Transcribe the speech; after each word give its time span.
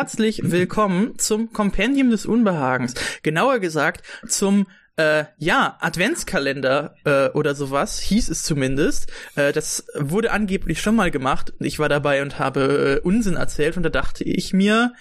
herzlich 0.00 0.40
willkommen 0.42 1.18
zum 1.18 1.52
Kompendium 1.52 2.08
des 2.08 2.24
Unbehagens. 2.24 2.94
Genauer 3.22 3.58
gesagt 3.58 4.02
zum 4.26 4.66
äh, 4.96 5.26
ja, 5.36 5.76
Adventskalender 5.78 6.94
äh, 7.04 7.28
oder 7.36 7.54
sowas, 7.54 8.00
hieß 8.00 8.30
es 8.30 8.42
zumindest. 8.42 9.12
Äh, 9.36 9.52
das 9.52 9.84
wurde 9.94 10.30
angeblich 10.30 10.80
schon 10.80 10.96
mal 10.96 11.10
gemacht. 11.10 11.52
Ich 11.58 11.78
war 11.78 11.90
dabei 11.90 12.22
und 12.22 12.38
habe 12.38 13.02
äh, 13.04 13.06
Unsinn 13.06 13.36
erzählt 13.36 13.76
und 13.76 13.82
da 13.82 13.90
dachte 13.90 14.24
ich 14.24 14.54
mir, 14.54 14.94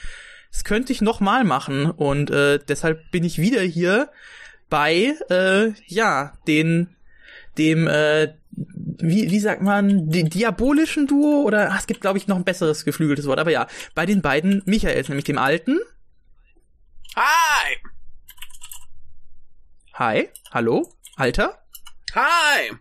das 0.51 0.65
könnte 0.65 0.91
ich 0.91 0.99
noch 0.99 1.21
mal 1.21 1.45
machen 1.45 1.89
und 1.89 2.29
äh, 2.29 2.59
deshalb 2.67 3.09
bin 3.09 3.23
ich 3.23 3.39
wieder 3.39 3.61
hier 3.61 4.09
bei 4.69 5.15
äh, 5.29 5.71
ja 5.87 6.33
den 6.45 6.89
dem 7.57 7.87
äh, 7.87 8.33
wie, 9.01 9.31
wie 9.31 9.39
sagt 9.39 9.61
man, 9.61 10.09
die 10.09 10.23
diabolischen 10.23 11.07
Duo 11.07 11.43
oder 11.43 11.69
ach, 11.71 11.79
es 11.79 11.87
gibt 11.87 12.01
glaube 12.01 12.17
ich 12.17 12.27
noch 12.27 12.35
ein 12.35 12.43
besseres 12.43 12.85
geflügeltes 12.85 13.25
Wort, 13.27 13.39
aber 13.39 13.51
ja, 13.51 13.67
bei 13.95 14.05
den 14.05 14.21
beiden 14.21 14.61
Michaels, 14.65 15.09
nämlich 15.09 15.25
dem 15.25 15.37
alten. 15.37 15.79
Hi! 17.15 17.77
Hi, 19.93 20.29
hallo, 20.51 20.87
Alter. 21.17 21.57
Hi! 22.15 22.71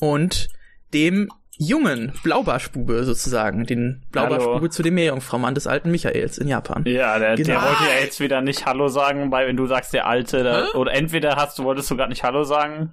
Und 0.00 0.48
dem 0.92 1.30
jungen 1.58 2.12
Blaubarschbube 2.22 3.04
sozusagen, 3.04 3.64
den 3.64 4.04
Blaubarschbube 4.12 4.68
zu 4.70 4.82
dem 4.82 4.94
Meerjungfraumann 4.94 5.54
des 5.54 5.66
alten 5.66 5.90
Michaels 5.90 6.36
in 6.38 6.48
Japan. 6.48 6.84
Ja, 6.86 7.18
der, 7.18 7.36
Genau. 7.36 7.48
der 7.48 7.62
wollte 7.62 7.84
ja 7.84 8.00
jetzt 8.00 8.20
wieder 8.20 8.42
nicht 8.42 8.66
Hallo 8.66 8.88
sagen, 8.88 9.30
weil 9.30 9.46
wenn 9.48 9.56
du 9.56 9.66
sagst 9.66 9.94
der 9.94 10.06
Alte, 10.06 10.42
da, 10.42 10.68
oder 10.72 10.92
entweder 10.92 11.36
hast 11.36 11.58
du 11.58 11.64
wolltest 11.64 11.90
du 11.90 11.96
gerade 11.96 12.10
nicht 12.10 12.22
Hallo 12.24 12.44
sagen, 12.44 12.92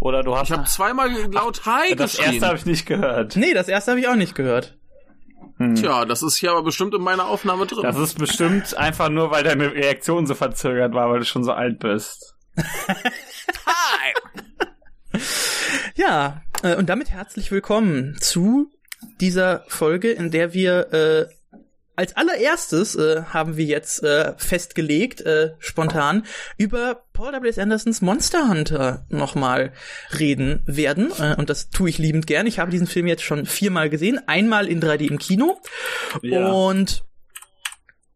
oder 0.00 0.22
du 0.22 0.36
hast 0.36 0.50
Ich 0.50 0.56
habe 0.56 0.64
zweimal 0.68 1.10
laut 1.32 1.64
Hi 1.66 1.94
das 1.94 2.12
geschrien. 2.16 2.32
erste 2.34 2.46
habe 2.46 2.58
ich 2.58 2.66
nicht 2.66 2.86
gehört. 2.86 3.36
Nee, 3.36 3.54
das 3.54 3.68
erste 3.68 3.92
habe 3.92 4.00
ich 4.00 4.08
auch 4.08 4.16
nicht 4.16 4.34
gehört. 4.34 4.76
Hm. 5.58 5.74
Tja, 5.74 6.04
das 6.04 6.22
ist 6.22 6.36
hier 6.36 6.50
aber 6.50 6.62
bestimmt 6.62 6.94
in 6.94 7.02
meiner 7.02 7.26
Aufnahme 7.26 7.66
drin. 7.66 7.82
Das 7.82 7.96
ist 7.96 8.18
bestimmt 8.18 8.76
einfach 8.76 9.08
nur, 9.08 9.30
weil 9.30 9.44
deine 9.44 9.72
Reaktion 9.72 10.26
so 10.26 10.34
verzögert 10.34 10.94
war, 10.94 11.10
weil 11.10 11.20
du 11.20 11.24
schon 11.24 11.44
so 11.44 11.52
alt 11.52 11.78
bist. 11.78 12.34
Hi! 12.56 14.12
Ja, 15.94 16.42
äh, 16.62 16.76
und 16.76 16.88
damit 16.88 17.10
herzlich 17.10 17.50
willkommen 17.52 18.16
zu 18.18 18.70
dieser 19.20 19.64
Folge, 19.68 20.10
in 20.10 20.30
der 20.30 20.54
wir 20.54 20.92
äh, 20.92 21.26
als 22.02 22.16
allererstes 22.16 22.96
äh, 22.96 23.22
haben 23.32 23.56
wir 23.56 23.64
jetzt 23.64 24.02
äh, 24.02 24.32
festgelegt, 24.36 25.20
äh, 25.20 25.52
spontan, 25.60 26.24
über 26.58 27.04
Paul 27.12 27.32
W.S. 27.32 27.60
Andersons 27.60 28.02
Monster 28.02 28.48
Hunter 28.48 29.06
nochmal 29.08 29.72
reden 30.18 30.62
werden. 30.66 31.12
Äh, 31.16 31.36
und 31.36 31.48
das 31.48 31.70
tue 31.70 31.88
ich 31.88 31.98
liebend 31.98 32.26
gern. 32.26 32.48
Ich 32.48 32.58
habe 32.58 32.72
diesen 32.72 32.88
Film 32.88 33.06
jetzt 33.06 33.22
schon 33.22 33.46
viermal 33.46 33.88
gesehen. 33.88 34.18
Einmal 34.26 34.66
in 34.66 34.82
3D 34.82 35.08
im 35.08 35.18
Kino. 35.18 35.60
Ja. 36.22 36.50
Und 36.50 37.04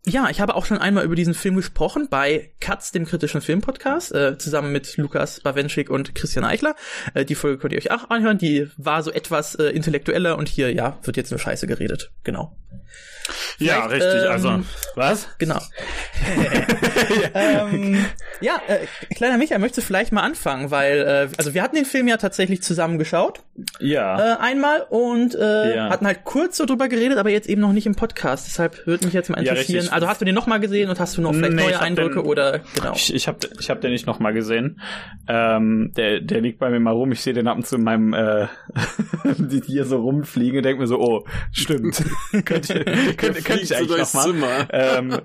ja, 0.08 0.28
ich 0.30 0.40
habe 0.40 0.54
auch 0.54 0.64
schon 0.66 0.78
einmal 0.78 1.04
über 1.04 1.16
diesen 1.16 1.34
Film 1.34 1.56
gesprochen 1.56 2.06
bei 2.08 2.52
Katz, 2.60 2.92
dem 2.92 3.06
kritischen 3.06 3.40
Filmpodcast, 3.40 4.14
äh, 4.14 4.38
zusammen 4.38 4.70
mit 4.72 4.96
Lukas 4.96 5.40
Bawenschik 5.40 5.90
und 5.90 6.14
Christian 6.14 6.44
Eichler. 6.44 6.76
Äh, 7.14 7.24
die 7.24 7.34
Folge 7.34 7.58
könnt 7.58 7.72
ihr 7.72 7.78
euch 7.78 7.90
auch 7.90 8.08
anhören. 8.10 8.38
Die 8.38 8.68
war 8.76 9.02
so 9.02 9.10
etwas 9.10 9.54
äh, 9.56 9.64
intellektueller 9.70 10.38
und 10.38 10.48
hier, 10.48 10.72
ja, 10.72 10.98
wird 11.02 11.16
jetzt 11.16 11.30
nur 11.30 11.40
Scheiße 11.40 11.66
geredet. 11.66 12.12
Genau. 12.22 12.56
ja, 13.58 13.88
vielleicht, 13.88 14.04
richtig. 14.04 14.22
ähm, 14.24 14.30
also, 14.30 14.60
was? 14.94 15.28
Genau. 15.38 15.58
ähm, 17.34 18.04
ja, 18.40 18.60
äh, 18.68 18.86
kleiner 19.14 19.38
Michael, 19.38 19.58
möchtest 19.60 19.78
du 19.84 19.86
vielleicht 19.86 20.12
mal 20.12 20.22
anfangen, 20.22 20.70
weil, 20.70 20.98
äh, 21.00 21.28
also 21.36 21.54
wir 21.54 21.62
hatten 21.62 21.76
den 21.76 21.84
Film 21.84 22.08
ja 22.08 22.16
tatsächlich 22.16 22.62
zusammen 22.62 22.98
geschaut, 22.98 23.40
Ja. 23.80 24.34
äh, 24.34 24.36
einmal 24.38 24.82
und 24.88 25.34
äh, 25.34 25.74
Ja. 25.76 25.90
hatten 25.90 26.06
halt 26.06 26.24
kurz 26.24 26.56
so 26.56 26.66
drüber 26.66 26.88
geredet, 26.88 27.18
aber 27.18 27.30
jetzt 27.30 27.48
eben 27.48 27.60
noch 27.60 27.72
nicht 27.72 27.86
im 27.86 27.94
Podcast. 27.96 28.46
Deshalb 28.46 28.86
würde 28.86 29.04
mich 29.06 29.14
jetzt 29.14 29.30
mal 29.30 29.42
Ja, 29.42 29.52
interessieren. 29.52 29.80
richtig. 29.80 29.92
Also 29.96 30.08
hast 30.08 30.20
du 30.20 30.26
den 30.26 30.34
noch 30.34 30.46
mal 30.46 30.60
gesehen 30.60 30.90
und 30.90 31.00
hast 31.00 31.16
du 31.16 31.22
noch 31.22 31.32
vielleicht 31.32 31.54
Nee, 31.54 31.62
ich 31.62 31.68
neue 31.70 31.80
Eindrücke 31.80 32.20
den- 32.20 32.26
oder 32.30 32.60
genau? 32.74 32.92
Ich, 32.94 33.14
ich 33.14 33.28
habe 33.28 33.38
ich 33.58 33.70
hab 33.70 33.80
den 33.80 33.92
nicht 33.92 34.06
noch 34.06 34.18
mal 34.18 34.34
gesehen. 34.34 34.78
Ähm, 35.26 35.92
der, 35.96 36.20
der 36.20 36.42
liegt 36.42 36.58
bei 36.58 36.68
mir 36.68 36.80
mal 36.80 36.90
rum. 36.90 37.12
Ich 37.12 37.22
sehe 37.22 37.32
den 37.32 37.48
ab 37.48 37.56
und 37.56 37.66
zu 37.66 37.76
in 37.76 37.82
meinem 37.82 38.12
äh, 38.12 38.46
die 39.38 39.62
hier 39.64 39.86
so 39.86 39.96
rumfliegen 40.02 40.58
und 40.58 40.64
denke 40.64 40.82
mir 40.82 40.86
so, 40.86 41.00
oh, 41.00 41.24
stimmt. 41.50 42.04
könnte, 42.44 42.44
könnte, 42.44 43.14
könnte 43.16 43.42
fliegt 43.42 43.62
ich 43.62 43.74
eigentlich 43.74 43.88
durchs 43.88 44.12
noch 44.12 44.26
mal. 44.34 44.66
Zimmer. 44.68 44.68
ähm, 44.70 45.20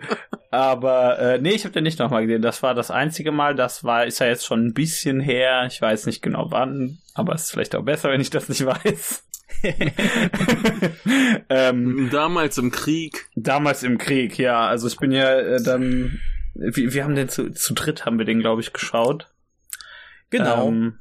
aber 0.52 1.20
äh, 1.20 1.38
nee, 1.40 1.52
ich 1.52 1.66
habe 1.66 1.74
den 1.74 1.84
nicht 1.84 2.00
noch 2.00 2.10
mal 2.10 2.26
gesehen. 2.26 2.42
Das 2.42 2.64
war 2.64 2.74
das 2.74 2.92
einzige 2.92 3.34
Mal. 3.34 3.54
Das 3.56 3.84
war 3.84 4.06
ist 4.06 4.20
ja 4.20 4.28
jetzt 4.28 4.46
schon 4.46 4.68
ein 4.68 4.74
bisschen 4.74 5.20
her. 5.20 5.66
Ich 5.68 5.82
weiß 5.82 6.06
nicht 6.06 6.22
genau 6.22 6.48
wann, 6.50 7.00
aber 7.14 7.34
es 7.34 7.44
ist 7.44 7.52
vielleicht 7.52 7.76
auch 7.76 7.84
besser, 7.84 8.10
wenn 8.10 8.22
ich 8.22 8.30
das 8.30 8.48
nicht 8.48 8.66
weiß. 8.66 9.24
ähm, 11.50 12.10
Damals 12.12 12.58
im 12.58 12.72
Krieg. 12.72 13.28
Damals 13.36 13.84
im 13.84 13.98
Krieg, 13.98 14.38
ja. 14.38 14.61
Also 14.68 14.88
ich 14.88 14.98
bin 14.98 15.12
ja 15.12 15.34
äh, 15.34 15.62
dann. 15.62 16.20
Wir, 16.54 16.94
wir 16.94 17.04
haben 17.04 17.16
den 17.16 17.30
zu, 17.30 17.52
zu 17.52 17.74
dritt 17.74 18.06
haben 18.06 18.18
wir 18.18 18.26
den, 18.26 18.40
glaube 18.40 18.62
ich, 18.62 18.74
geschaut. 18.74 19.28
Genau. 20.30 20.68
Ähm, 20.68 21.00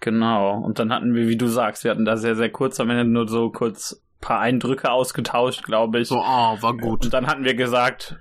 genau. 0.00 0.58
Und 0.58 0.78
dann 0.78 0.92
hatten 0.92 1.14
wir, 1.14 1.28
wie 1.28 1.36
du 1.36 1.46
sagst, 1.46 1.84
wir 1.84 1.90
hatten 1.90 2.04
da 2.04 2.16
sehr, 2.16 2.36
sehr 2.36 2.50
kurz 2.50 2.78
am 2.78 2.90
Ende 2.90 3.04
nur 3.04 3.28
so 3.28 3.50
kurz 3.50 4.02
paar 4.20 4.40
Eindrücke 4.40 4.90
ausgetauscht, 4.90 5.64
glaube 5.64 6.00
ich. 6.00 6.08
So, 6.08 6.18
oh, 6.18 6.22
war 6.60 6.76
gut. 6.76 7.06
Und 7.06 7.14
dann 7.14 7.26
hatten 7.26 7.44
wir 7.44 7.54
gesagt, 7.54 8.16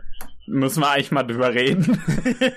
müssen 0.47 0.81
wir 0.81 0.89
eigentlich 0.89 1.11
mal 1.11 1.23
drüber 1.23 1.53
reden. 1.53 2.01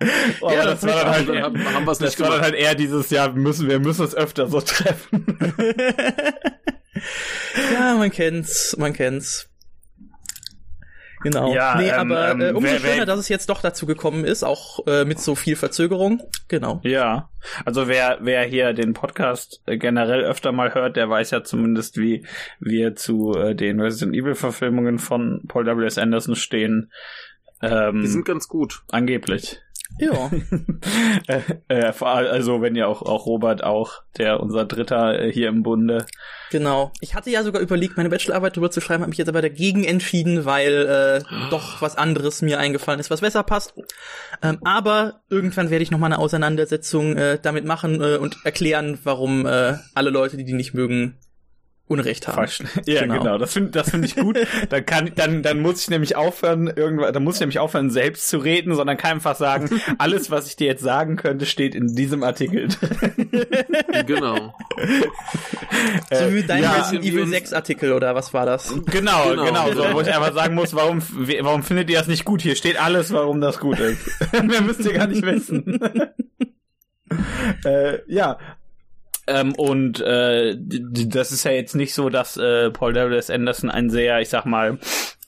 Ja, 0.40 0.64
das 0.64 0.80
das 0.80 0.94
war 0.94 1.04
dann 1.04 1.12
halt, 1.12 1.28
eher, 1.28 1.42
haben, 1.42 1.74
haben 1.74 1.88
es 1.88 1.98
das 1.98 2.20
war 2.20 2.30
dann 2.30 2.40
halt 2.40 2.54
eher 2.54 2.74
dieses 2.74 3.10
Jahr, 3.10 3.32
müssen 3.32 3.68
wir 3.68 3.80
müssen 3.80 4.02
uns 4.02 4.14
öfter 4.14 4.46
so 4.48 4.60
treffen. 4.60 5.38
ja, 7.72 7.94
man 7.94 8.10
kennt's, 8.10 8.76
man 8.78 8.92
kennt's. 8.92 9.47
Genau. 11.22 11.52
Ja, 11.54 11.76
nee, 11.76 11.88
ähm, 11.88 11.94
aber 12.12 12.30
ähm, 12.30 12.40
äh, 12.40 12.50
umso 12.50 12.62
wer- 12.72 12.78
schöner, 12.78 12.96
wer- 12.98 13.06
dass 13.06 13.18
es 13.18 13.28
jetzt 13.28 13.48
doch 13.50 13.60
dazu 13.60 13.86
gekommen 13.86 14.24
ist, 14.24 14.44
auch 14.44 14.86
äh, 14.86 15.04
mit 15.04 15.18
so 15.20 15.34
viel 15.34 15.56
Verzögerung. 15.56 16.22
Genau. 16.48 16.80
Ja, 16.84 17.28
also 17.64 17.88
wer 17.88 18.18
wer 18.20 18.42
hier 18.44 18.72
den 18.72 18.92
Podcast 18.92 19.60
äh, 19.66 19.76
generell 19.78 20.22
öfter 20.24 20.52
mal 20.52 20.74
hört, 20.74 20.96
der 20.96 21.08
weiß 21.10 21.30
ja 21.32 21.42
zumindest, 21.42 21.96
wie 21.96 22.24
wir 22.60 22.94
zu 22.94 23.32
äh, 23.34 23.54
den 23.54 23.80
Resident 23.80 24.14
Evil 24.16 24.34
Verfilmungen 24.34 24.98
von 24.98 25.42
Paul 25.48 25.66
W. 25.66 25.84
S. 25.86 25.98
Anderson 25.98 26.36
stehen. 26.36 26.92
Ähm, 27.60 28.02
Die 28.02 28.06
sind 28.08 28.24
ganz 28.24 28.46
gut. 28.46 28.82
angeblich. 28.92 29.58
Ja. 29.98 30.30
äh, 31.26 31.40
äh, 31.68 31.92
also 32.00 32.62
wenn 32.62 32.76
ja 32.76 32.86
auch 32.86 33.02
auch 33.02 33.26
Robert 33.26 33.64
auch, 33.64 34.02
der 34.16 34.40
unser 34.40 34.64
Dritter 34.64 35.20
äh, 35.20 35.32
hier 35.32 35.48
im 35.48 35.62
Bunde. 35.62 36.06
Genau. 36.50 36.92
Ich 37.00 37.14
hatte 37.14 37.30
ja 37.30 37.42
sogar 37.42 37.60
überlegt, 37.60 37.96
meine 37.96 38.08
Bachelorarbeit 38.08 38.56
drüber 38.56 38.70
zu 38.70 38.80
schreiben, 38.80 39.02
habe 39.02 39.10
mich 39.10 39.18
jetzt 39.18 39.28
aber 39.28 39.42
dagegen 39.42 39.84
entschieden, 39.84 40.44
weil 40.44 40.86
äh, 40.86 41.48
doch 41.50 41.82
was 41.82 41.96
anderes 41.96 42.42
mir 42.42 42.58
eingefallen 42.58 43.00
ist, 43.00 43.10
was 43.10 43.22
besser 43.22 43.42
passt. 43.42 43.74
Ähm, 44.42 44.58
aber 44.64 45.20
irgendwann 45.28 45.70
werde 45.70 45.82
ich 45.82 45.90
noch 45.90 45.98
mal 45.98 46.06
eine 46.06 46.18
Auseinandersetzung 46.18 47.16
äh, 47.16 47.38
damit 47.40 47.64
machen 47.64 48.00
äh, 48.00 48.16
und 48.16 48.38
erklären, 48.44 48.98
warum 49.02 49.46
äh, 49.46 49.74
alle 49.94 50.10
Leute, 50.10 50.36
die 50.36 50.44
die 50.44 50.52
nicht 50.52 50.74
mögen, 50.74 51.18
Unrecht 51.88 52.28
haben. 52.28 52.34
Falsch. 52.36 52.62
Ja, 52.86 53.02
Genau. 53.02 53.18
genau. 53.18 53.38
Das 53.38 53.52
finde 53.54 53.70
das 53.70 53.90
finde 53.90 54.06
ich 54.06 54.14
gut. 54.16 54.38
dann 54.68 54.86
kann 54.86 55.10
dann 55.14 55.42
dann 55.42 55.60
muss 55.60 55.80
ich 55.82 55.90
nämlich 55.90 56.14
aufhören 56.16 56.66
irgendwann 56.74 57.12
dann 57.12 57.24
muss 57.24 57.36
ich 57.36 57.40
nämlich 57.40 57.58
aufhören 57.58 57.90
selbst 57.90 58.28
zu 58.28 58.38
reden, 58.38 58.74
sondern 58.74 58.96
kann 58.96 59.12
einfach 59.12 59.36
sagen, 59.36 59.80
alles 59.98 60.30
was 60.30 60.46
ich 60.48 60.56
dir 60.56 60.66
jetzt 60.66 60.82
sagen 60.82 61.16
könnte, 61.16 61.46
steht 61.46 61.74
in 61.74 61.94
diesem 61.94 62.22
Artikel. 62.22 62.68
drin. 62.68 63.46
Genau. 64.06 64.54
So 66.12 66.32
wie 66.32 66.42
deinem 66.42 66.62
ja, 66.64 66.90
Evil 66.92 67.22
uns- 67.22 67.30
6 67.30 67.52
Artikel 67.52 67.92
oder 67.92 68.14
was 68.14 68.32
war 68.34 68.46
das? 68.46 68.68
Genau, 68.86 69.30
Genau, 69.30 69.44
genau, 69.44 69.72
so, 69.72 69.84
wo 69.94 70.00
ich 70.00 70.08
einfach 70.08 70.34
sagen 70.34 70.54
muss, 70.54 70.74
warum, 70.74 71.02
warum 71.40 71.62
findet 71.62 71.90
ihr 71.90 71.98
das 71.98 72.06
nicht 72.08 72.24
gut? 72.24 72.42
Hier 72.42 72.56
steht 72.56 72.80
alles, 72.80 73.12
warum 73.12 73.40
das 73.40 73.58
gut 73.60 73.78
ist. 73.80 74.00
Mehr 74.44 74.60
müsst 74.62 74.80
ihr 74.84 74.92
gar 74.92 75.06
nicht 75.06 75.22
wissen. 75.24 75.80
äh, 77.64 77.98
ja. 78.06 78.38
Ähm, 79.28 79.54
und 79.54 80.00
äh, 80.00 80.56
das 80.58 81.32
ist 81.32 81.44
ja 81.44 81.52
jetzt 81.52 81.74
nicht 81.74 81.94
so, 81.94 82.08
dass 82.08 82.36
äh, 82.36 82.70
Paul 82.70 82.94
W.S. 82.94 83.30
Anderson 83.30 83.70
ein 83.70 83.90
sehr, 83.90 84.20
ich 84.20 84.30
sag 84.30 84.46
mal, 84.46 84.78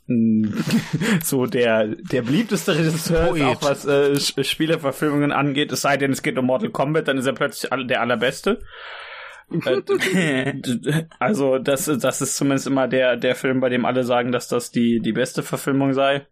so 1.23 1.47
der 1.47 1.87
der 1.87 2.23
beliebteste 2.23 2.77
Regisseur 2.77 3.37
ist, 3.37 3.43
auch 3.45 3.63
was 3.63 3.85
äh, 3.85 4.19
Spieleverfilmungen 4.19 5.31
angeht. 5.31 5.71
Es 5.71 5.83
sei 5.83 5.97
denn, 5.97 6.11
es 6.11 6.23
geht 6.23 6.37
um 6.37 6.47
Mortal 6.47 6.71
Kombat, 6.71 7.07
dann 7.07 7.19
ist 7.19 7.27
er 7.27 7.33
plötzlich 7.33 7.71
der 7.87 8.01
allerbeste. 8.01 8.61
Äh, 9.65 11.03
also 11.19 11.59
das, 11.59 11.85
das 11.85 12.21
ist 12.23 12.37
zumindest 12.37 12.67
immer 12.67 12.89
der, 12.89 13.17
der 13.17 13.35
Film, 13.35 13.61
bei 13.61 13.69
dem 13.69 13.85
alle 13.85 14.05
sagen, 14.05 14.33
dass 14.33 14.49
das 14.49 14.71
die, 14.71 15.01
die 15.01 15.13
beste 15.13 15.43
Verfilmung 15.43 15.93
sei. 15.93 16.27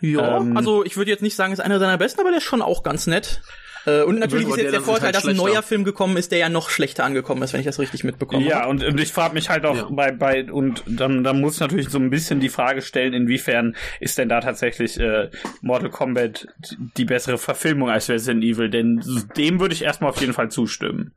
Ja, 0.00 0.38
Ähm, 0.38 0.56
also 0.56 0.84
ich 0.84 0.96
würde 0.96 1.10
jetzt 1.10 1.22
nicht 1.22 1.36
sagen, 1.36 1.52
es 1.52 1.58
ist 1.58 1.64
einer 1.64 1.78
seiner 1.78 1.98
besten, 1.98 2.20
aber 2.20 2.30
der 2.30 2.38
ist 2.38 2.44
schon 2.44 2.62
auch 2.62 2.82
ganz 2.82 3.06
nett. 3.06 3.40
Äh, 3.88 4.02
und 4.04 4.18
natürlich 4.18 4.46
ist 4.48 4.56
jetzt 4.56 4.72
der 4.72 4.80
Vorteil, 4.80 5.06
halt 5.06 5.16
dass 5.16 5.26
ein 5.26 5.36
neuer 5.36 5.62
Film 5.62 5.84
gekommen 5.84 6.16
ist, 6.16 6.30
der 6.32 6.38
ja 6.38 6.48
noch 6.48 6.70
schlechter 6.70 7.04
angekommen 7.04 7.42
ist, 7.42 7.52
wenn 7.52 7.60
ich 7.60 7.66
das 7.66 7.78
richtig 7.78 8.04
mitbekommen 8.04 8.44
Ja, 8.44 8.66
und, 8.66 8.82
und 8.84 9.00
ich 9.00 9.12
frage 9.12 9.34
mich 9.34 9.48
halt 9.48 9.64
auch 9.64 9.76
Ja. 9.76 9.88
bei, 9.90 10.12
bei, 10.12 10.44
und 10.50 10.82
dann, 10.86 11.24
dann 11.24 11.40
muss 11.40 11.54
ich 11.54 11.60
natürlich 11.60 11.88
so 11.88 11.98
ein 11.98 12.10
bisschen 12.10 12.40
die 12.40 12.48
Frage 12.48 12.82
stellen, 12.82 13.12
inwiefern 13.14 13.76
ist 14.00 14.18
denn 14.18 14.28
da 14.28 14.40
tatsächlich 14.40 14.98
äh, 15.00 15.30
Mortal 15.62 15.90
Kombat 15.90 16.46
die 16.96 17.04
bessere 17.04 17.38
Verfilmung 17.38 17.90
als 17.90 18.08
Resident 18.08 18.44
Evil, 18.44 18.70
denn 18.70 19.02
dem 19.36 19.60
würde 19.60 19.74
ich 19.74 19.82
erstmal 19.82 20.10
auf 20.10 20.20
jeden 20.20 20.32
Fall 20.32 20.50
zustimmen. 20.50 21.12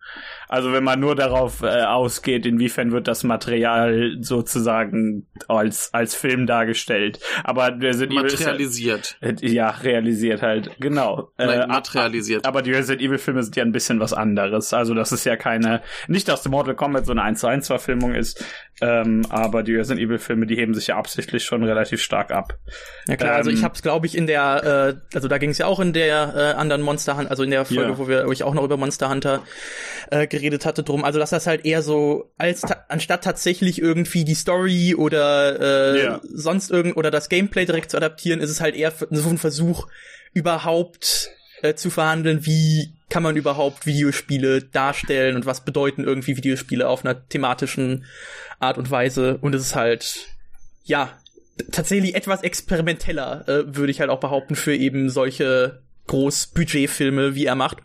Also 0.48 0.74
wenn 0.74 0.84
man 0.84 1.00
nur 1.00 1.16
darauf 1.16 1.62
äh, 1.62 1.84
ausgeht, 1.84 2.46
inwiefern 2.46 2.92
wird 2.92 3.08
das 3.08 3.24
Material 3.24 4.18
sozusagen 4.20 5.28
als, 5.48 5.94
als 5.94 6.16
Film 6.16 6.46
dargestellt. 6.48 7.20
Aber 7.44 7.68
Resident 7.80 8.14
Evil 8.20 8.26
ist 8.26 8.40
ja, 8.40 8.48
Materialisiert. 8.48 9.18
äh, 9.22 9.34
ja, 9.42 9.70
realisiert 9.70 10.42
halt, 10.42 10.72
genau. 10.80 11.32
Nein, 11.38 11.50
Äh, 11.62 11.68
materialisiert. 11.68 12.46
aber 12.46 12.61
die 12.62 12.72
Resident 12.72 13.02
Evil 13.02 13.18
Filme 13.18 13.44
sind 13.44 13.56
ja 13.56 13.64
ein 13.64 13.72
bisschen 13.72 14.00
was 14.00 14.14
anderes. 14.14 14.74
Also 14.74 14.94
das 14.94 15.12
ist 15.12 15.26
ja 15.26 15.36
keine, 15.36 15.82
nicht 16.08 16.28
dass 16.28 16.48
Mortal 16.48 16.76
Kombat 16.76 17.06
so 17.06 17.12
eine 17.12 17.24
1 17.24 17.40
zu 17.40 17.48
1 17.48 17.68
Verfilmung 17.68 18.14
ist, 18.16 18.44
ähm, 18.82 19.26
aber 19.30 19.64
die 19.64 19.76
Resident 19.76 20.06
Evil 20.06 20.18
Filme, 20.20 20.46
die 20.46 20.56
heben 20.56 20.74
sich 20.74 20.88
ja 20.88 20.98
absichtlich 20.98 21.44
schon 21.44 21.64
relativ 21.64 22.02
stark 22.02 22.32
ab. 22.32 22.54
Ja 23.08 23.16
klar, 23.18 23.36
also 23.36 23.50
Ähm, 23.50 23.56
ich 23.58 23.64
habe 23.64 23.74
es, 23.76 23.82
glaube 23.82 24.08
ich, 24.08 24.16
in 24.18 24.28
der, 24.28 24.98
äh, 25.12 25.16
also 25.16 25.28
da 25.28 25.38
ging 25.38 25.50
es 25.52 25.58
ja 25.58 25.66
auch 25.68 25.80
in 25.80 25.94
der 25.94 26.34
äh, 26.36 26.40
anderen 26.60 26.82
Monster 26.82 27.18
Hunter, 27.18 27.32
also 27.32 27.44
in 27.44 27.52
der 27.52 27.66
Folge, 27.66 27.92
Ja. 27.92 27.98
wo 27.98 28.08
wir, 28.08 28.26
wo 28.28 28.32
ich 28.32 28.44
auch 28.44 28.54
noch 28.54 28.64
über 28.64 28.78
Monster 28.78 29.10
Hunter 29.10 29.42
äh, 30.10 30.28
geredet 30.28 30.66
hatte, 30.66 30.84
drum. 30.84 31.04
Also 31.04 31.20
dass 31.20 31.30
das 31.30 31.48
halt 31.48 31.66
eher 31.66 31.82
so 31.82 32.32
als 32.38 32.62
ta 32.62 32.86
anstatt 32.90 33.24
tatsächlich 33.24 33.82
irgendwie 33.82 34.24
die 34.26 34.34
Story 34.36 34.96
oder 34.98 35.60
äh, 35.96 36.04
Ja. 36.04 36.22
sonst 36.24 36.72
irgend 36.72 36.98
oder 36.98 37.12
das 37.12 37.30
Gameplay 37.30 37.66
direkt 37.66 37.92
zu 37.92 37.98
adaptieren, 37.98 38.40
ist 38.42 38.50
es 38.50 38.62
halt 38.62 38.76
eher 38.76 38.92
so 39.10 39.30
ein 39.30 39.38
Versuch 39.38 39.88
überhaupt 40.34 41.30
äh, 41.62 41.76
zu 41.76 41.90
verhandeln, 41.90 42.46
wie 42.46 42.94
kann 43.10 43.24
man 43.24 43.36
überhaupt 43.36 43.86
Videospiele 43.86 44.62
darstellen 44.62 45.36
und 45.36 45.46
was 45.46 45.66
bedeuten 45.66 46.04
irgendwie 46.04 46.38
Videospiele 46.38 46.88
auf 46.88 47.04
einer 47.04 47.28
thematischen 47.28 48.06
Art 48.60 48.78
und 48.78 48.90
Weise. 48.90 49.38
Und 49.42 49.54
es 49.54 49.62
ist 49.64 49.76
halt, 49.76 50.28
ja, 50.84 51.12
tatsächlich 51.72 52.16
etwas 52.16 52.42
experimenteller, 52.42 53.48
äh, 53.48 53.76
würde 53.76 53.92
ich 53.92 54.00
halt 54.00 54.10
auch 54.10 54.20
behaupten, 54.20 54.56
für 54.56 54.76
eben 54.76 55.10
solche 55.10 55.82
Großbudgetfilme, 56.08 57.36
wie 57.36 57.46
er 57.46 57.56
macht. 57.56 57.80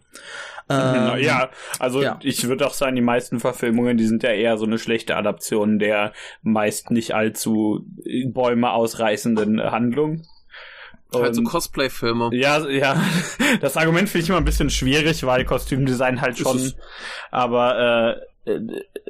Ähm, 0.68 1.18
ja, 1.18 1.50
also 1.78 2.02
ja. 2.02 2.18
ich 2.22 2.48
würde 2.48 2.66
auch 2.66 2.74
sagen, 2.74 2.96
die 2.96 3.02
meisten 3.02 3.38
Verfilmungen, 3.38 3.96
die 3.96 4.06
sind 4.06 4.24
ja 4.24 4.30
eher 4.30 4.58
so 4.58 4.64
eine 4.64 4.78
schlechte 4.78 5.16
Adaption 5.16 5.78
der 5.78 6.12
meist 6.42 6.90
nicht 6.90 7.14
allzu 7.14 7.86
Bäume 8.26 8.70
ausreißenden 8.72 9.62
Handlung. 9.62 10.22
Halt 11.12 11.34
so 11.34 11.42
Cosplay-Filme. 11.42 12.30
Ja, 12.32 12.66
ja. 12.68 13.00
Das 13.60 13.76
Argument 13.76 14.08
finde 14.08 14.24
ich 14.24 14.28
immer 14.28 14.38
ein 14.38 14.44
bisschen 14.44 14.70
schwierig, 14.70 15.24
weil 15.24 15.44
Kostümdesign 15.44 16.20
halt 16.20 16.38
schon. 16.38 16.72
Aber 17.30 18.18
äh, 18.46 18.50
äh, 18.50 18.60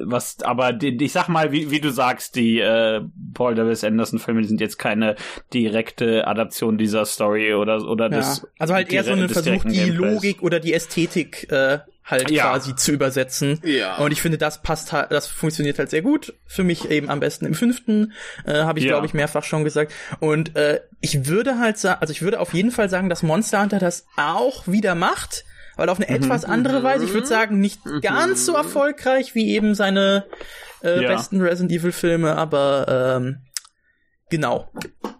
was, 0.00 0.38
aber 0.42 0.72
die, 0.72 0.96
ich 1.02 1.12
sag 1.12 1.28
mal, 1.28 1.52
wie, 1.52 1.70
wie 1.70 1.80
du 1.80 1.90
sagst, 1.90 2.36
die 2.36 2.60
äh, 2.60 3.00
Paul 3.34 3.56
W.S. 3.56 3.82
Anderson 3.84 4.18
Filme, 4.18 4.42
die 4.42 4.48
sind 4.48 4.60
jetzt 4.60 4.78
keine 4.78 5.16
direkte 5.52 6.26
Adaption 6.26 6.78
dieser 6.78 7.04
Story 7.06 7.54
oder 7.54 7.82
oder 7.88 8.04
Ja. 8.10 8.18
des. 8.18 8.46
Also 8.58 8.74
halt 8.74 8.92
eher 8.92 9.04
so 9.04 9.10
dire- 9.12 9.22
ein 9.22 9.28
des 9.28 9.42
Versuch, 9.42 9.64
die 9.64 9.74
Gameplays. 9.78 10.12
Logik 10.14 10.42
oder 10.42 10.60
die 10.60 10.72
Ästhetik 10.74 11.50
äh, 11.50 11.78
halt 12.06 12.30
Ja. 12.30 12.44
quasi 12.50 12.74
zu 12.76 12.92
übersetzen. 12.92 13.60
Ja. 13.64 13.96
Und 13.96 14.12
ich 14.12 14.22
finde, 14.22 14.38
das 14.38 14.62
passt 14.62 14.92
halt, 14.92 15.10
das 15.10 15.26
funktioniert 15.26 15.78
halt 15.78 15.90
sehr 15.90 16.02
gut. 16.02 16.32
Für 16.46 16.62
mich 16.64 16.88
eben 16.90 17.10
am 17.10 17.18
besten 17.20 17.44
im 17.46 17.54
fünften, 17.54 18.12
äh, 18.46 18.54
habe 18.62 18.78
ich 18.78 18.84
Ja. 18.84 18.92
glaube 18.92 19.06
ich 19.06 19.12
mehrfach 19.14 19.42
schon 19.44 19.64
gesagt. 19.64 19.92
Und 20.20 20.54
äh, 20.56 20.80
ich 21.00 21.26
würde 21.26 21.58
halt 21.58 21.78
sagen, 21.78 22.00
also 22.00 22.12
ich 22.12 22.22
würde 22.22 22.38
auf 22.40 22.54
jeden 22.54 22.70
Fall 22.70 22.88
sagen, 22.88 23.08
dass 23.10 23.22
Monster 23.24 23.60
Hunter 23.60 23.80
das 23.80 24.06
auch 24.16 24.66
wieder 24.68 24.94
macht, 24.94 25.44
weil 25.76 25.88
auf 25.88 25.98
eine 26.00 26.08
Mhm. 26.08 26.24
etwas 26.24 26.44
andere 26.44 26.82
Weise. 26.84 27.04
Ich 27.04 27.12
würde 27.12 27.26
sagen, 27.26 27.58
nicht 27.60 27.80
ganz 28.02 28.46
so 28.46 28.54
erfolgreich 28.54 29.34
wie 29.34 29.50
eben 29.50 29.74
seine 29.74 30.24
äh, 30.82 31.02
Ja. 31.02 31.08
besten 31.08 31.40
Resident 31.40 31.72
Evil 31.72 31.90
Filme, 31.90 32.36
aber 32.36 33.16
ähm, 33.18 33.38
genau. 34.30 34.70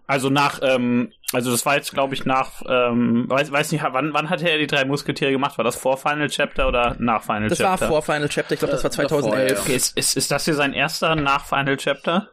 Also 0.07 0.31
nach, 0.31 0.61
ähm, 0.63 1.11
also 1.33 1.51
das 1.51 1.67
war 1.67 1.75
jetzt, 1.77 1.93
glaube 1.93 2.15
ich, 2.15 2.25
nach, 2.25 2.63
ähm, 2.69 3.25
weiß, 3.29 3.51
weiß 3.51 3.73
nicht, 3.73 3.85
wann, 3.91 4.13
wann 4.15 4.31
hatte 4.31 4.49
er 4.49 4.59
die 4.59 4.67
drei 4.67 4.85
Musketiere 4.85 5.33
gemacht? 5.33 5.59
War 5.59 5.65
das 5.65 5.77
vor 5.77 5.97
Final 5.99 6.29
Chapter 6.29 6.69
oder 6.69 6.97
nach 6.99 7.23
Final 7.25 7.49
Das 7.49 7.59
war 7.61 7.71
Chapter? 7.73 7.89
vor 7.89 8.03
Final 8.03 8.29
Chapter, 8.29 8.53
ich 8.55 8.61
glaube, 8.61 8.73
das 8.73 8.85
war 8.85 8.91
Äh, 8.93 8.97
davor, 9.09 9.21
2011. 9.23 9.51
ja. 9.53 9.61
Okay, 9.61 9.75
ist, 9.77 9.97
ist, 9.97 10.17
ist 10.17 10.31
das 10.31 10.45
hier 10.45 10.55
sein 10.55 10.73
erster 10.73 11.17
nach 11.17 11.45
Final 11.47 11.77
Chapter? 11.77 12.29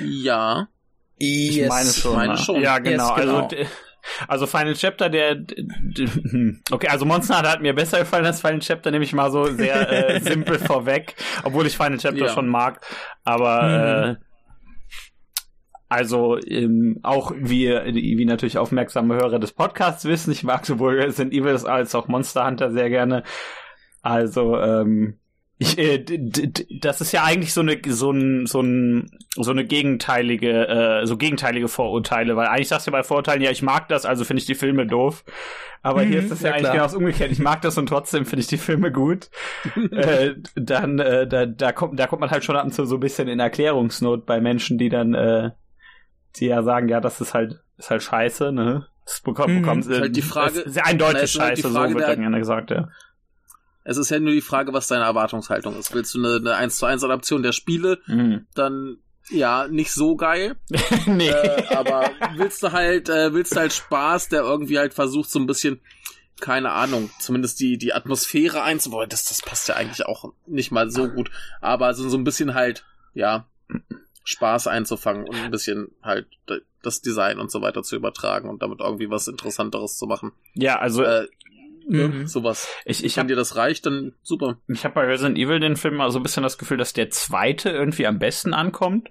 Ja. 0.00 0.68
Ich 1.18 1.56
Yes. 1.56 1.68
meine 1.68 1.90
schon. 1.90 2.14
meine 2.16 2.32
ne? 2.32 2.38
schon. 2.38 2.60
Ja, 2.62 2.78
genau. 2.78 3.08
Yes, 3.16 3.20
genau. 3.24 3.36
Also, 3.36 3.48
d- 3.48 3.66
also 4.26 4.46
Final 4.48 4.74
Chapter, 4.74 5.08
der, 5.08 5.36
hm. 5.36 6.60
okay, 6.72 6.88
also 6.88 7.04
Monster 7.04 7.36
Hunter 7.36 7.50
hat 7.52 7.62
mir 7.62 7.72
besser 7.72 8.00
gefallen 8.00 8.26
als 8.26 8.40
Final 8.40 8.58
Chapter, 8.58 8.90
nehme 8.90 9.04
ich 9.04 9.12
mal 9.12 9.30
so 9.30 9.44
sehr 9.44 9.90
äh, 10.16 10.20
simpel 10.22 10.58
vorweg, 10.58 11.14
obwohl 11.44 11.66
ich 11.66 11.76
Final 11.76 11.98
Chapter 11.98 12.26
Ja. 12.26 12.28
schon 12.32 12.48
mag, 12.48 12.84
aber 13.24 14.16
äh, 14.18 14.24
also 15.92 16.38
ähm, 16.46 16.98
auch 17.02 17.32
wie, 17.36 17.68
wie 17.68 18.24
natürlich 18.24 18.56
aufmerksame 18.58 19.14
Hörer 19.14 19.38
des 19.38 19.52
Podcasts 19.52 20.04
wissen, 20.06 20.32
ich 20.32 20.42
mag 20.42 20.64
sowohl 20.64 20.98
Resident 20.98 21.34
Evil 21.34 21.56
als 21.66 21.94
auch 21.94 22.08
Monster 22.08 22.46
Hunter 22.46 22.70
sehr 22.72 22.88
gerne. 22.88 23.22
Also 24.00 24.56
ähm, 24.58 25.18
ich, 25.58 25.78
äh, 25.78 26.02
das 26.80 27.00
ist 27.00 27.12
ja 27.12 27.24
eigentlich 27.24 27.52
so 27.52 27.60
eine 27.60 27.78
so 27.86 28.10
ein 28.10 28.46
so 28.46 28.60
ein 28.62 29.10
so 29.36 29.50
eine 29.52 29.64
gegenteilige 29.64 30.66
äh, 31.02 31.06
so 31.06 31.16
gegenteilige 31.16 31.68
Vorurteile, 31.68 32.36
weil 32.36 32.46
eigentlich 32.48 32.68
sagst 32.68 32.86
du 32.86 32.90
ja 32.90 32.98
bei 32.98 33.02
Vorurteilen 33.04 33.42
ja 33.42 33.50
ich 33.50 33.62
mag 33.62 33.88
das, 33.88 34.06
also 34.06 34.24
finde 34.24 34.40
ich 34.40 34.46
die 34.46 34.54
Filme 34.54 34.86
doof. 34.86 35.24
Aber 35.82 36.02
hier 36.02 36.18
Mhm, 36.18 36.24
ist 36.24 36.30
das 36.30 36.42
ja, 36.42 36.50
ja, 36.50 36.54
eigentlich 36.54 36.70
klar. 36.70 36.72
genau 36.72 36.84
das 36.84 36.94
umgekehrt. 36.94 37.32
Ich 37.32 37.38
mag 37.40 37.60
das 37.62 37.76
und 37.76 37.86
trotzdem 37.88 38.24
finde 38.24 38.40
ich 38.40 38.46
die 38.46 38.56
Filme 38.56 38.92
gut. 38.92 39.30
äh, 39.92 40.34
dann 40.54 40.98
äh, 40.98 41.26
da 41.26 41.46
da 41.46 41.72
kommt 41.72 41.98
da 41.98 42.06
kommt 42.06 42.20
man 42.20 42.30
halt 42.30 42.44
schon 42.44 42.56
ab 42.56 42.64
und 42.64 42.72
zu 42.72 42.84
so 42.86 42.96
ein 42.96 43.00
bisschen 43.00 43.28
in 43.28 43.40
Erklärungsnot 43.40 44.26
bei 44.26 44.40
Menschen, 44.40 44.78
die 44.78 44.88
dann 44.88 45.14
äh, 45.14 45.50
die 46.36 46.46
ja 46.46 46.62
sagen, 46.62 46.88
ja, 46.88 47.00
das 47.00 47.20
ist 47.20 47.34
halt 47.34 47.60
ist 47.78 47.90
halt 47.90 48.02
scheiße, 48.02 48.52
ne? 48.52 48.86
Das 49.04 49.20
bekommt, 49.20 49.48
Mhm. 49.54 49.62
bekommt 49.62 49.86
Ist 49.86 50.00
halt 50.00 50.14
die 50.16 50.22
Frage- 50.22 50.60
ist 50.60 50.74
sehr 50.74 50.86
eindeutig 50.86 51.18
halt 51.18 51.30
scheiße, 51.30 51.62
Frage 51.70 51.92
so 51.92 51.98
wird 51.98 52.08
dann 52.08 52.20
gerne 52.20 52.38
gesagt, 52.38 52.70
ja. 52.70 52.88
Es 53.84 53.96
ist 53.96 54.10
ja 54.10 54.20
nur 54.20 54.32
die 54.32 54.40
Frage, 54.40 54.72
was 54.72 54.86
deine 54.86 55.04
Erwartungshaltung 55.04 55.76
ist. 55.76 55.92
Willst 55.92 56.14
du 56.14 56.18
eine, 56.24 56.36
eine 56.36 56.54
1 56.54 56.78
zu 56.78 56.86
1 56.86 57.02
Adaption 57.02 57.42
der 57.42 57.50
Spiele, 57.52 57.98
Mhm. 58.06 58.46
dann 58.54 58.98
ja, 59.30 59.66
nicht 59.68 59.92
so 59.92 60.14
geil. 60.16 60.56
nee. 61.06 61.28
äh, 61.30 61.66
aber 61.74 62.10
willst 62.36 62.62
du 62.62 62.72
halt, 62.72 63.08
äh, 63.08 63.32
willst 63.34 63.54
du 63.56 63.60
halt 63.60 63.72
Spaß, 63.72 64.28
der 64.28 64.42
irgendwie 64.42 64.78
halt 64.78 64.94
versucht, 64.94 65.30
so 65.30 65.38
ein 65.40 65.46
bisschen, 65.46 65.80
keine 66.40 66.70
Ahnung, 66.72 67.10
zumindest 67.18 67.58
die, 67.60 67.78
die 67.78 67.92
Atmosphäre 67.94 68.62
einzubauen. 68.62 69.08
Das, 69.08 69.24
das 69.24 69.40
passt 69.42 69.68
ja 69.68 69.74
eigentlich 69.76 70.06
auch 70.06 70.32
nicht 70.46 70.70
mal 70.72 70.90
so 70.90 71.08
gut. 71.08 71.30
Aber 71.60 71.94
so, 71.94 72.08
so 72.08 72.16
ein 72.16 72.24
bisschen 72.24 72.54
halt, 72.54 72.84
ja, 73.14 73.46
Spaß 74.24 74.66
einzufangen 74.66 75.26
und 75.28 75.36
ein 75.36 75.50
bisschen 75.50 75.88
halt 76.02 76.26
das 76.82 77.00
Design 77.00 77.38
und 77.38 77.50
so 77.50 77.60
weiter 77.62 77.82
zu 77.82 77.96
übertragen 77.96 78.48
und 78.48 78.62
damit 78.62 78.80
irgendwie 78.80 79.10
was 79.10 79.28
Interessanteres 79.28 79.96
zu 79.96 80.06
machen. 80.06 80.32
ja, 80.54 80.78
also 80.78 81.02
Äh, 81.04 81.26
Mhm. 81.88 82.28
sowas. 82.28 82.68
ich, 82.84 83.04
ich 83.04 83.16
Wenn 83.16 83.22
habe 83.22 83.28
dir 83.30 83.36
das 83.36 83.56
reicht, 83.56 83.86
dann 83.86 84.12
super. 84.22 84.56
ich 84.68 84.84
hab 84.84 84.94
bei 84.94 85.04
Resident 85.04 85.36
Evil 85.36 85.58
den 85.58 85.74
Film 85.76 85.96
mal 85.96 86.12
so 86.12 86.20
ein 86.20 86.22
bisschen 86.22 86.44
das 86.44 86.56
Gefühl, 86.56 86.76
dass 86.76 86.92
der 86.92 87.10
zweite 87.10 87.70
irgendwie 87.70 88.06
am 88.06 88.20
besten 88.20 88.54
ankommt 88.54 89.08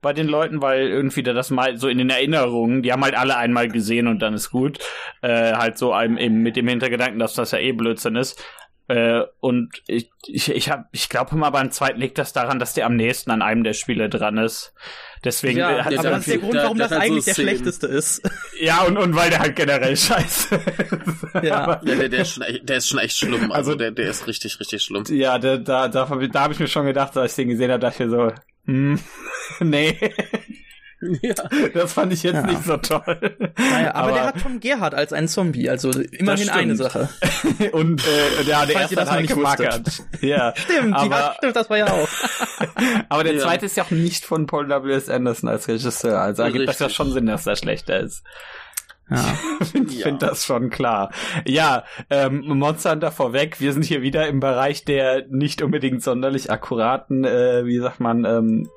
bei 0.00 0.12
den 0.12 0.28
Leuten, 0.28 0.62
weil 0.62 0.86
irgendwie 0.88 1.24
da 1.24 1.32
das 1.32 1.50
mal 1.50 1.76
so 1.78 1.88
in 1.88 1.98
den 1.98 2.10
Erinnerungen, 2.10 2.82
die 2.82 2.92
haben 2.92 3.02
halt 3.02 3.16
alle 3.16 3.36
einmal 3.36 3.66
gesehen 3.68 4.06
und 4.06 4.20
dann 4.20 4.34
ist 4.34 4.50
gut, 4.50 4.78
äh, 5.22 5.52
halt 5.54 5.78
so 5.78 5.92
einem 5.92 6.16
eben 6.16 6.42
mit 6.42 6.54
dem 6.54 6.68
Hintergedanken, 6.68 7.18
dass 7.18 7.34
das 7.34 7.50
ja 7.50 7.58
eh 7.58 7.72
Blödsinn 7.72 8.14
ist. 8.16 8.40
Äh, 8.88 9.22
und 9.40 9.70
ich, 9.86 10.10
ich, 10.26 10.50
ich, 10.50 10.68
hab, 10.70 10.88
ich 10.92 11.08
glaube 11.08 11.30
immer 11.34 11.50
beim 11.50 11.70
zweiten 11.70 12.00
liegt 12.00 12.18
das 12.18 12.32
daran, 12.32 12.58
dass 12.58 12.74
der 12.74 12.86
am 12.86 12.96
nächsten 12.96 13.30
an 13.30 13.40
einem 13.40 13.62
der 13.64 13.72
Spiele 13.74 14.08
dran 14.08 14.38
ist. 14.38 14.74
Deswegen 15.24 15.60
Ja, 15.60 15.84
hat 15.84 15.92
aber 15.94 16.02
der- 16.02 16.10
das 16.10 16.20
ist 16.20 16.28
der 16.32 16.38
Grund, 16.38 16.54
der- 16.54 16.62
warum 16.64 16.78
der 16.78 16.88
das 16.88 16.96
so 16.98 17.02
eigentlich 17.02 17.24
der 17.24 17.34
Szenen. 17.34 17.48
schlechteste 17.48 17.86
ist. 17.86 18.22
ja 18.60 18.82
und, 18.82 18.96
und 18.98 19.14
weil 19.14 19.30
der 19.30 19.38
halt 19.38 19.54
generell 19.56 19.96
scheiße 19.96 20.54
ist. 20.56 21.44
Ja. 21.44 21.58
Aber- 21.62 21.80
Ja, 21.88 21.94
der, 21.94 22.08
der, 22.08 22.22
ist 22.22 22.32
schon, 22.32 22.42
echt- 22.42 22.68
der 22.68 22.76
ist 22.76 22.88
schon 22.88 22.98
echt 22.98 23.16
schlimm. 23.16 23.34
Also, 23.52 23.52
Also- 23.52 23.74
der, 23.76 23.92
der 23.92 24.10
ist 24.10 24.26
richtig, 24.26 24.58
richtig 24.58 24.82
schlimm. 24.82 25.04
Ja, 25.08 25.38
da, 25.38 25.56
da, 25.58 25.86
da, 25.88 26.08
hab 26.08 26.20
ich- 26.20 26.30
da 26.32 26.40
habe 26.40 26.52
ich 26.54 26.58
mir 26.60 26.68
schon 26.68 26.84
gedacht, 26.86 27.16
als 27.16 27.32
ich 27.32 27.36
den 27.36 27.48
gesehen 27.50 27.70
habe, 27.70 27.80
dachte 27.80 28.02
ich 28.04 28.10
mir 28.10 28.16
so, 28.16 28.32
hm, 28.66 28.98
nee, 29.60 29.96
Ja. 31.22 31.34
das 31.74 31.92
fand 31.92 32.12
ich 32.12 32.22
jetzt 32.22 32.34
Ja. 32.34 32.42
nicht 32.46 32.64
so 32.64 32.76
toll. 32.76 33.18
Naja, 33.56 33.94
aber, 33.94 34.12
der 34.12 34.24
hat 34.26 34.40
Tom 34.40 34.60
Gerhardt 34.60 34.94
als 34.94 35.12
ein 35.12 35.26
Zombie, 35.28 35.68
also 35.68 35.90
immerhin 35.90 36.48
eine 36.48 36.76
Sache. 36.76 37.08
und 37.72 38.02
äh, 38.06 38.44
der, 38.44 38.66
der 38.66 38.76
erste 38.82 38.94
das 38.96 39.10
hat 39.10 39.14
noch 39.16 39.20
nicht 39.22 39.30
Heike 39.32 39.42
wusstet. 39.42 39.66
Mackert. 39.66 40.02
Ja, 40.22 40.54
Stimmt, 40.56 40.90
die 40.90 40.94
aber, 40.94 41.16
hat, 41.16 41.36
stimmt, 41.38 41.56
das 41.56 41.68
war 41.70 41.78
ja 41.78 41.86
auch. 41.90 42.08
aber 43.08 43.24
der 43.24 43.34
Ja. 43.34 43.40
zweite 43.40 43.66
ist 43.66 43.76
ja 43.76 43.82
auch 43.84 43.90
nicht 43.90 44.24
von 44.24 44.46
Paul 44.46 44.68
W.S. 44.68 45.08
Anderson 45.08 45.48
als 45.48 45.66
Regisseur, 45.68 46.20
also 46.20 46.42
ergibt 46.42 46.68
das 46.68 46.78
ja 46.78 46.88
schon 46.88 47.10
Sinn, 47.12 47.26
dass 47.26 47.44
der 47.44 47.56
schlechter 47.56 47.98
ist. 47.98 48.22
Ja. 49.10 49.18
Ich 49.60 49.98
Ja. 49.98 50.04
finde 50.04 50.26
das 50.26 50.44
schon 50.46 50.70
klar. 50.70 51.10
Ja, 51.44 51.84
ähm, 52.08 52.44
Monster 52.46 52.92
Hunter 52.92 53.10
vorweg, 53.10 53.60
wir 53.60 53.72
sind 53.72 53.84
hier 53.84 54.00
wieder 54.02 54.28
im 54.28 54.38
Bereich 54.40 54.84
der 54.84 55.26
nicht 55.28 55.60
unbedingt 55.60 56.02
sonderlich 56.02 56.50
akkuraten, 56.50 57.24
äh, 57.24 57.66
wie 57.66 57.78
sagt 57.80 57.98
man, 58.00 58.24
ähm, 58.24 58.68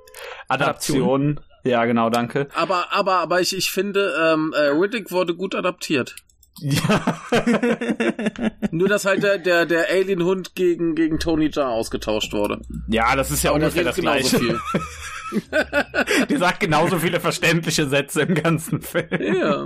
Adaptionen. 0.48 1.40
Ja, 1.66 1.84
genau, 1.86 2.10
danke. 2.10 2.48
Aber, 2.54 2.94
aber, 2.94 3.16
aber 3.20 3.42
ich, 3.42 3.56
ich 3.56 3.72
finde, 3.72 4.14
ähm, 4.22 4.54
äh, 4.56 4.68
Riddick 4.68 5.12
wurde 5.12 5.36
gut 5.36 5.56
adaptiert. 5.56 6.16
Ja. 6.60 7.20
Nur, 8.72 8.88
dass 8.88 9.04
halt 9.06 9.24
der, 9.24 9.40
der, 9.40 9.66
der 9.66 9.90
Alien-Hund 9.90 10.56
gegen, 10.56 10.96
gegen 10.96 11.20
Tony 11.20 11.50
Jaa 11.52 11.68
ausgetauscht 11.70 12.32
wurde. 12.34 12.62
ja, 12.88 13.16
das 13.16 13.32
ist 13.32 13.44
ja 13.44 13.50
der 13.52 13.56
ungefähr 13.56 13.84
das 13.84 13.96
Gleiche. 13.98 14.40
viel. 14.40 14.60
Die 16.30 16.38
sagt 16.38 16.60
genauso 16.62 17.00
viele 17.00 17.20
verständliche 17.20 17.88
Sätze 17.88 18.22
im 18.22 18.36
ganzen 18.36 18.82
Film. 18.82 19.08
Ja. 19.20 19.66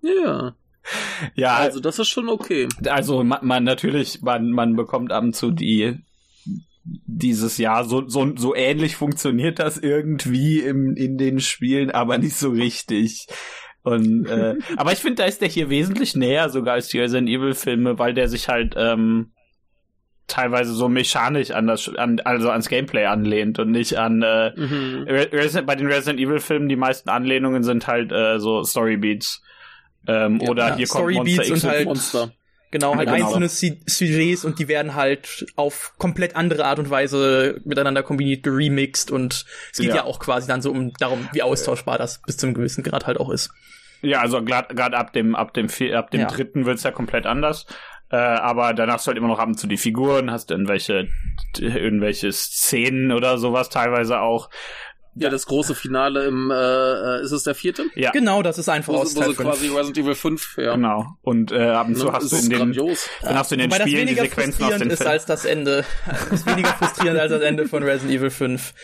Ja. 0.00 0.54
Ja, 1.34 1.56
Also, 1.56 1.80
das 1.80 1.98
ist 1.98 2.08
schon 2.08 2.28
okay. 2.28 2.66
also 2.86 3.22
man, 3.22 3.40
man 3.46 3.64
natürlich, 3.64 4.22
man, 4.22 4.50
man 4.50 4.74
bekommt 4.74 5.12
ab 5.12 5.22
und 5.22 5.36
zu 5.36 5.50
die 5.50 6.00
dieses 7.06 7.58
Jahr 7.58 7.84
so, 7.84 8.08
so, 8.08 8.32
so 8.36 8.54
ähnlich 8.54 8.96
funktioniert 8.96 9.58
das 9.58 9.76
irgendwie 9.78 10.60
im, 10.60 10.94
in 10.96 11.18
den 11.18 11.40
Spielen, 11.40 11.90
aber 11.90 12.18
nicht 12.18 12.36
so 12.36 12.50
richtig. 12.50 13.26
Und 13.82 14.26
äh, 14.26 14.54
aber 14.76 14.92
ich 14.92 14.98
finde, 15.00 15.16
da 15.16 15.24
ist 15.24 15.40
der 15.40 15.48
hier 15.48 15.70
wesentlich 15.70 16.14
näher 16.16 16.48
sogar 16.50 16.74
als 16.74 16.88
die 16.88 16.98
Resident 17.00 17.28
Evil 17.28 17.54
Filme, 17.54 17.98
weil 17.98 18.14
der 18.14 18.28
sich 18.28 18.48
halt 18.48 18.74
ähm, 18.76 19.32
teilweise 20.26 20.74
so 20.74 20.88
mechanisch 20.88 21.50
an 21.52 21.66
das, 21.66 21.88
an, 21.96 22.20
also 22.24 22.50
ans 22.50 22.68
Gameplay 22.68 23.06
anlehnt 23.06 23.58
und 23.58 23.70
nicht 23.70 23.96
an 23.96 24.22
äh, 24.22 24.52
Mhm. 24.56 25.04
Re 25.08 25.28
Resident, 25.32 25.66
bei 25.66 25.74
den 25.74 25.86
Resident 25.86 26.20
Evil 26.20 26.38
Filmen 26.40 26.68
die 26.68 26.76
meisten 26.76 27.08
Anlehnungen 27.08 27.62
sind 27.62 27.86
halt 27.86 28.12
äh, 28.12 28.38
so 28.38 28.62
Storybeats. 28.62 29.42
Ähm, 30.06 30.38
Ja, 30.42 30.48
oder 30.50 30.68
ja, 30.68 30.76
hier 30.76 30.86
kommt 30.86 31.10
Storybeats 31.12 31.48
Monster 31.48 31.54
X 31.54 31.64
und 31.64 31.70
halt- 31.70 31.84
Monster. 31.86 32.32
Genau, 32.70 32.94
halt 32.96 33.08
Genau. 33.08 33.26
einzelne 33.26 33.48
Sujets 33.86 34.44
und 34.44 34.58
die 34.58 34.68
werden 34.68 34.94
halt 34.94 35.46
auf 35.56 35.94
komplett 35.98 36.36
andere 36.36 36.66
Art 36.66 36.78
und 36.78 36.90
Weise 36.90 37.60
miteinander 37.64 38.02
kombiniert, 38.02 38.42
geremixed 38.42 39.10
und 39.10 39.46
es 39.72 39.78
geht 39.78 39.88
ja, 39.88 39.96
Ja. 39.96 40.04
auch 40.04 40.18
quasi 40.20 40.46
dann 40.48 40.60
so 40.60 40.70
um 40.70 40.92
darum, 40.98 41.28
wie 41.32 41.42
austauschbar 41.42 41.96
das 41.96 42.20
bis 42.26 42.36
zum 42.36 42.52
gewissen 42.52 42.84
Grad 42.84 43.06
halt 43.06 43.18
auch 43.18 43.30
ist. 43.30 43.50
Ja, 44.02 44.20
also 44.20 44.42
gerade 44.44 44.96
ab 44.96 45.12
dem 45.14 45.34
ab 45.34 45.54
dem 45.54 45.68
ab 45.94 46.10
dem 46.10 46.20
Ja. 46.20 46.26
dritten 46.28 46.66
wird's 46.66 46.82
ja 46.82 46.90
komplett 46.92 47.24
anders. 47.26 47.66
Äh, 48.10 48.16
aber 48.16 48.72
danach 48.72 48.94
hast 48.94 49.06
du 49.06 49.08
halt 49.08 49.18
immer 49.18 49.28
noch 49.28 49.38
ab 49.38 49.48
und 49.48 49.58
zu 49.58 49.66
die 49.66 49.76
Figuren, 49.76 50.30
hast 50.30 50.50
irgendwelche 50.50 51.08
irgendwelche 51.58 52.32
Szenen 52.32 53.12
oder 53.12 53.38
sowas 53.38 53.68
teilweise 53.70 54.20
auch. 54.20 54.48
Ja, 55.14 55.30
das 55.30 55.46
große 55.46 55.74
Finale 55.74 56.26
im, 56.26 56.50
äh, 56.50 56.54
äh, 56.54 57.22
ist 57.24 57.32
es 57.32 57.42
der 57.42 57.54
vierte? 57.54 57.86
Ja, 57.96 58.10
Genau, 58.12 58.42
das 58.42 58.58
ist 58.58 58.68
einfach 58.68 58.92
Wo, 58.92 58.98
aus 58.98 59.16
wo 59.16 59.20
Teil 59.20 59.30
sie 59.30 59.34
quasi 59.36 59.66
5. 59.66 59.76
Resident 59.76 59.98
Evil 59.98 60.14
5, 60.14 60.56
ja. 60.58 60.74
genau. 60.74 61.06
Und 61.22 61.50
äh, 61.50 61.60
ab 61.70 61.88
und 61.88 61.96
zu 61.96 62.06
Ne, 62.06 62.12
hast 62.12 62.24
es 62.24 62.30
du 62.30 62.36
in 62.36 62.50
den 62.50 62.58
grandios. 62.58 63.08
dann 63.22 63.34
hast 63.36 63.50
du 63.50 63.54
in 63.56 63.60
den 63.60 63.70
Wobei 63.70 63.78
das 63.78 63.88
Spielen 63.88 64.06
die 64.06 64.12
weniger 64.16 64.22
Sequenzen 64.22 64.64
aus 64.64 64.70
frustrierend 64.70 64.84
den 64.84 64.90
ist 64.90 65.06
als 65.06 65.26
das 65.26 65.44
Ende. 65.44 65.84
Das 66.06 66.40
ist 66.40 66.46
weniger 66.46 66.68
frustrierend 66.74 67.20
als 67.20 67.32
das 67.32 67.42
Ende 67.42 67.66
von 67.68 67.82
Resident 67.82 68.12
Evil 68.18 68.30
5. 68.30 68.74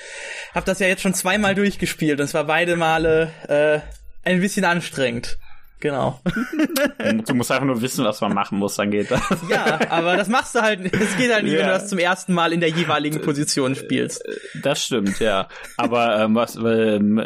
Hab 0.54 0.64
das 0.64 0.78
ja 0.80 0.86
jetzt 0.88 1.02
schon 1.02 1.14
zweimal 1.14 1.54
durchgespielt 1.54 2.18
und 2.18 2.24
es 2.24 2.34
war 2.34 2.44
beide 2.44 2.76
Male 2.76 3.30
äh, 3.48 3.80
ein 4.28 4.40
bisschen 4.40 4.64
anstrengend. 4.64 5.38
Genau. 5.84 6.18
Du 7.26 7.34
musst 7.34 7.52
einfach 7.52 7.66
nur 7.66 7.82
wissen, 7.82 8.04
was 8.06 8.20
man 8.22 8.32
machen 8.32 8.58
muss, 8.58 8.76
dann 8.76 8.90
geht 8.90 9.10
das. 9.10 9.20
Ja, 9.50 9.78
aber 9.90 10.16
das 10.16 10.28
machst 10.28 10.54
du 10.54 10.62
halt, 10.62 10.80
es 10.94 11.16
geht 11.18 11.30
halt 11.32 11.44
nicht, 11.44 11.52
wenn 11.52 11.60
Ja. 11.60 11.66
du 11.66 11.72
das 11.72 11.88
zum 11.88 11.98
ersten 11.98 12.32
Mal 12.32 12.54
in 12.54 12.60
der 12.60 12.70
jeweiligen 12.70 13.20
Position 13.20 13.74
spielst. 13.74 14.24
Das 14.62 14.82
stimmt, 14.82 15.20
ja. 15.20 15.46
Aber 15.76 16.18
ähm, 16.20 16.34
was, 16.34 16.56
ähm, 16.56 17.22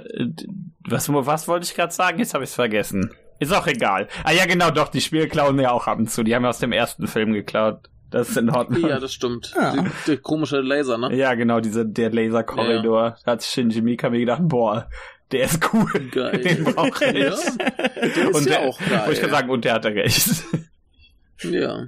was, 0.88 1.08
was 1.08 1.46
wollte 1.46 1.64
ich 1.66 1.74
gerade 1.76 1.92
sagen? 1.94 2.18
Jetzt 2.18 2.34
habe 2.34 2.42
ich 2.42 2.50
es 2.50 2.56
vergessen. 2.56 3.12
Ist 3.38 3.54
auch 3.54 3.68
egal. 3.68 4.08
Ah 4.24 4.32
ja, 4.32 4.44
genau, 4.46 4.70
doch, 4.72 4.88
die 4.88 5.00
Spiele 5.00 5.28
klauen 5.28 5.58
ja 5.60 5.70
auch 5.70 5.86
ab 5.86 5.98
und 5.98 6.10
zu. 6.10 6.24
Die 6.24 6.34
haben 6.34 6.42
ja 6.42 6.48
aus 6.50 6.58
dem 6.58 6.72
ersten 6.72 7.06
Film 7.06 7.32
geklaut. 7.32 7.88
Das 8.10 8.30
ist 8.30 8.36
in 8.38 8.50
Ordnung. 8.50 8.88
Ja, 8.88 8.98
das 8.98 9.12
stimmt. 9.12 9.52
Ja. 9.54 9.72
Der, 9.74 9.84
der 10.08 10.16
komische 10.16 10.60
Laser, 10.60 10.98
ne? 10.98 11.14
Ja, 11.14 11.34
genau, 11.34 11.60
diese, 11.60 11.86
der 11.86 12.10
Laserkorridor. 12.10 13.16
Da 13.24 13.32
hat 13.32 13.44
Shinji 13.44 13.82
Mikami 13.82 14.18
gedacht, 14.20 14.40
boah, 14.42 14.88
der 15.32 15.44
ist 15.44 15.72
cool. 15.72 15.90
Geil. 16.10 16.38
Den 16.38 16.64
brauche 16.64 17.04
ich. 17.04 17.12
Ja, 17.12 17.36
der 17.36 18.30
ist 18.30 18.34
und 18.34 18.46
ja 18.46 18.60
der, 18.60 18.60
auch 18.60 18.78
geil. 18.78 18.98
Wollte 19.00 19.12
ich 19.12 19.20
gerade 19.20 19.32
sagen, 19.32 19.50
und 19.50 19.64
der 19.64 19.74
hatte 19.74 19.88
recht. 19.94 20.28
Ja. 21.42 21.86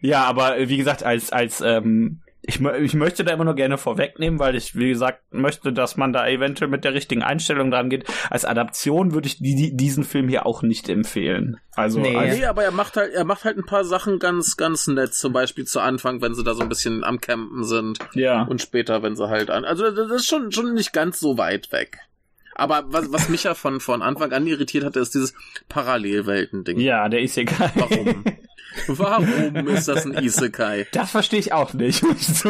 ja, 0.00 0.24
aber 0.24 0.58
äh, 0.58 0.68
wie 0.68 0.76
gesagt, 0.76 1.02
als, 1.02 1.32
als, 1.32 1.60
ähm, 1.60 2.20
ich, 2.44 2.60
ich 2.60 2.94
möchte 2.94 3.24
da 3.24 3.32
immer 3.32 3.44
nur 3.44 3.54
gerne 3.54 3.78
vorwegnehmen, 3.78 4.38
weil 4.38 4.56
ich, 4.56 4.76
wie 4.76 4.88
gesagt, 4.88 5.22
möchte, 5.32 5.72
dass 5.72 5.96
man 5.96 6.12
da 6.12 6.26
eventuell 6.28 6.70
mit 6.70 6.84
der 6.84 6.92
richtigen 6.94 7.22
Einstellung 7.22 7.70
dran 7.70 7.88
geht. 7.88 8.04
Als 8.30 8.44
Adaption 8.44 9.12
würde 9.12 9.26
ich 9.28 9.38
die, 9.38 9.54
die, 9.54 9.76
diesen 9.76 10.04
Film 10.04 10.28
hier 10.28 10.44
auch 10.46 10.62
nicht 10.62 10.88
empfehlen. 10.88 11.58
Also, 11.74 12.00
Nee. 12.00 12.16
als, 12.16 12.36
Nee, 12.36 12.44
aber 12.46 12.64
er 12.64 12.72
macht 12.72 12.96
halt, 12.96 13.12
er 13.12 13.24
macht 13.24 13.44
halt 13.44 13.58
ein 13.58 13.66
paar 13.66 13.84
Sachen 13.84 14.18
ganz, 14.18 14.56
ganz 14.56 14.86
nett. 14.86 15.14
Zum 15.14 15.32
Beispiel 15.32 15.64
zu 15.64 15.80
Anfang, 15.80 16.20
wenn 16.20 16.34
sie 16.34 16.44
da 16.44 16.54
so 16.54 16.62
ein 16.62 16.68
bisschen 16.68 17.04
am 17.04 17.20
Campen 17.20 17.64
sind. 17.64 17.98
ja. 18.14 18.42
Und 18.42 18.60
später, 18.60 19.02
wenn 19.02 19.16
sie 19.16 19.28
halt 19.28 19.50
an. 19.50 19.64
Also 19.64 19.90
das 19.90 20.10
ist 20.10 20.26
schon, 20.26 20.50
schon 20.52 20.74
nicht 20.74 20.92
ganz 20.92 21.18
so 21.20 21.38
weit 21.38 21.70
weg. 21.72 21.98
Aber 22.54 22.84
was, 22.88 23.10
was 23.12 23.28
mich 23.28 23.44
ja 23.44 23.54
von, 23.54 23.80
von 23.80 24.02
Anfang 24.02 24.32
an 24.32 24.46
irritiert 24.46 24.84
hatte, 24.84 25.00
ist 25.00 25.14
dieses 25.14 25.32
Parallelwelten-Ding. 25.68 26.78
Ja, 26.80 27.08
der 27.08 27.20
ist 27.20 27.36
egal. 27.38 27.70
Warum? 27.74 28.24
Warum 28.86 29.68
ist 29.74 29.88
das 29.88 30.06
ein 30.06 30.22
Isekai? 30.22 30.86
Das 30.92 31.10
verstehe 31.10 31.38
ich 31.38 31.52
auch 31.52 31.74
nicht. 31.74 32.02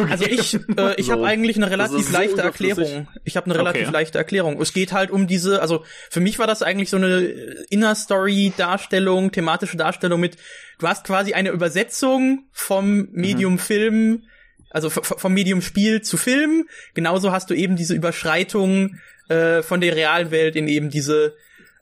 Also 0.09 0.25
ich, 0.25 0.55
äh, 0.77 0.95
ich 0.97 1.07
So. 1.07 1.11
habe 1.13 1.25
eigentlich 1.25 1.57
eine 1.57 1.69
relativ 1.69 2.05
so 2.07 2.13
leichte. 2.13 2.41
Erklärung. 2.41 3.07
Ich 3.25 3.35
habe 3.35 3.47
eine 3.47 3.59
relativ 3.59 3.83
Okay. 3.83 3.91
leichte 3.91 4.17
Erklärung. 4.17 4.61
Es 4.61 4.73
geht 4.73 4.93
halt 4.93 5.11
um 5.11 5.27
diese, 5.27 5.61
also 5.61 5.83
für 6.09 6.19
mich 6.21 6.39
war 6.39 6.47
das 6.47 6.61
eigentlich 6.61 6.89
so 6.89 6.97
eine 6.97 7.19
Inner 7.69 7.95
Story 7.95 8.53
Darstellung, 8.55 9.31
thematische 9.31 9.75
Darstellung 9.77 10.19
mit. 10.19 10.37
Du 10.79 10.87
hast 10.87 11.05
quasi 11.05 11.33
eine 11.33 11.49
Übersetzung 11.49 12.45
vom 12.51 13.09
Medium 13.11 13.59
Film, 13.59 14.23
also 14.69 14.89
vom 14.89 15.33
Medium 15.33 15.61
Spiel 15.61 16.01
zu 16.01 16.17
Film. 16.17 16.67
Genauso 16.93 17.31
hast 17.31 17.49
du 17.49 17.53
eben 17.53 17.75
diese 17.75 17.93
Überschreitung 17.95 18.95
äh, 19.29 19.61
von 19.61 19.81
der 19.81 19.95
realen 19.95 20.31
Welt 20.31 20.55
in 20.55 20.67
eben 20.67 20.89
diese 20.89 21.35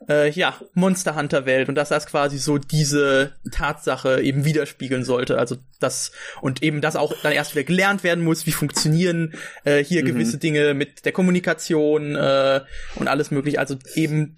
äh, 0.08 0.30
ja, 0.30 0.56
Monster 0.74 1.16
Hunter 1.16 1.46
Welt 1.46 1.68
und 1.68 1.74
dass 1.74 1.90
das 1.90 2.06
quasi 2.06 2.38
so 2.38 2.58
diese 2.58 3.34
Tatsache 3.50 4.20
eben 4.20 4.44
widerspiegeln 4.44 5.04
sollte. 5.04 5.38
Also 5.38 5.56
das 5.80 6.12
und 6.40 6.62
eben 6.62 6.80
das 6.80 6.96
auch 6.96 7.14
dann 7.22 7.32
erst 7.32 7.54
wieder 7.54 7.64
gelernt 7.64 8.04
werden 8.04 8.24
muss, 8.24 8.46
wie 8.46 8.52
funktionieren 8.52 9.34
äh, 9.64 9.82
hier 9.82 10.02
gewisse 10.02 10.38
Dinge 10.38 10.74
mit 10.74 11.04
der 11.04 11.12
Kommunikation 11.12 12.16
äh, 12.16 12.60
und 12.96 13.08
alles 13.08 13.30
mögliche. 13.30 13.58
Also 13.58 13.76
eben 13.94 14.36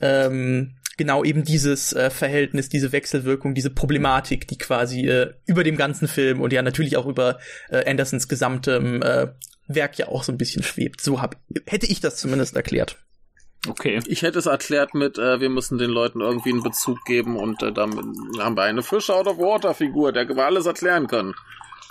ähm, 0.00 0.76
genau 0.96 1.24
eben 1.24 1.44
dieses 1.44 1.92
äh, 1.92 2.10
Verhältnis, 2.10 2.68
diese 2.68 2.92
Wechselwirkung, 2.92 3.54
diese 3.54 3.70
Problematik, 3.70 4.46
die 4.48 4.58
quasi 4.58 5.06
äh, 5.06 5.32
über 5.46 5.64
dem 5.64 5.76
ganzen 5.76 6.08
Film 6.08 6.40
und 6.40 6.52
ja 6.52 6.62
natürlich 6.62 6.96
auch 6.96 7.06
über 7.06 7.38
äh, 7.70 7.88
Andersons 7.88 8.28
gesamtem 8.28 9.02
äh, 9.02 9.28
Werk 9.74 9.98
ja 9.98 10.08
auch 10.08 10.22
so 10.22 10.32
ein 10.32 10.38
bisschen 10.38 10.62
schwebt. 10.62 11.00
So 11.00 11.20
hab, 11.22 11.36
hätte 11.66 11.86
ich 11.86 12.00
das 12.00 12.16
zumindest 12.16 12.56
erklärt. 12.56 12.96
okay. 13.68 14.00
Ich 14.06 14.22
hätte 14.22 14.38
es 14.38 14.46
erklärt 14.46 14.94
mit, 14.94 15.18
äh, 15.18 15.40
wir 15.40 15.48
müssen 15.50 15.78
den 15.78 15.90
Leuten 15.90 16.20
irgendwie 16.20 16.50
einen 16.50 16.62
Bezug 16.62 17.04
geben 17.04 17.36
und 17.36 17.62
äh, 17.62 17.72
damit 17.72 18.04
haben 18.38 18.56
wir 18.56 18.62
eine 18.62 18.82
Fish 18.82 19.10
out 19.10 19.26
of 19.26 19.38
Water 19.38 19.74
Figur, 19.74 20.12
der 20.12 20.28
wir 20.28 20.44
alles 20.44 20.66
erklären 20.66 21.06
können. 21.06 21.34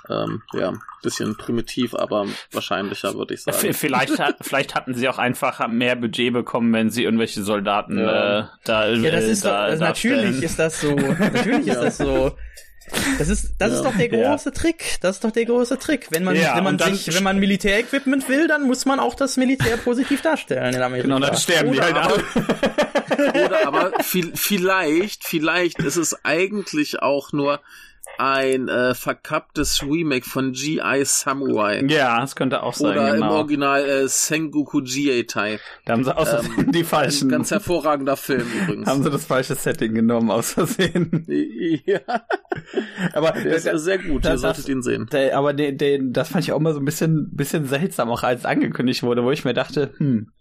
Ähm, 0.10 0.42
ja, 0.54 0.74
bisschen 1.04 1.38
primitiv, 1.38 1.94
aber 1.94 2.26
wahrscheinlicher, 2.52 3.14
würde 3.14 3.36
ich 3.36 3.44
sagen. 3.44 3.74
Vielleicht, 3.74 4.18
hat, 4.18 4.38
vielleicht 4.42 4.74
hatten 4.74 4.96
sie 4.96 5.08
auch 5.08 5.20
einfach 5.20 5.68
mehr 5.68 5.96
Budget 5.96 6.34
bekommen, 6.34 6.74
wenn 6.74 6.90
sie 6.90 7.04
irgendwelche 7.04 7.44
Soldaten 7.44 8.00
Ja. 8.00 8.40
äh, 8.40 8.44
da 8.66 8.90
Ja, 8.90 9.12
das 9.12 9.26
äh, 9.26 9.32
ist 9.32 9.46
doch, 9.46 9.52
da, 9.52 9.60
also 9.66 9.84
natürlich 9.84 10.42
ist 10.42 10.58
das 10.58 10.82
so. 10.82 10.96
Natürlich 10.96 11.60
ist 11.68 11.76
Ja. 11.76 11.82
das 11.84 11.98
so. 11.98 12.32
Das 13.18 13.30
ist, 13.30 13.52
das 13.58 13.72
ist 13.74 13.84
Ja. 13.84 13.84
doch 13.92 13.98
der 13.98 14.08
Ja. 14.14 14.32
große 14.32 14.52
Trick. 14.52 14.98
Das 15.02 15.18
ist 15.18 15.24
doch 15.24 15.32
der 15.32 15.46
große 15.46 15.78
Trick. 15.80 16.08
Wenn 16.12 16.24
man, 16.24 16.36
Ja, 16.36 16.56
wenn 16.56 16.64
man 16.64 16.80
sich, 16.80 17.14
wenn 17.16 17.24
man 17.24 17.40
Militärequipment 17.40 18.28
will, 18.30 18.48
dann 18.48 18.64
muss 18.64 18.86
man 18.86 19.00
auch 19.00 19.16
das 19.16 19.38
Militär 19.38 19.78
positiv 19.78 20.22
darstellen 20.22 20.74
in 20.76 20.82
Amerika. 20.82 21.08
Genau, 21.08 21.20
dann 21.20 21.36
sterben 21.38 21.72
die 21.72 21.78
Oder 21.78 21.86
halt 21.88 21.96
aber- 21.98 22.14
alle. 22.14 23.46
Oder 23.46 23.68
aber 23.68 23.92
viel, 24.04 24.32
vielleicht, 24.36 25.24
vielleicht 25.26 25.80
ist 25.80 25.98
es 25.98 26.24
eigentlich 26.24 27.02
auch 27.02 27.32
nur 27.34 27.60
ein 28.18 28.68
äh, 28.68 28.94
verkapptes 28.96 29.82
Remake 29.82 30.26
von 30.28 30.52
G.I. 30.52 31.06
Samurai. 31.06 31.82
Ja, 31.88 32.20
das 32.20 32.36
könnte 32.36 32.64
auch 32.64 32.74
sein, 32.74 32.92
Oder 32.92 33.10
im 33.10 33.22
genau. 33.22 33.36
Original 33.36 33.86
äh, 33.86 34.08
Sengoku 34.10 34.82
Jietai. 34.82 35.60
Da 35.86 35.94
haben 35.94 36.04
sie 36.04 36.16
aus 36.18 36.30
Versehen 36.30 36.72
die 36.72 36.84
falschen, 36.84 37.30
Ganz 37.30 37.50
hervorragender 37.52 38.18
Film 38.18 38.46
übrigens. 38.64 38.88
haben 38.90 39.04
sie 39.04 39.10
das 39.10 39.26
falsche 39.26 39.56
Setting 39.56 39.94
genommen 39.94 40.32
aus 40.32 40.52
Versehen. 40.54 41.26
ja, 41.86 42.00
Aber 43.14 43.32
der 43.32 43.56
ist 43.56 43.64
sehr 43.84 43.98
gut, 44.00 44.26
das- 44.26 44.34
ihr 44.34 44.38
solltet 44.40 44.70
ihn 44.70 44.82
sehen. 44.82 45.08
Der, 45.12 45.38
aber 45.38 45.54
den, 45.54 45.78
den, 45.78 46.12
das 46.14 46.30
fand 46.30 46.44
ich 46.44 46.52
auch 46.52 46.60
mal 46.60 46.74
so 46.74 46.80
ein 46.80 46.86
bisschen, 46.86 47.30
bisschen 47.32 47.66
seltsam, 47.66 48.10
auch 48.10 48.24
als 48.24 48.44
angekündigt 48.46 49.04
wurde, 49.04 49.24
wo 49.24 49.32
ich 49.32 49.46
mir 49.46 49.54
dachte, 49.54 49.94
hm, 49.98 50.32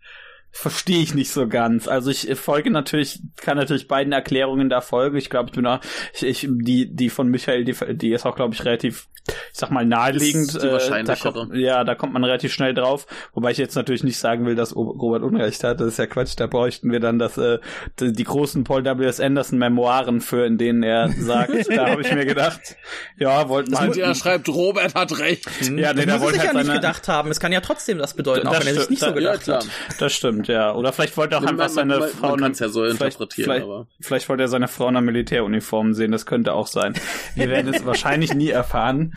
verstehe 0.51 1.03
ich 1.03 1.15
nicht 1.15 1.31
so 1.31 1.47
ganz. 1.49 1.89
Also 1.89 2.11
ich 2.11 2.35
folge 2.39 2.71
natürlich, 2.71 3.21
kann 3.37 3.57
natürlich 3.57 3.89
beiden 3.89 4.13
Erklärungen 4.13 4.69
da 4.69 4.81
folgen. 4.81 5.17
Ich 5.17 5.31
glaube, 5.31 5.51
ich 5.51 5.55
bin 5.55 5.67
auch, 5.67 5.81
ich, 6.15 6.23
ich, 6.23 6.49
die, 6.51 6.95
die 6.95 7.11
von 7.11 7.29
Michael, 7.29 7.65
die, 7.65 7.75
die 7.97 8.13
ist 8.13 8.27
auch, 8.27 8.37
glaube 8.37 8.55
ich, 8.55 8.65
relativ 8.65 9.09
ich 9.53 9.59
sag 9.59 9.71
mal, 9.71 9.85
naheliegend. 9.85 10.55
Ist 10.55 10.63
die 10.63 10.67
äh, 10.67 11.05
da 11.05 11.17
kommt, 11.17 11.55
ja, 11.55 11.85
da 11.85 11.95
kommt 11.95 12.13
man 12.13 12.25
relativ 12.25 12.53
schnell 12.53 12.75
drauf. 12.75 13.07
Wobei 13.35 13.51
ich 13.51 13.59
jetzt 13.59 13.75
natürlich 13.75 14.03
nicht 14.03 14.19
sagen 14.19 14.47
will, 14.47 14.55
dass 14.55 14.75
Robert 14.75 15.23
Unrecht 15.23 15.63
hat. 15.65 15.81
Das 15.81 15.89
ist 15.89 15.99
ja 15.99 16.07
Quatsch. 16.07 16.35
Da 16.37 16.47
bräuchten 16.47 16.91
wir 16.91 17.01
dann 17.01 17.19
das, 17.19 17.37
äh, 17.39 17.59
die, 18.01 18.13
die 18.13 18.25
großen 18.25 18.65
Paul 18.65 18.85
W.S. 18.85 19.21
Anderson 19.21 19.59
Memoiren 19.59 20.21
für, 20.21 20.47
in 20.47 20.59
denen 20.59 20.83
er 20.83 21.11
sagt, 21.19 21.53
da 21.75 21.91
habe 21.91 22.03
ich 22.03 22.13
mir 22.13 22.27
gedacht, 22.27 22.77
ja, 23.19 23.49
wollten 23.49 23.73
wir. 23.73 23.79
Halt, 23.79 23.97
er 23.97 24.15
schreibt, 24.15 24.49
Robert 24.49 24.95
hat 24.95 25.19
recht. 25.19 25.47
Ja, 25.63 25.93
nee, 25.93 26.07
das 26.07 26.21
muss 26.21 26.33
sich 26.33 26.41
halt 26.41 26.55
ja 26.55 26.63
nicht 26.63 26.73
gedacht 26.73 27.09
haben. 27.09 27.31
Es 27.31 27.41
kann 27.41 27.53
ja 27.53 27.61
trotzdem 27.61 27.99
das 27.99 28.15
bedeuten, 28.15 28.47
das 28.47 28.57
auch 28.57 28.61
wenn 28.61 28.69
er 28.69 28.81
sich 28.81 28.91
nicht 28.91 29.01
so 29.01 29.13
gedacht 29.13 29.47
ja, 29.47 29.57
hat. 29.57 29.69
Das 29.99 30.13
stimmt, 30.13 30.38
ja. 30.47 30.75
Oder 30.75 30.93
vielleicht 30.93 31.17
wollte 31.17 31.35
er 31.35 31.43
auch 31.43 31.47
einfach 31.47 31.69
seine 31.69 31.99
man, 31.99 32.09
Frau. 32.11 32.37
Man 32.37 32.53
ja 32.53 32.69
so 32.69 32.85
interpretieren, 32.85 33.45
vielleicht, 33.45 33.65
aber. 33.65 33.87
Vielleicht 34.01 34.29
wollte 34.29 34.45
er 34.45 34.49
seine 34.49 34.69
Frau 34.69 34.85
in 34.85 34.97
einer 34.97 35.01
Militäruniform 35.01 35.95
sehen. 35.95 36.13
Das 36.13 36.27
könnte 36.27 36.53
auch 36.53 36.69
sein. 36.69 36.95
Wir 37.35 37.49
werden 37.49 37.75
es 37.75 37.85
wahrscheinlich 37.87 38.35
nie 38.35 38.51
erfahren. 38.51 39.15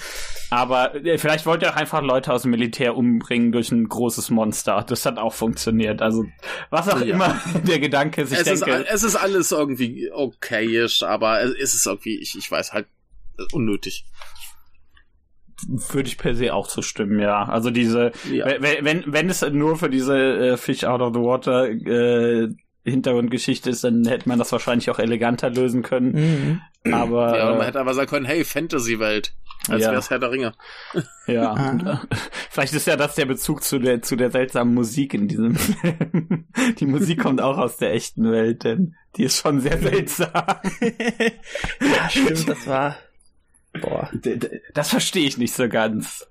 Aber 0.49 0.95
äh, 0.95 1.17
vielleicht 1.17 1.45
wollte 1.45 1.65
er 1.65 1.73
auch 1.73 1.77
einfach 1.77 2.01
Leute 2.01 2.33
aus 2.33 2.41
dem 2.41 2.51
Militär 2.51 2.97
umbringen 2.97 3.51
durch 3.51 3.71
ein 3.71 3.87
großes 3.87 4.31
Monster. 4.31 4.83
Das 4.87 5.05
hat 5.05 5.19
auch 5.19 5.33
funktioniert. 5.33 6.01
Also 6.01 6.25
was 6.69 6.89
auch 6.89 7.01
ja. 7.01 7.13
immer 7.13 7.39
der 7.67 7.79
Gedanke 7.79 8.23
ist. 8.23 8.31
Ich 8.31 8.39
es, 8.39 8.45
denke, 8.45 8.71
ist, 8.71 8.91
es 8.91 9.03
ist 9.03 9.15
alles 9.15 9.51
irgendwie 9.51 10.11
okayisch, 10.11 11.03
aber 11.03 11.41
es 11.43 11.73
ist 11.73 11.85
irgendwie, 11.85 12.19
ich, 12.19 12.37
ich 12.37 12.49
weiß 12.49 12.73
halt, 12.73 12.87
unnötig. 13.51 14.05
Würde 15.67 16.09
ich 16.09 16.17
per 16.17 16.35
se 16.35 16.53
auch 16.53 16.67
zustimmen, 16.67 17.19
ja. 17.19 17.43
Also 17.43 17.71
diese, 17.71 18.11
ja. 18.31 18.45
wenn, 18.59 18.85
wenn, 18.85 19.03
wenn 19.07 19.29
es 19.29 19.41
nur 19.41 19.77
für 19.77 19.89
diese 19.89 20.17
äh, 20.17 20.57
Fish 20.57 20.83
out 20.83 21.01
of 21.01 21.13
the 21.13 21.19
water 21.19 21.69
äh, 21.69 22.49
Hintergrundgeschichte 22.83 23.69
ist, 23.69 23.83
dann 23.83 24.05
hätte 24.07 24.27
man 24.27 24.39
das 24.39 24.51
wahrscheinlich 24.51 24.89
auch 24.89 24.99
eleganter 24.99 25.49
lösen 25.49 25.83
können. 25.83 26.11
Mhm. 26.83 26.93
Aber 26.93 27.37
ja, 27.37 27.53
man 27.53 27.61
hätte 27.61 27.79
aber 27.79 27.93
sagen 27.93 28.09
können, 28.09 28.25
hey, 28.25 28.43
Fantasy-Welt. 28.43 29.33
Als 29.69 29.83
ja. 29.83 29.91
wär's 29.91 30.09
Herr 30.09 30.17
der 30.17 30.31
Ringe. 30.31 30.53
Ja. 31.27 31.51
Und, 31.51 31.85
äh, 31.85 31.97
vielleicht 32.49 32.73
ist 32.73 32.87
ja 32.87 32.95
das 32.95 33.13
der 33.13 33.27
Bezug 33.27 33.61
zu 33.61 33.77
der, 33.77 34.01
zu 34.01 34.15
der 34.15 34.31
seltsamen 34.31 34.73
Musik 34.73 35.13
in 35.13 35.27
diesem 35.27 35.55
Film. 35.55 36.45
Die 36.79 36.85
Musik 36.87 37.21
kommt 37.21 37.41
auch 37.41 37.59
aus 37.59 37.77
der 37.77 37.93
echten 37.93 38.31
Welt, 38.31 38.63
denn 38.63 38.95
die 39.17 39.23
ist 39.23 39.39
schon 39.39 39.59
sehr 39.59 39.77
seltsam. 39.79 40.31
ja, 40.81 42.09
stimmt, 42.09 42.49
das 42.49 42.65
war. 42.65 42.95
Boah. 43.79 44.11
Das 44.73 44.89
verstehe 44.89 45.27
ich 45.27 45.37
nicht 45.37 45.53
so 45.53 45.69
ganz. 45.69 46.27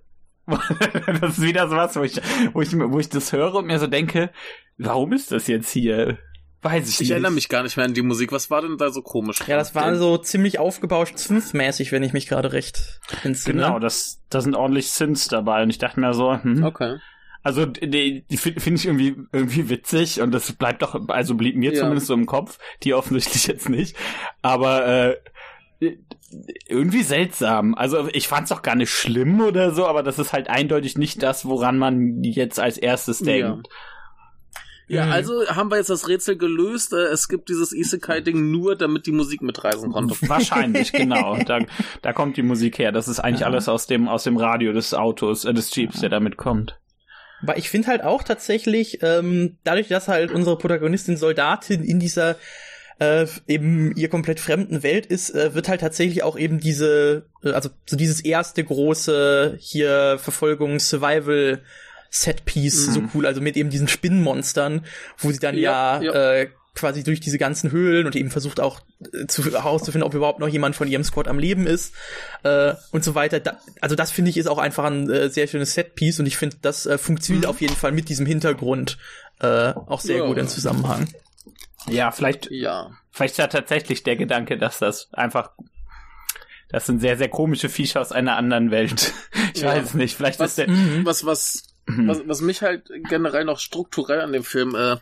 das 1.21 1.39
ist 1.39 1.43
wieder 1.43 1.69
so 1.69 1.77
was, 1.77 1.97
wo 1.97 2.03
ich, 2.03 2.21
wo 2.53 2.61
ich, 2.61 2.73
wo 2.77 2.99
ich 2.99 3.09
das 3.09 3.33
höre 3.33 3.55
und 3.55 3.67
mir 3.67 3.79
so 3.79 3.87
denke, 3.87 4.31
warum 4.79 5.13
ist 5.13 5.33
das 5.33 5.47
jetzt 5.47 5.71
hier? 5.71 6.19
Weiß 6.63 6.89
ich, 6.89 6.95
ich 6.95 7.01
nicht. 7.01 7.09
Ich 7.09 7.11
erinnere 7.13 7.33
mich 7.33 7.49
gar 7.49 7.63
nicht 7.63 7.77
mehr 7.77 7.87
an 7.87 7.95
die 7.95 8.03
Musik. 8.03 8.33
Was 8.33 8.51
war 8.51 8.61
denn 8.61 8.77
da 8.77 8.91
so 8.91 9.01
komisch? 9.01 9.39
Ja, 9.47 9.57
das 9.57 9.75
war 9.75 9.97
so 9.97 10.19
ziemlich 10.19 10.59
aufgebauscht 10.59 11.17
Synth-mäßig, 11.17 11.91
wenn 11.93 12.03
ich 12.03 12.13
mich 12.13 12.27
gerade 12.27 12.53
recht 12.53 13.01
entsinne. 13.23 13.63
Genau, 13.63 13.79
das, 13.79 14.21
da 14.29 14.41
sind 14.41 14.55
ordentlich 14.55 14.91
Synths 14.91 15.29
dabei 15.29 15.63
und 15.63 15.71
ich 15.71 15.79
dachte 15.79 16.01
mir 16.01 16.13
so, 16.13 16.33
hm, 16.43 16.65
okay. 16.65 16.99
Also 17.43 17.65
die, 17.65 18.27
die 18.29 18.37
finde 18.37 18.61
find 18.61 18.79
ich 18.79 18.85
irgendwie 18.85 19.17
irgendwie 19.33 19.71
witzig 19.71 20.21
und 20.21 20.33
das 20.33 20.53
bleibt 20.53 20.83
doch, 20.83 21.09
also 21.09 21.35
blieb 21.35 21.57
mir 21.57 21.73
ja. 21.73 21.81
zumindest 21.81 22.09
so 22.09 22.15
im 22.15 22.27
Kopf, 22.27 22.59
die 22.83 22.93
offensichtlich 22.93 23.47
jetzt 23.47 23.71
nicht. 23.71 23.97
Aber 24.43 24.87
äh, 24.87 25.17
irgendwie 26.67 27.03
seltsam. 27.03 27.75
Also 27.75 28.09
ich 28.13 28.29
fand's 28.29 28.53
auch 28.53 28.63
gar 28.63 28.75
nicht 28.75 28.91
schlimm 28.91 29.41
oder 29.41 29.73
so, 29.73 29.87
aber 29.87 30.03
das 30.03 30.19
ist 30.19 30.33
halt 30.33 30.49
eindeutig 30.49 30.99
nicht 30.99 31.23
das, 31.23 31.47
woran 31.47 31.79
man 31.79 32.23
jetzt 32.23 32.61
als 32.61 32.79
erstes 32.79 33.19
denkt. 33.19 33.67
Ja. 33.69 33.75
Ja, 34.91 35.07
mhm. 35.07 35.13
also 35.13 35.47
haben 35.47 35.71
wir 35.71 35.77
jetzt 35.77 35.89
das 35.89 36.09
Rätsel 36.09 36.37
gelöst. 36.37 36.93
Äh, 36.93 37.13
es 37.13 37.29
gibt 37.29 37.49
dieses 37.49 37.73
Isekai-Ding 37.73 38.51
nur, 38.51 38.75
damit 38.75 39.07
die 39.07 39.13
Musik 39.13 39.41
mitreisen 39.41 39.93
konnte. 39.93 40.17
Wahrscheinlich, 40.29 40.91
genau. 40.93 41.39
Da, 41.47 41.61
da 42.03 42.13
kommt 42.13 42.37
die 42.37 42.43
Musik 42.43 42.81
her. 42.81 42.91
Das 42.91 43.07
ist 43.07 43.21
eigentlich 43.21 43.43
ja. 43.43 43.47
alles 43.47 43.69
aus 43.69 43.87
dem, 43.87 44.09
aus 44.09 44.25
dem 44.25 44.37
Radio 44.37 44.73
des 44.73 44.93
Autos, 44.93 45.45
äh, 45.45 45.55
des 45.55 45.73
Jeeps, 45.75 46.01
der 46.01 46.09
damit 46.09 46.37
kommt. 46.37 46.77
Aber 47.41 47.57
ich 47.57 47.71
finde 47.71 47.87
halt 47.87 48.03
auch 48.03 48.25
tatsächlich, 48.25 48.99
ähm, 49.03 49.59
dadurch, 49.63 49.87
dass 49.87 50.09
halt 50.09 50.33
unsere 50.33 50.59
Protagonistin 50.59 51.17
Soldatin 51.17 51.85
in 51.85 52.01
dieser 52.01 52.37
äh, 53.01 53.27
eben 53.49 53.97
ihr 53.97 54.09
komplett 54.09 54.39
fremden 54.39 54.85
Welt 54.85 55.07
ist, 55.07 55.35
äh, 55.35 55.55
wird 55.55 55.69
halt 55.69 55.81
tatsächlich 55.81 56.23
auch 56.23 56.39
eben 56.39 56.61
diese, 56.61 57.27
äh, 57.43 57.51
also 57.51 57.71
so 57.87 57.97
dieses 57.97 58.21
erste 58.21 58.63
große 58.63 59.57
hier 59.59 60.19
Verfolgungs-Survival- 60.19 61.61
Setpiece 62.13 62.89
mhm. 62.89 62.93
so 62.93 63.03
cool, 63.15 63.25
also 63.25 63.41
mit 63.41 63.57
eben 63.57 63.71
diesen 63.71 63.87
Spinnenmonstern, 63.87 64.85
wo 65.19 65.31
sie 65.31 65.39
dann 65.39 65.57
ja, 65.57 66.03
ja, 66.03 66.13
ja. 66.13 66.33
Äh, 66.33 66.49
quasi 66.75 67.05
durch 67.05 67.21
diese 67.21 67.39
ganzen 67.39 67.71
Höhlen 67.73 68.07
und 68.07 68.17
eben 68.17 68.31
versucht 68.31 68.59
auch 68.59 68.81
äh, 69.13 69.27
zu 69.27 69.45
herauszufinden, 69.45 70.07
ob 70.07 70.15
überhaupt 70.15 70.41
noch 70.41 70.49
jemand 70.49 70.77
von 70.77 70.89
ihrem 70.89 71.05
Squad 71.05 71.29
am 71.29 71.39
Leben 71.39 71.67
ist 71.67 71.95
äh, 72.43 72.75
und 72.91 73.05
so 73.05 73.15
weiter. 73.15 73.41
Da, 73.41 73.59
also 73.81 73.95
das 73.95 74.11
finde 74.11 74.31
ich 74.31 74.37
ist 74.37 74.49
auch 74.49 74.59
einfach 74.59 74.85
ein 74.85 75.09
äh, 75.09 75.31
sehr 75.31 75.47
schönes 75.47 75.75
Setpiece 75.75 76.19
und 76.19 76.27
ich 76.27 76.37
finde, 76.37 76.57
das 76.63 76.87
äh, 76.87 76.99
funktioniert 76.99 77.45
mhm. 77.45 77.51
auf 77.51 77.61
jeden 77.61 77.77
Fall 77.77 77.93
mit 77.93 78.09
diesem 78.09 78.27
Hintergrund 78.27 78.99
äh, 79.41 79.73
auch 79.73 80.01
sehr 80.01 80.19
ja. 80.19 80.27
gut 80.27 80.39
im 80.39 80.49
Zusammenhang. 80.49 81.09
Ja, 81.87 82.11
vielleicht, 82.11 82.51
ja. 82.51 82.91
vielleicht 83.11 83.33
ist 83.33 83.39
ja 83.39 83.47
tatsächlich 83.47 84.03
der 84.03 84.17
Gedanke, 84.17 84.59
dass 84.59 84.79
das 84.79 85.13
einfach 85.13 85.51
das 86.69 86.87
sind 86.87 87.01
sehr, 87.01 87.17
sehr 87.17 87.29
komische 87.29 87.69
Viecher 87.69 88.01
aus 88.01 88.13
einer 88.13 88.37
anderen 88.37 88.71
Welt. 88.71 89.13
Ich 89.53 89.63
ja. 89.63 89.71
weiß 89.71 89.87
es 89.87 89.95
nicht. 89.95 90.17
Vielleicht 90.17 90.39
was, 90.39 90.51
ist 90.51 90.59
der. 90.59 90.69
Was, 91.05 91.27
was 91.27 91.71
Mhm. 91.97 92.09
Was, 92.09 92.27
was 92.27 92.41
mich 92.41 92.63
halt 92.63 92.91
generell 93.09 93.45
noch 93.45 93.59
strukturell 93.59 94.21
an 94.21 94.33
dem 94.33 94.45
Film 94.45 94.75
äh, 94.75 94.97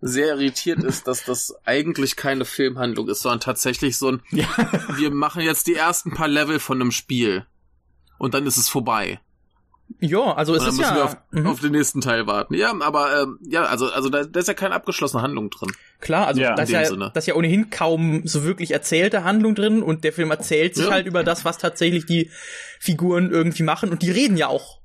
sehr 0.00 0.34
irritiert 0.34 0.82
ist, 0.82 1.06
dass 1.06 1.24
das 1.24 1.54
eigentlich 1.64 2.16
keine 2.16 2.44
Filmhandlung 2.44 3.08
ist, 3.08 3.22
sondern 3.22 3.40
tatsächlich 3.40 3.98
so 3.98 4.12
ein, 4.12 4.22
ja. 4.30 4.46
wir 4.96 5.10
machen 5.10 5.42
jetzt 5.42 5.66
die 5.66 5.74
ersten 5.74 6.12
paar 6.12 6.28
Level 6.28 6.58
von 6.58 6.80
einem 6.80 6.92
Spiel 6.92 7.46
und 8.18 8.34
dann 8.34 8.46
ist 8.46 8.56
es 8.56 8.68
vorbei. 8.68 9.20
Ja, 10.04 10.34
also 10.34 10.54
es 10.56 10.62
ist 10.62 10.78
müssen 10.78 10.82
ja 10.82 10.96
wir 10.96 11.04
auf, 11.04 11.16
mhm. 11.30 11.46
auf, 11.46 11.60
den 11.60 11.70
nächsten 11.70 12.00
Teil 12.00 12.26
warten. 12.26 12.54
Ja, 12.54 12.74
aber 12.80 13.22
ähm, 13.22 13.38
ja, 13.42 13.62
also 13.64 13.86
also 13.92 14.08
da, 14.08 14.24
da 14.24 14.40
ist 14.40 14.48
ja 14.48 14.54
keine 14.54 14.74
abgeschlossene 14.74 15.22
Handlung 15.22 15.48
drin. 15.48 15.70
Klar, 16.00 16.26
also 16.26 16.40
ja, 16.40 16.56
da 16.56 16.64
ist 16.64 16.70
ja, 16.70 16.84
Sinne. 16.84 17.12
das 17.14 17.22
ist 17.22 17.28
ja 17.28 17.34
ohnehin 17.34 17.70
kaum 17.70 18.22
so 18.26 18.42
wirklich 18.42 18.72
erzählte 18.72 19.22
Handlung 19.22 19.54
drin 19.54 19.80
und 19.80 20.02
der 20.02 20.12
Film 20.12 20.32
erzählt 20.32 20.74
sich 20.74 20.86
ja. 20.86 20.90
halt 20.90 21.06
über 21.06 21.22
das, 21.22 21.44
was 21.44 21.58
tatsächlich 21.58 22.04
die 22.04 22.30
Figuren 22.80 23.30
irgendwie 23.30 23.62
machen 23.62 23.90
und 23.90 24.02
die 24.02 24.10
reden 24.10 24.36
ja 24.36 24.48
auch 24.48 24.80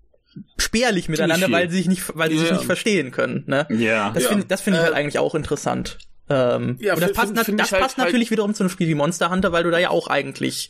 spärlich 0.58 1.10
miteinander, 1.10 1.51
weil 1.51 1.69
sie 1.71 1.77
sich 1.77 1.88
nicht, 1.88 2.03
weil 2.15 2.30
sie 2.30 2.36
yeah. 2.36 2.45
sich 2.45 2.58
nicht 2.58 2.65
verstehen 2.65 3.10
können. 3.10 3.43
Ne? 3.47 3.65
Ja. 3.71 4.12
Das 4.12 4.23
ja. 4.23 4.30
finde 4.30 4.45
das 4.45 4.62
finde 4.62 4.77
ich 4.77 4.84
halt 4.84 4.93
äh, 4.93 4.97
eigentlich 4.97 5.17
auch 5.17 5.34
interessant. 5.34 5.97
Ähm, 6.30 6.77
ja, 6.80 6.93
und 6.93 7.01
das 7.01 7.13
passt, 7.13 7.27
find, 7.34 7.45
find 7.45 7.60
das 7.60 7.69
passt 7.69 7.97
halt, 7.97 8.08
natürlich 8.08 8.27
halt 8.27 8.32
wiederum 8.32 8.53
zu 8.53 8.63
einem 8.63 8.69
Spiel 8.69 8.88
wie 8.88 8.95
Monster 8.95 9.30
Hunter, 9.30 9.51
weil 9.51 9.63
du 9.63 9.71
da 9.71 9.80
ja 9.80 9.89
auch 9.89 10.08
eigentlich 10.08 10.69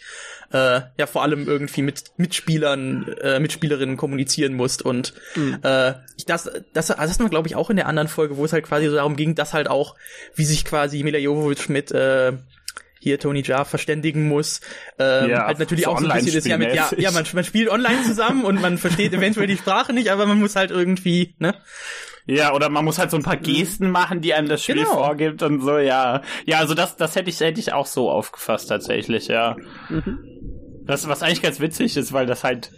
äh, 0.52 0.82
ja 0.98 1.08
vor 1.08 1.24
allem 1.24 1.48
irgendwie 1.48 1.82
mit 1.82 2.12
Mitspielern, 2.18 3.08
äh, 3.22 3.40
Mitspielerinnen 3.40 3.98
kommunizieren 3.98 4.54
musst 4.54 4.82
und 4.82 5.14
mhm. 5.36 5.60
äh, 5.64 5.94
ich 6.18 6.26
das 6.26 6.50
das 6.74 6.88
das 6.88 6.98
hast 6.98 7.20
man 7.20 7.30
glaube 7.30 7.48
ich 7.48 7.56
auch 7.56 7.70
in 7.70 7.76
der 7.76 7.88
anderen 7.88 8.08
Folge, 8.08 8.38
wo 8.38 8.46
es 8.46 8.54
halt 8.54 8.66
quasi 8.66 8.88
so 8.88 8.96
darum 8.96 9.16
ging, 9.16 9.36
dass 9.36 9.54
halt 9.54 9.70
auch 9.70 9.96
wie 10.36 10.46
sich 10.46 10.66
quasi 10.66 11.04
Mila 11.04 11.20
Jovovich 11.20 11.70
mit 11.70 11.92
äh, 11.92 12.34
hier 13.00 13.20
Tony 13.20 13.42
Jaa 13.42 13.66
verständigen 13.66 14.28
muss. 14.28 14.62
Ähm, 15.00 15.30
ja, 15.30 15.46
halt 15.46 15.60
natürlich 15.60 15.88
auch 15.88 16.00
so 16.00 16.08
ein 16.08 16.14
bisschen 16.14 16.38
ist 16.38 16.48
ja 16.48 16.58
mit, 16.58 16.74
ja, 16.74 16.90
ja 16.98 17.12
man, 17.12 17.26
man 17.34 17.44
spielt 17.44 17.70
online 17.70 18.04
zusammen 18.04 18.44
und 18.44 18.62
man 18.62 18.78
versteht 18.78 19.14
eventuell 19.14 19.48
die 19.48 19.58
Sprache 19.58 19.94
nicht, 19.94 20.12
aber 20.12 20.26
man 20.26 20.40
muss 20.40 20.56
halt 20.56 20.72
irgendwie, 20.72 21.36
ne? 21.40 21.56
Ja, 22.28 22.54
oder 22.54 22.70
man 22.70 22.84
muss 22.84 23.00
halt 23.00 23.10
so 23.10 23.18
ein 23.18 23.24
paar 23.24 23.38
Gesten 23.38 23.90
machen, 23.90 24.20
die 24.22 24.34
einem 24.34 24.50
das 24.50 24.62
Spiel 24.63 24.76
genau. 24.76 24.94
vorgibt 24.94 25.42
und 25.44 25.62
so, 25.62 25.78
ja. 25.78 26.22
Ja, 26.46 26.60
also 26.60 26.74
das, 26.74 26.98
das 26.98 27.16
hätte 27.16 27.30
ich, 27.30 27.40
hätte 27.40 27.60
ich 27.60 27.74
auch 27.74 27.86
so 27.86 28.12
aufgefasst 28.12 28.68
tatsächlich, 28.68 29.28
ja. 29.28 29.56
Mhm. 29.90 30.20
Das, 30.86 31.08
was 31.08 31.24
eigentlich 31.24 31.42
ganz 31.42 31.60
witzig 31.60 31.96
ist, 31.96 32.13
weil 32.13 32.26
das 32.26 32.44
halt 32.44 32.72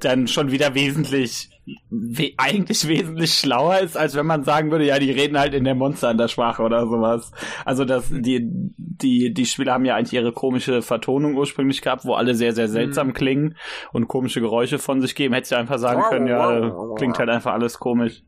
dann 0.00 0.28
schon 0.28 0.50
wieder 0.50 0.74
wesentlich 0.74 1.50
we 1.90 2.32
eigentlich 2.36 2.88
wesentlich 2.88 3.34
schlauer 3.34 3.78
ist, 3.78 3.96
als 3.96 4.16
wenn 4.16 4.26
man 4.26 4.44
sagen 4.44 4.70
würde, 4.70 4.84
ja, 4.84 4.98
die 4.98 5.10
reden 5.10 5.38
halt 5.38 5.54
in 5.54 5.64
der 5.64 5.74
Monster 5.74 6.08
an 6.08 6.18
der 6.18 6.28
Sprache 6.28 6.62
oder 6.62 6.86
sowas. 6.86 7.32
Also 7.64 7.84
das, 7.84 8.08
die, 8.10 8.40
die, 8.76 9.32
die 9.32 9.46
Spieler 9.46 9.74
haben 9.74 9.84
ja 9.84 9.94
eigentlich 9.94 10.12
ihre 10.12 10.32
komische 10.32 10.82
Vertonung 10.82 11.36
ursprünglich 11.36 11.80
gehabt, 11.80 12.04
wo 12.04 12.14
alle 12.14 12.34
sehr, 12.34 12.54
sehr 12.54 12.68
seltsam 12.68 13.08
mhm. 13.08 13.12
klingen 13.12 13.56
und 13.92 14.08
komische 14.08 14.40
Geräusche 14.40 14.78
von 14.78 15.00
sich 15.00 15.14
geben. 15.14 15.34
Hättest 15.34 15.52
du 15.52 15.56
einfach 15.56 15.78
sagen 15.78 16.02
können, 16.08 16.26
ja, 16.26 16.72
klingt 16.96 17.18
halt 17.18 17.28
einfach 17.28 17.52
alles 17.52 17.78
komisch. 17.78 18.22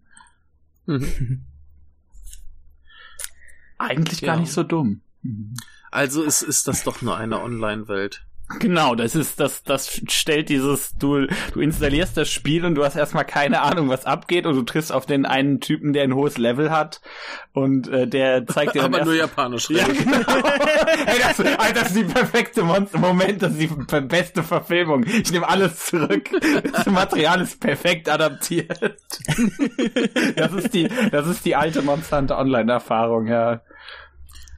Mhm. 1.01 1.45
eigentlich 3.79 4.21
ja. 4.21 4.27
gar 4.27 4.41
nicht 4.41 4.53
so 4.53 4.63
dumm. 4.63 5.03
Also 5.91 6.23
ist, 6.23 6.43
ist 6.43 6.69
das 6.69 6.85
doch 6.85 7.03
nur 7.03 7.17
eine 7.17 7.41
Online-Welt. 7.41 8.25
Genau, 8.59 8.95
das 8.95 9.15
ist, 9.15 9.41
das, 9.41 9.63
das 9.63 10.01
stellt 10.09 10.49
dieses, 10.49 10.97
du, 10.99 11.27
du 11.53 11.61
installierst 11.61 12.17
das 12.17 12.31
Spiel 12.31 12.65
und 12.65 12.75
du 12.75 12.85
hast 12.85 12.97
erstmal 12.97 13.25
keine 13.25 13.63
Ahnung, 13.63 13.89
was 13.89 14.05
abgeht 14.05 14.47
und 14.47 14.57
du 14.57 14.63
triffst 14.63 14.93
auf 14.93 15.07
den 15.07 15.27
einen 15.27 15.61
Typen, 15.61 15.93
der 15.93 16.05
ein 16.05 16.15
hohes 16.15 16.39
Level 16.39 16.71
hat 16.71 17.01
und 17.53 17.89
äh, 17.89 18.07
der 18.07 18.47
zeigt 18.47 18.75
dir 18.75 18.85
Aber 18.85 19.05
nur 19.05 19.15
japanisch 19.15 19.71
ja, 19.71 19.85
genau. 19.85 20.19
hey, 21.07 21.19
das, 21.21 21.41
Alter, 21.41 21.81
das 21.81 21.89
ist 21.89 21.97
die 21.97 22.05
perfekte 22.05 22.63
Monster 22.63 22.99
Moment, 22.99 23.43
das 23.43 23.53
ist 23.53 23.61
die 23.61 24.01
beste 24.01 24.43
Verfilmung. 24.43 25.05
Ich 25.05 25.33
nehme 25.33 25.49
alles 25.49 25.87
zurück. 25.87 26.31
Das 26.73 26.87
Material 26.87 27.41
ist 27.41 27.61
perfekt 27.61 28.09
adaptiert. 28.09 28.97
das 30.37 30.53
ist 30.53 30.75
die, 30.75 30.89
das 31.11 31.27
ist 31.27 31.45
die 31.45 31.57
alte 31.57 31.83
Monster 31.83 32.19
Hunter 32.19 32.39
Online 32.39 32.73
Erfahrung, 32.73 33.27
ja. 33.27 33.61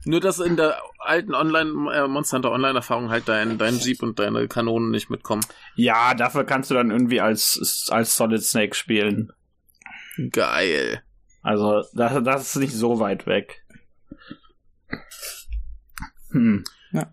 Nur, 0.05 0.19
dass 0.19 0.39
in 0.39 0.55
der 0.55 0.77
alten 1.05 1.33
Online, 1.33 1.93
äh, 1.93 2.07
Monster 2.07 2.37
Hunter 2.37 2.51
Online-Erfahrung 2.51 3.09
halt 3.09 3.27
dein, 3.27 3.57
dein 3.57 3.77
Jeep 3.79 4.03
und 4.03 4.19
deine 4.19 4.47
Kanonen 4.47 4.91
nicht 4.91 5.09
mitkommen. 5.09 5.43
Ja, 5.75 6.13
dafür 6.13 6.43
kannst 6.43 6.69
du 6.71 6.75
dann 6.75 6.91
irgendwie 6.91 7.21
als, 7.21 7.87
als 7.91 8.15
Solid 8.15 8.43
Snake 8.43 8.75
spielen. 8.75 9.31
Geil. 10.31 11.01
Also, 11.41 11.83
das, 11.93 12.23
das 12.23 12.41
ist 12.47 12.55
nicht 12.55 12.73
so 12.73 12.99
weit 12.99 13.27
weg. 13.27 13.63
Hm. 16.31 16.63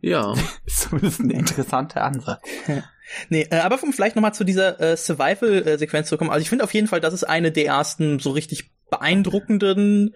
Ja. 0.00 0.34
Ist 0.64 0.80
zumindest 0.80 1.20
ein 1.20 1.30
interessanter 1.30 2.04
Ansatz. 2.04 2.42
Nee, 3.28 3.46
äh, 3.50 3.58
aber 3.58 3.82
um 3.82 3.92
vielleicht 3.92 4.16
nochmal 4.16 4.32
zu 4.32 4.42
dieser 4.42 4.80
äh, 4.80 4.96
Survival-Sequenz 4.96 6.08
zu 6.08 6.16
kommen. 6.16 6.30
Also 6.30 6.40
ich 6.40 6.48
finde 6.48 6.64
auf 6.64 6.72
jeden 6.72 6.86
Fall, 6.86 7.00
das 7.00 7.12
ist 7.12 7.24
eine 7.24 7.52
der 7.52 7.66
ersten 7.66 8.20
so 8.20 8.30
richtig 8.30 8.70
beeindruckenden 8.90 10.14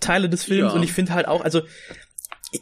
Teile 0.00 0.30
des 0.30 0.44
Films 0.44 0.70
Ja. 0.72 0.76
und 0.76 0.82
ich 0.82 0.94
finde 0.94 1.12
halt 1.12 1.28
auch, 1.28 1.42
also 1.44 1.60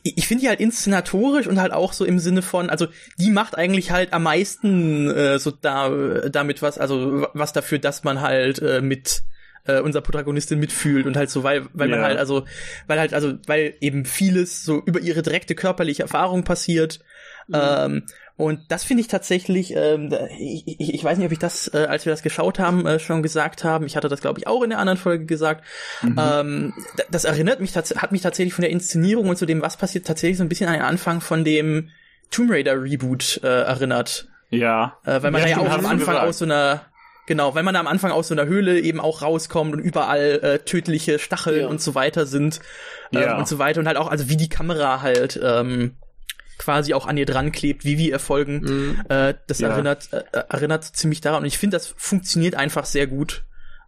ich, 0.03 0.27
finde 0.27 0.43
die 0.43 0.49
halt 0.49 0.61
inszenatorisch 0.61 1.47
und 1.47 1.61
halt 1.61 1.73
auch 1.73 1.93
so 1.93 2.05
im 2.05 2.19
Sinne 2.19 2.43
von, 2.43 2.71
also 2.71 2.89
die 3.19 3.31
macht 3.31 3.57
eigentlich 3.57 3.91
halt 3.91 4.13
am 4.13 4.25
meisten 4.25 5.11
äh, 5.11 5.39
so 5.39 5.51
da 5.51 5.89
damit 6.29 6.63
was, 6.63 6.79
also 6.79 7.27
was 7.35 7.53
dafür, 7.53 7.79
dass 7.79 8.03
man 8.05 8.21
halt 8.21 8.61
äh, 8.61 8.81
mit 8.81 9.23
äh, 9.67 9.81
unserer 9.81 10.03
Protagonistin 10.03 10.59
mitfühlt 10.59 11.07
und 11.07 11.17
halt 11.17 11.31
so, 11.31 11.43
weil, 11.43 11.67
weil 11.73 11.89
man 11.89 12.01
Ja. 12.01 12.05
halt, 12.07 12.19
also, 12.19 12.45
weil 12.87 12.99
halt, 12.99 13.15
also, 13.15 13.35
weil 13.47 13.75
eben 13.81 14.05
vieles 14.05 14.65
so 14.65 14.83
über 14.87 15.01
ihre 15.01 15.23
direkte 15.23 15.55
körperliche 15.55 16.03
Erfahrung 16.03 16.45
passiert. 16.45 17.01
Ähm, 17.53 18.05
und 18.37 18.61
das 18.69 18.85
finde 18.85 19.01
ich 19.01 19.09
tatsächlich, 19.09 19.75
ähm, 19.75 20.11
da- 20.11 20.27
ich, 20.39 20.65
ich, 20.95 21.03
weiß 21.05 21.17
nicht, 21.17 21.27
ob 21.27 21.33
ich 21.33 21.39
das, 21.39 21.73
äh, 21.73 21.87
als 21.89 22.05
wir 22.05 22.13
das 22.13 22.23
geschaut 22.23 22.59
haben, 22.59 22.87
äh, 22.87 22.99
schon 22.99 23.23
gesagt 23.23 23.65
haben. 23.65 23.87
Ich 23.87 23.97
hatte 23.97 24.09
das, 24.09 24.21
glaube 24.21 24.39
ich, 24.41 24.47
auch 24.47 24.63
in 24.63 24.71
der 24.71 24.79
anderen 24.79 24.99
Folge 24.99 25.25
gesagt. 25.27 25.65
Ähm, 26.05 26.75
d- 26.99 27.03
das 27.11 27.25
erinnert 27.25 27.61
mich, 27.61 27.73
tats- 27.73 27.97
hat 27.97 28.13
mich 28.13 28.21
tatsächlich 28.23 28.53
von 28.55 28.63
der 28.63 28.71
Inszenierung 28.71 29.29
und 29.29 29.37
zu 29.37 29.47
dem, 29.47 29.63
was 29.63 29.77
passiert, 29.77 30.07
tatsächlich 30.07 30.37
so 30.39 30.45
ein 30.45 30.49
bisschen 30.49 30.67
an 30.69 30.75
den 30.75 30.83
Anfang 30.83 31.21
von 31.21 31.45
dem 31.45 31.91
Tomb 32.31 32.51
Raider 32.51 32.83
Reboot 32.83 33.41
äh, 33.43 33.47
erinnert. 33.63 34.29
Ja. 34.51 34.99
Äh, 35.05 35.23
weil 35.23 35.31
man 35.31 35.41
ja, 35.43 35.49
ja 35.49 35.59
auch 35.59 35.71
am 35.71 35.87
Anfang 35.87 35.99
gesagt. 35.99 36.23
aus 36.29 36.39
so 36.39 36.45
einer 36.45 36.83
Genau, 37.29 37.57
weil 37.57 37.65
man 37.65 37.75
am 37.75 37.89
Anfang 37.89 38.13
aus 38.13 38.29
so 38.29 38.35
einer 38.35 38.47
Höhle 38.47 38.79
eben 38.79 39.01
auch 39.01 39.21
rauskommt 39.23 39.73
und 39.75 39.81
überall 39.81 40.39
äh, 40.45 40.59
tödliche 40.61 41.19
Stacheln 41.19 41.63
Ja. 41.63 41.67
und 41.67 41.81
so 41.81 41.97
weiter 41.97 42.25
sind 42.25 42.61
ähm, 43.13 43.21
Ja. 43.23 43.37
und 43.39 43.49
so 43.49 43.59
weiter 43.59 43.81
und 43.81 43.89
halt 43.89 43.97
auch, 43.97 44.09
also 44.09 44.29
wie 44.29 44.37
die 44.37 44.49
Kamera 44.49 45.03
halt 45.03 45.41
ähm, 45.43 45.97
quasi 46.59 46.95
auch 46.95 47.07
an 47.07 47.17
ihr 47.17 47.27
dran 47.27 47.53
klebt, 47.53 47.85
wie 47.85 47.99
wir 47.99 48.09
ihr 48.11 48.19
folgen. 48.19 48.61
Mhm. 48.61 49.03
Äh, 49.09 49.35
das 49.47 49.59
Ja. 49.59 49.69
erinnert, 49.69 50.13
äh, 50.13 50.23
erinnert 50.49 50.85
ziemlich 50.85 51.21
daran 51.21 51.43
und 51.43 51.47
ich 51.47 51.59
finde, 51.59 51.77
das 51.77 51.95
funktioniert 51.97 52.55
einfach 52.55 52.85
sehr 52.87 53.07
gut 53.07 53.45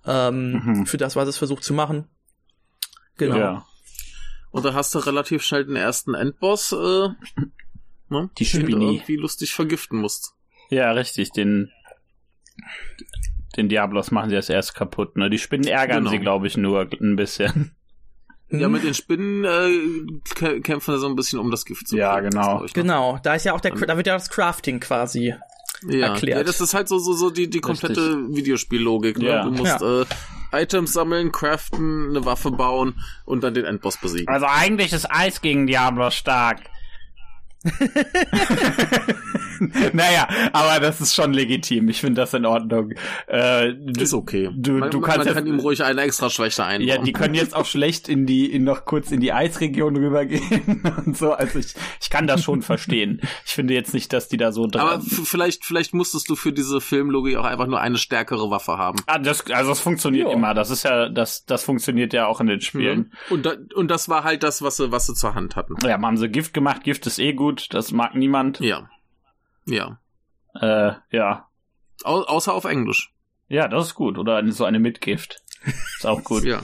ähm, 0.07 0.53
Mhm. 0.65 0.87
für 0.87 0.97
das, 0.97 1.17
was 1.17 1.29
es 1.29 1.37
versucht 1.39 1.65
zu 1.65 1.75
machen. 1.75 2.07
Genau. 3.17 3.37
Ja. 3.37 3.67
Und 4.51 4.65
da 4.65 4.73
hast 4.75 4.95
du 4.95 4.99
relativ 5.01 5.43
schnell 5.43 5.67
den 5.67 5.77
ersten 5.77 6.15
Endboss, 6.15 6.73
äh, 6.73 7.09
ne? 8.09 8.31
Die 8.39 8.45
den 8.45 8.67
du 8.67 8.81
irgendwie 8.81 9.17
lustig 9.17 9.53
vergiften 9.53 10.01
musst. 10.01 10.33
Ja, 10.71 10.91
richtig. 10.93 11.33
Den, 11.33 11.71
den 13.57 13.69
Diablos 13.69 14.11
machen 14.11 14.31
sie 14.31 14.37
als 14.37 14.49
erst 14.49 14.75
kaputt. 14.75 15.17
Ne? 15.17 15.31
Die 15.31 15.39
Spinnen 15.39 15.67
ärgern 15.67 15.99
Genau. 15.99 16.11
sie, 16.11 16.19
glaube 16.19 16.47
ich, 16.47 16.57
nur 16.57 16.89
ein 17.01 17.17
bisschen. 17.17 17.73
Ja, 18.51 18.69
mit 18.69 18.83
den 18.83 18.95
Spinnen 18.95 19.45
äh, 19.45 19.49
kä- 20.35 20.63
kämpfen 20.63 20.95
sie 20.95 21.01
so 21.01 21.07
ein 21.07 21.17
bisschen 21.17 21.39
um 21.39 21.51
das 21.51 21.65
Gift 21.67 21.87
zu 21.89 21.97
Ja, 21.97 22.15
kriegen, 22.15 22.31
genau. 22.31 22.65
Genau, 22.73 23.19
da 23.23 23.35
ist 23.35 23.45
ja 23.45 23.53
auch 23.53 23.61
der, 23.61 23.73
da 23.73 23.97
wird 23.97 24.07
ja 24.07 24.15
das 24.15 24.31
Crafting 24.31 24.81
quasi. 24.81 25.35
ja. 25.87 26.07
erklärt. 26.13 26.39
Ja, 26.39 26.45
das 26.45 26.61
ist 26.61 26.73
halt 26.75 26.89
so, 26.89 26.99
so, 26.99 27.13
so 27.13 27.29
die, 27.31 27.49
die 27.51 27.61
komplette 27.61 28.17
Videospiellogik. 28.35 29.19
Ne? 29.19 29.29
Ja. 29.29 29.45
Du 29.45 29.51
musst 29.51 29.83
äh, 29.83 30.05
Items 30.53 30.95
sammeln, 30.95 31.31
craften, 31.31 32.09
eine 32.09 32.25
Waffe 32.25 32.51
bauen 32.51 32.95
und 33.27 33.45
dann 33.45 33.53
den 33.53 33.67
Endboss 33.67 33.99
besiegen. 33.99 34.29
Also 34.29 34.47
eigentlich 34.49 34.93
ist 34.95 35.11
Eis 35.11 35.43
gegen 35.43 35.67
Diablos 35.67 36.15
stark. 36.15 36.61
naja, 39.93 40.29
aber 40.53 40.81
das 40.81 41.01
ist 41.01 41.15
schon 41.15 41.33
legitim. 41.33 41.89
Ich 41.89 42.01
finde 42.01 42.21
das 42.21 42.35
in 42.35 42.47
Ordnung. 42.47 42.93
Äh, 43.27 43.75
du, 43.75 44.01
ist 44.01 44.15
okay. 44.15 44.51
Du, 44.55 44.73
man, 44.73 44.91
du 44.91 44.99
man- 45.01 45.07
kannst 45.11 45.19
man 45.19 45.27
jetzt, 45.29 45.35
kann 45.37 45.47
ihm 45.47 45.59
ruhig 45.61 45.83
eine 45.85 46.01
extra 46.03 46.31
Schwäche 46.31 46.65
einbauen. 46.65 46.89
Ja, 46.89 46.99
die 46.99 47.13
können 47.13 47.35
jetzt 47.35 47.55
auch 47.55 47.67
schlecht 47.67 48.09
in 48.09 48.27
die, 48.27 48.47
in 48.53 48.65
noch 48.65 48.85
kurz 48.85 49.11
in 49.11 49.21
die 49.21 49.33
Eisregion 49.33 49.97
rübergehen 49.97 50.83
und 51.07 51.17
so. 51.17 51.33
Also 51.33 51.59
ich, 51.59 51.75
ich 52.01 52.11
kann 52.11 52.27
das 52.27 52.43
schon 52.43 52.63
verstehen. 52.63 53.21
Ich 53.47 53.53
finde 53.53 53.75
jetzt 53.75 53.95
nicht, 53.95 54.13
dass 54.13 54.29
die 54.29 54.37
da 54.37 54.53
so 54.53 54.67
dran. 54.67 54.81
Aber 54.89 55.01
vielleicht, 55.03 55.65
vielleicht 55.65 55.95
musstest 55.95 56.29
du 56.29 56.37
für 56.37 56.53
diese 56.53 56.81
Filmlogik 56.81 57.37
auch 57.37 57.45
einfach 57.45 57.67
nur 57.67 57.81
eine 57.81 57.99
stärkere 57.99 58.51
Waffe 58.51 58.79
haben. 58.79 58.99
Ah, 59.07 59.19
das, 59.19 59.45
also 59.51 59.71
das 59.71 59.81
funktioniert 59.81 60.29
Ja. 60.29 60.35
immer. 60.35 60.55
Das 60.55 60.71
ist 60.71 60.85
ja, 60.85 61.09
das, 61.09 61.45
das 61.45 61.65
funktioniert 61.65 62.13
ja 62.13 62.27
auch 62.27 62.41
in 62.41 62.47
den 62.47 62.61
Spielen. 62.61 63.13
Und, 63.31 63.47
da, 63.47 63.55
und 63.75 63.91
das 63.91 64.09
war 64.09 64.25
halt 64.25 64.43
das, 64.43 64.63
was 64.63 64.77
sie, 64.77 64.93
was 64.93 65.07
sie 65.07 65.15
zur 65.15 65.35
Hand 65.35 65.57
hatten. 65.57 65.75
Ja, 65.85 66.01
haben 66.01 66.17
sie 66.17 66.29
Gift 66.29 66.55
gemacht. 66.55 66.85
Gift 66.85 67.07
ist 67.07 67.19
eh 67.19 67.33
gut. 67.33 67.69
Das 67.75 67.93
mag 67.93 68.15
niemand. 68.15 68.61
Ja. 68.61 68.89
Ja. 69.69 70.01
Äh, 70.61 70.93
ja. 71.11 71.49
Au 72.05 72.23
außer 72.23 72.53
auf 72.55 72.65
Englisch. 72.65 73.13
Ja, 73.49 73.69
das 73.69 73.87
ist 73.89 73.95
gut. 73.95 74.19
Oder 74.19 74.37
eine- 74.37 74.53
so 74.53 74.65
eine 74.65 74.79
Mitgift. 74.79 75.43
Ist 75.65 76.07
auch 76.07 76.23
gut. 76.25 76.45
Ja. 76.45 76.63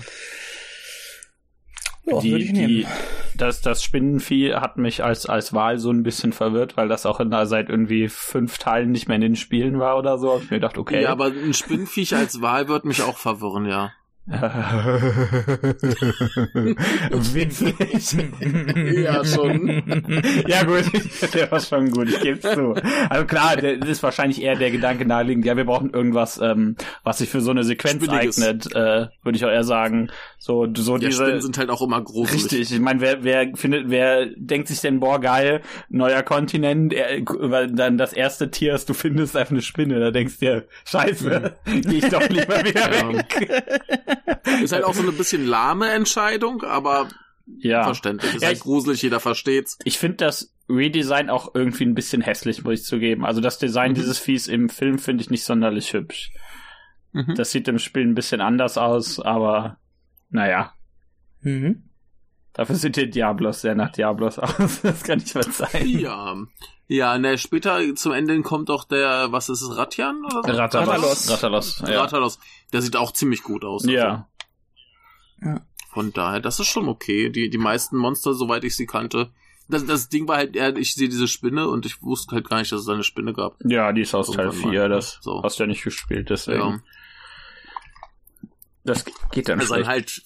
Ja, 2.06 2.20
die, 2.20 2.32
würde 2.32 2.44
ich 2.44 2.52
die, 2.52 2.66
nehmen. 2.84 2.86
das, 3.34 3.62
das 3.62 3.82
Spinnenvieh 3.82 4.52
hat 4.56 4.76
mich 4.76 5.02
als, 5.02 5.24
als 5.24 5.54
Wahl 5.54 5.78
so 5.78 5.90
ein 5.90 6.02
bisschen 6.02 6.34
verwirrt, 6.34 6.76
weil 6.76 6.86
das 6.86 7.06
auch 7.06 7.18
in, 7.18 7.30
der- 7.30 7.46
seit 7.46 7.70
irgendwie 7.70 8.08
fünf 8.10 8.58
Teilen 8.58 8.90
nicht 8.92 9.08
mehr 9.08 9.14
in 9.14 9.22
den 9.22 9.36
Spielen 9.36 9.78
war 9.78 9.96
oder 9.96 10.18
so. 10.18 10.34
Hab 10.34 10.42
ich 10.42 10.50
mir 10.50 10.58
gedacht, 10.58 10.76
okay. 10.76 11.02
Ja, 11.02 11.12
aber 11.12 11.26
ein 11.28 11.54
Spinnenviech 11.54 12.14
als 12.14 12.42
Wahl 12.42 12.68
wird 12.68 12.84
mich 12.84 13.00
auch 13.02 13.16
verwirren, 13.16 13.64
ja. 13.64 13.92
Witzig. 17.34 17.74
Ja, 19.04 19.24
schon. 19.24 19.82
ja, 20.46 20.62
gut, 20.64 20.84
der 21.34 21.50
war 21.50 21.60
schon 21.60 21.90
gut, 21.90 22.08
ich 22.08 22.20
gebe 22.20 22.40
zu. 22.40 22.74
Also 23.08 23.26
klar, 23.26 23.56
das 23.56 23.88
ist 23.88 24.02
wahrscheinlich 24.02 24.40
eher 24.42 24.56
der 24.56 24.70
Gedanke 24.70 25.04
naheliegend, 25.04 25.44
ja, 25.44 25.56
wir 25.56 25.64
brauchen 25.64 25.90
irgendwas, 25.92 26.38
ähm, 26.42 26.76
was 27.02 27.18
sich 27.18 27.28
für 27.28 27.40
so 27.40 27.50
eine 27.50 27.64
Sequenz 27.64 28.02
Spinniges. 28.04 28.40
eignet, 28.42 28.66
äh, 28.74 29.08
würde 29.22 29.36
ich 29.36 29.44
auch 29.44 29.50
eher 29.50 29.64
sagen. 29.64 30.08
So, 30.38 30.66
so 30.74 30.94
Ja, 30.96 31.08
diese. 31.08 31.24
Spinnen 31.24 31.40
sind 31.42 31.58
halt 31.58 31.70
auch 31.70 31.82
immer 31.82 32.00
gruselig. 32.02 32.44
Richtig, 32.44 32.72
ich 32.72 32.80
meine, 32.80 33.00
wer, 33.00 33.24
wer 33.24 33.50
findet, 33.54 33.90
wer 33.90 34.26
denkt 34.36 34.68
sich 34.68 34.80
denn, 34.80 35.00
boah, 35.00 35.20
geil, 35.20 35.60
neuer 35.88 36.22
Kontinent, 36.22 36.92
er, 36.92 37.20
weil 37.26 37.70
dann 37.72 37.98
das 37.98 38.12
erste 38.12 38.50
Tier, 38.50 38.72
das 38.72 38.86
du 38.86 38.94
findest, 38.94 39.34
ist 39.34 39.36
einfach 39.40 39.52
eine 39.52 39.62
Spinne, 39.62 40.00
da 40.00 40.10
denkst 40.10 40.38
du 40.38 40.46
dir, 40.46 40.64
scheiße, 40.86 41.54
geh 41.66 41.98
ich 41.98 42.08
doch 42.08 42.26
lieber 42.28 42.64
wieder 42.64 42.94
Ja. 42.94 43.12
weg. 43.12 44.13
Ist 44.62 44.72
halt 44.72 44.84
auch 44.84 44.94
so 44.94 45.02
eine 45.02 45.12
bisschen 45.12 45.46
lahme 45.46 45.90
Entscheidung, 45.90 46.62
aber 46.62 47.08
Ja. 47.58 47.84
verständlich. 47.84 48.34
Ist 48.34 48.42
Ja, 48.42 48.48
halt 48.48 48.60
gruselig, 48.60 49.02
jeder 49.02 49.20
versteht's. 49.20 49.78
Ich 49.84 49.98
finde 49.98 50.16
das 50.18 50.52
Redesign 50.68 51.28
auch 51.30 51.54
irgendwie 51.54 51.84
ein 51.84 51.94
bisschen 51.94 52.22
hässlich, 52.22 52.64
muss 52.64 52.80
ich 52.80 52.84
zugeben. 52.84 53.24
Also 53.24 53.40
das 53.40 53.58
Design 53.58 53.90
Mhm. 53.92 53.94
dieses 53.96 54.18
Viehs 54.18 54.46
im 54.48 54.68
Film 54.68 54.98
finde 54.98 55.22
ich 55.22 55.30
nicht 55.30 55.44
sonderlich 55.44 55.92
hübsch. 55.92 56.30
Mhm. 57.12 57.34
Das 57.34 57.50
sieht 57.50 57.68
im 57.68 57.78
Spiel 57.78 58.02
ein 58.06 58.14
bisschen 58.14 58.40
anders 58.40 58.78
aus, 58.78 59.20
aber 59.20 59.78
naja. 60.30 60.72
Mhm. 61.42 61.84
Dafür 62.54 62.76
sieht 62.76 62.96
der 62.96 63.06
Diablos 63.06 63.60
sehr 63.60 63.74
nach 63.74 63.90
Diablos 63.92 64.38
aus. 64.38 64.80
Das 64.82 65.02
kann 65.02 65.18
ich 65.18 65.32
verzeihen. 65.32 65.98
Ja. 65.98 66.36
Ja, 66.86 67.18
ne, 67.18 67.38
später 67.38 67.80
zum 67.94 68.12
Ende 68.12 68.40
kommt 68.42 68.70
auch 68.70 68.84
der, 68.84 69.32
was 69.32 69.48
ist 69.48 69.62
es, 69.62 69.76
Ratjan? 69.76 70.22
Oder 70.24 70.54
so? 70.54 70.60
Rathalos. 70.60 71.30
Rathalos. 71.30 71.82
Ja. 71.86 72.00
Rathalos. 72.02 72.38
Der 72.72 72.82
sieht 72.82 72.94
auch 72.96 73.12
ziemlich 73.12 73.42
gut 73.42 73.64
aus. 73.64 73.82
Also 73.84 73.94
ja. 73.94 74.28
Von 75.92 76.12
daher, 76.12 76.40
das 76.40 76.60
ist 76.60 76.66
schon 76.68 76.88
okay. 76.88 77.30
Die, 77.30 77.48
die 77.50 77.58
meisten 77.58 77.96
Monster, 77.96 78.34
soweit 78.34 78.64
ich 78.64 78.76
sie 78.76 78.86
kannte. 78.86 79.30
Das, 79.68 79.86
das 79.86 80.08
Ding 80.10 80.28
war 80.28 80.36
halt, 80.36 80.56
eher, 80.56 80.76
ich 80.76 80.94
sehe 80.94 81.08
diese 81.08 81.26
Spinne 81.26 81.68
und 81.68 81.86
ich 81.86 82.02
wusste 82.02 82.34
halt 82.36 82.48
gar 82.50 82.58
nicht, 82.58 82.70
dass 82.70 82.82
es 82.82 82.88
eine 82.88 83.02
Spinne 83.02 83.32
gab. 83.32 83.56
Ja, 83.64 83.92
die 83.92 84.02
ist 84.02 84.14
aus 84.14 84.30
Teil 84.30 84.46
Irgendwann 84.46 84.70
4. 84.72 84.80
mal. 84.82 84.88
Das 84.90 85.18
So. 85.22 85.42
hast 85.42 85.58
du 85.58 85.62
ja 85.62 85.66
nicht 85.68 85.82
gespielt, 85.84 86.28
deswegen. 86.30 86.58
Ja. 86.60 86.80
Das 88.84 89.04
geht 89.32 89.48
dann 89.48 89.58
Also 89.60 89.74
dann 89.74 89.84
schlecht. 89.84 89.88
halt, 89.88 90.22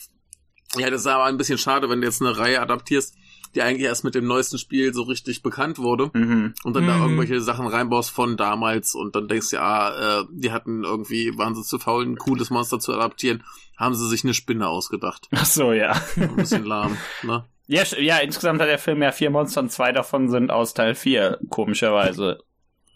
ja, 0.76 0.90
das 0.90 1.02
ist 1.02 1.06
aber 1.06 1.24
ein 1.24 1.36
bisschen 1.38 1.58
schade, 1.58 1.88
wenn 1.88 2.00
du 2.00 2.06
jetzt 2.06 2.20
eine 2.20 2.36
Reihe 2.36 2.60
adaptierst, 2.60 3.14
die 3.54 3.62
eigentlich 3.62 3.86
erst 3.86 4.04
mit 4.04 4.14
dem 4.14 4.26
neuesten 4.26 4.58
Spiel 4.58 4.92
so 4.92 5.02
richtig 5.04 5.42
bekannt 5.42 5.78
wurde 5.78 6.10
Mhm. 6.12 6.52
und 6.64 6.76
dann 6.76 6.86
da 6.86 6.96
Mhm. 6.96 7.02
irgendwelche 7.02 7.40
Sachen 7.40 7.66
reinbaust 7.66 8.10
von 8.10 8.36
damals 8.36 8.94
und 8.94 9.16
dann 9.16 9.26
denkst 9.28 9.50
du, 9.50 9.56
ja, 9.56 10.20
äh, 10.20 10.24
die 10.30 10.52
hatten 10.52 10.84
irgendwie, 10.84 11.36
waren 11.38 11.54
sie 11.54 11.62
zu 11.62 11.78
faul, 11.78 12.04
ein 12.04 12.16
cooles 12.16 12.50
Monster 12.50 12.78
zu 12.78 12.92
adaptieren, 12.92 13.42
haben 13.78 13.94
sie 13.94 14.06
sich 14.08 14.22
eine 14.24 14.34
Spinne 14.34 14.68
ausgedacht. 14.68 15.28
Ach 15.34 15.46
so, 15.46 15.72
ja. 15.72 15.98
Ein 16.16 16.36
bisschen 16.36 16.64
lahm, 16.64 16.98
ne? 17.22 17.44
Ja, 17.68 17.82
ja, 17.98 18.18
insgesamt 18.18 18.60
hat 18.60 18.68
der 18.68 18.78
Film 18.78 19.02
ja 19.02 19.12
vier 19.12 19.30
Monster 19.30 19.60
und 19.60 19.70
zwei 19.70 19.92
davon 19.92 20.28
sind 20.30 20.50
aus 20.50 20.74
Teil 20.74 20.94
4, 20.94 21.38
komischerweise. 21.50 22.38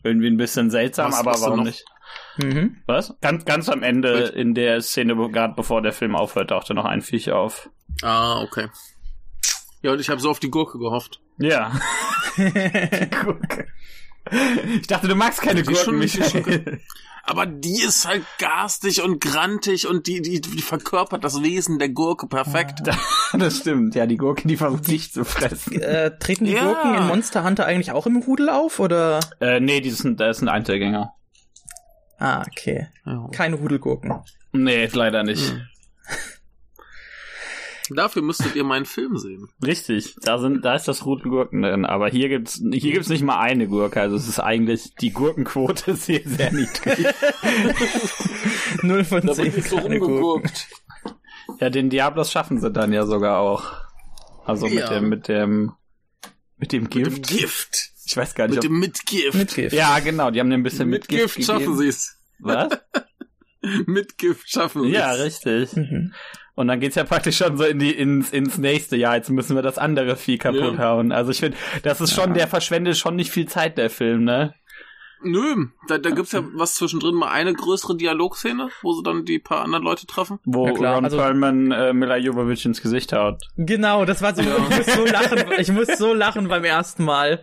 Irgendwie 0.02 0.26
ein 0.28 0.36
bisschen 0.36 0.70
seltsam, 0.70 1.12
Was- 1.12 1.18
aber 1.20 1.30
was 1.32 1.42
warum 1.42 1.58
noch? 1.58 1.64
nicht? 1.66 1.84
Mhm. 2.38 2.76
Was? 2.86 3.14
Ganz, 3.20 3.44
ganz 3.44 3.68
am 3.68 3.82
Ende 3.82 4.14
Welch- 4.14 4.34
in 4.34 4.54
der 4.54 4.80
Szene, 4.80 5.14
gerade 5.30 5.54
bevor 5.54 5.82
der 5.82 5.92
Film 5.92 6.16
aufhört, 6.16 6.50
tauchte 6.50 6.74
noch 6.74 6.84
ein 6.86 7.02
Viech 7.02 7.30
auf. 7.32 7.68
Ah, 8.02 8.40
okay. 8.42 8.68
Ja, 9.82 9.92
und 9.92 10.00
ich 10.00 10.08
habe 10.08 10.20
so 10.20 10.30
auf 10.30 10.38
die 10.40 10.50
Gurke 10.50 10.78
gehofft. 10.78 11.20
Ja. 11.38 11.72
Guck. 13.24 13.38
Ich 14.80 14.86
dachte, 14.86 15.08
du 15.08 15.14
magst 15.16 15.42
keine 15.42 15.62
Die 15.62 15.74
schon- 15.74 15.98
Gurken, 15.98 16.00
die 16.00 16.08
schon- 16.08 16.22
Michael. 16.42 16.80
Aber 17.24 17.46
die 17.46 17.80
ist 17.80 18.06
halt 18.08 18.24
garstig 18.38 19.00
und 19.02 19.20
grantig 19.20 19.86
und 19.86 20.08
die, 20.08 20.22
die, 20.22 20.40
die 20.40 20.60
verkörpert 20.60 21.22
das 21.22 21.40
Wesen 21.42 21.78
der 21.78 21.88
Gurke 21.90 22.26
perfekt. 22.26 22.80
Das 23.34 23.60
stimmt, 23.60 23.94
ja, 23.94 24.04
die 24.04 24.18
Gurke, 24.18 24.46
die 24.46 24.58
versucht 24.58 24.88
dich 24.88 25.10
zu 25.10 25.24
fressen. 25.24 25.80
Äh, 25.80 26.18
treten 26.18 26.44
die 26.44 26.52
Ja. 26.52 26.64
Gurken 26.66 26.94
in 26.96 27.06
Monster 27.06 27.44
Hunter 27.44 27.64
eigentlich 27.64 27.90
auch 27.92 28.06
im 28.06 28.18
Rudel 28.18 28.50
auf, 28.50 28.78
oder? 28.78 29.20
Äh, 29.40 29.58
nee, 29.58 29.80
die 29.80 29.88
sind, 29.90 30.20
das 30.20 30.36
ist 30.36 30.42
ein 30.42 30.50
Einzelgänger. 30.50 31.14
Ah, 32.24 32.42
okay. 32.46 32.86
Ja. 33.04 33.28
Keine 33.32 33.56
Rudelgurken. 33.56 34.14
Nee, 34.52 34.86
leider 34.92 35.24
nicht. 35.24 35.50
Hm. 35.50 35.62
Dafür 37.96 38.22
müsstet 38.22 38.54
ihr 38.54 38.62
meinen 38.64 38.86
Film 38.86 39.18
sehen. 39.18 39.48
Richtig, 39.66 40.14
da 40.22 40.38
sind, 40.38 40.64
da 40.64 40.76
ist 40.76 40.86
das 40.86 41.04
Rudelgurken 41.04 41.62
drin, 41.62 41.84
aber 41.84 42.08
hier 42.08 42.28
gibt's, 42.28 42.62
hier 42.72 42.92
gibt's 42.92 43.08
nicht 43.08 43.22
mal 43.24 43.38
eine 43.40 43.66
Gurke, 43.66 44.00
also 44.00 44.14
es 44.16 44.28
ist 44.28 44.38
eigentlich, 44.38 44.94
die 45.00 45.10
Gurkenquote 45.12 45.90
ist 45.90 46.06
hier 46.06 46.22
sehr 46.24 46.52
niedrig. 46.54 47.06
Null 48.82 49.04
von 49.04 49.26
Da 49.26 49.32
zehn 49.34 49.54
wird 49.54 49.66
so 49.66 49.76
keine 49.76 49.98
Gurken. 49.98 50.14
rumgegurkt. 50.22 50.68
ja, 51.60 51.70
den 51.70 51.90
Diablos 51.90 52.30
schaffen 52.30 52.60
sie 52.60 52.70
dann 52.70 52.92
ja 52.92 53.04
sogar 53.04 53.40
auch. 53.40 53.64
Also 54.44 54.66
mit 54.68 54.78
Ja. 54.78 54.88
dem, 54.88 55.08
mit 55.08 55.26
dem, 55.28 55.72
mit 56.56 56.72
dem 56.72 56.84
Mit 56.84 56.94
dem 56.94 57.22
Gift. 57.22 57.90
Ich 58.04 58.16
weiß 58.16 58.34
gar 58.34 58.46
nicht, 58.48 58.56
Mit 58.56 58.64
ob, 58.64 58.70
dem 58.70 58.78
Mitgift. 58.80 59.34
Mit 59.34 59.54
Gift. 59.54 59.74
ja, 59.74 59.98
genau, 60.00 60.30
die 60.30 60.40
haben 60.40 60.50
den 60.50 60.60
ein 60.60 60.62
bisschen 60.62 60.88
Mit 60.88 61.08
Gift 61.08 61.42
schaffen 61.44 61.76
sie 61.78 61.88
es. 61.88 62.16
Was? 62.40 62.68
Mit 63.86 64.18
Gift 64.18 64.50
schaffen 64.50 64.82
sie 64.84 64.90
Ja, 64.90 65.12
richtig. 65.12 65.72
Mhm. 65.74 66.12
Und 66.54 66.68
dann 66.68 66.80
geht's 66.80 66.96
ja 66.96 67.04
praktisch 67.04 67.38
schon 67.38 67.56
so 67.56 67.64
in 67.64 67.78
die, 67.78 67.92
ins, 67.92 68.30
ins 68.30 68.58
nächste 68.58 68.96
Jahr. 68.96 69.16
Jetzt 69.16 69.30
müssen 69.30 69.54
wir 69.56 69.62
das 69.62 69.78
andere 69.78 70.16
Vieh 70.16 70.36
kaputt 70.36 70.74
Ja. 70.74 70.78
hauen. 70.78 71.10
Also 71.12 71.30
ich 71.30 71.38
finde, 71.40 71.56
das 71.82 72.00
ist 72.00 72.12
schon, 72.12 72.34
der 72.34 72.46
verschwendet 72.46 72.96
schon 72.98 73.16
nicht 73.16 73.30
viel 73.30 73.46
Zeit, 73.46 73.78
der 73.78 73.88
Film, 73.88 74.24
ne? 74.24 74.54
Nö, 75.24 75.66
da, 75.88 75.98
da 75.98 76.10
gibt's 76.10 76.32
ja 76.32 76.42
was 76.54 76.74
zwischendrin, 76.74 77.14
mal 77.14 77.28
eine 77.30 77.52
größere 77.52 77.96
Dialogszene, 77.96 78.68
wo 78.82 78.92
sie 78.92 79.02
dann 79.02 79.24
die 79.24 79.38
paar 79.38 79.62
anderen 79.62 79.84
Leute 79.84 80.06
treffen. 80.06 80.38
Wo 80.44 80.66
Ja, 80.66 80.72
klar, 80.72 80.94
Ron 80.96 81.04
also- 81.04 81.16
Perlman 81.16 81.70
äh, 81.72 81.92
Mila 81.92 82.16
Jovovich 82.16 82.64
ins 82.64 82.82
Gesicht 82.82 83.12
haut. 83.12 83.42
Genau, 83.56 84.04
das 84.04 84.22
war 84.22 84.34
so, 84.34 84.42
ich 84.42 84.76
muss 84.76 84.86
so 84.94 85.04
lachen, 85.06 85.38
ich 85.58 85.72
muss 85.72 85.88
so 85.98 86.14
lachen 86.14 86.48
beim 86.48 86.64
ersten 86.64 87.04
Mal. 87.04 87.40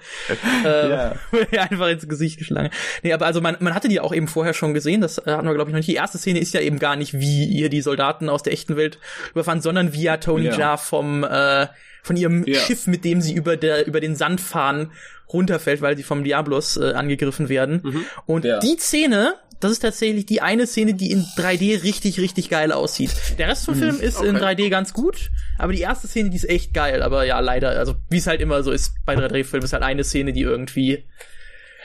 Äh, 0.64 0.90
Ja. 0.90 1.14
einfach 1.60 1.88
ins 1.90 2.08
Gesicht 2.08 2.38
geschlagen. 2.40 2.70
Nee, 3.04 3.14
aber 3.14 3.26
also 3.26 3.42
man, 3.42 3.58
man 3.60 3.74
hatte 3.74 3.88
die 3.88 4.00
auch 4.00 4.14
eben 4.14 4.28
vorher 4.28 4.54
schon 4.54 4.74
gesehen, 4.74 5.02
das 5.02 5.18
äh, 5.20 5.32
hatten 5.32 5.48
wir 5.48 5.54
glaube 5.54 5.70
ich 5.70 5.74
noch 5.74 5.80
nicht. 5.80 5.90
Die 5.90 5.96
erste 5.96 6.18
Szene 6.18 6.40
ist 6.40 6.54
ja 6.54 6.62
eben 6.62 6.80
gar 6.80 6.96
nicht, 6.96 7.14
wie 7.14 7.46
ihr 7.46 7.70
die 7.70 7.82
Soldaten 7.82 8.30
aus 8.30 8.44
der 8.44 8.54
echten 8.54 8.76
Welt 8.76 9.00
überfahren, 9.32 9.62
sondern 9.62 9.94
wie 9.94 10.04
ja 10.04 10.18
Tony 10.18 10.46
Ja. 10.46 10.58
Jaa 10.58 10.78
vom, 10.78 11.24
äh, 11.24 11.68
von 12.04 12.18
ihrem 12.18 12.44
Ja. 12.46 12.60
Schiff, 12.60 12.88
mit 12.88 13.04
dem 13.06 13.22
sie 13.22 13.34
über 13.34 13.58
der, 13.58 13.88
über 13.88 14.00
den 14.00 14.16
Sand 14.16 14.42
fahren, 14.42 14.92
runterfällt, 15.32 15.82
weil 15.82 15.96
sie 15.98 16.04
vom 16.04 16.24
Diablos 16.24 16.78
äh, 16.78 16.94
angegriffen 16.94 17.50
werden. 17.50 17.82
Mhm. 17.84 18.06
Und 18.26 18.46
Ja. 18.46 18.60
die 18.60 18.78
Szene, 18.80 19.36
das 19.60 19.72
ist 19.74 19.80
tatsächlich 19.80 20.26
die 20.26 20.42
eine 20.42 20.66
Szene, 20.66 20.94
die 20.94 21.12
in 21.12 21.24
3D 21.38 21.84
richtig, 21.84 22.20
richtig 22.20 22.50
geil 22.50 22.72
aussieht. 22.72 23.12
Der 23.38 23.48
Rest 23.50 23.66
vom 23.66 23.76
Film 23.76 24.00
ist 24.00 24.22
in 24.22 24.30
Mhm. 24.32 24.36
Okay. 24.38 24.46
3D 24.64 24.70
ganz 24.70 24.94
gut, 24.94 25.30
aber 25.58 25.74
die 25.74 25.82
erste 25.82 26.08
Szene, 26.08 26.30
die 26.30 26.38
ist 26.38 26.50
echt 26.50 26.74
geil. 26.74 27.02
Aber 27.04 27.26
ja, 27.26 27.40
leider, 27.42 27.72
also 27.72 27.96
wie 28.10 28.18
es 28.18 28.26
halt 28.28 28.42
immer 28.42 28.64
so 28.64 28.72
ist 28.72 28.94
bei 29.06 29.16
3D-Filmen, 29.16 29.66
ist 29.66 29.74
halt 29.74 29.84
eine 29.84 30.04
Szene, 30.04 30.32
die 30.34 30.42
irgendwie 30.42 31.04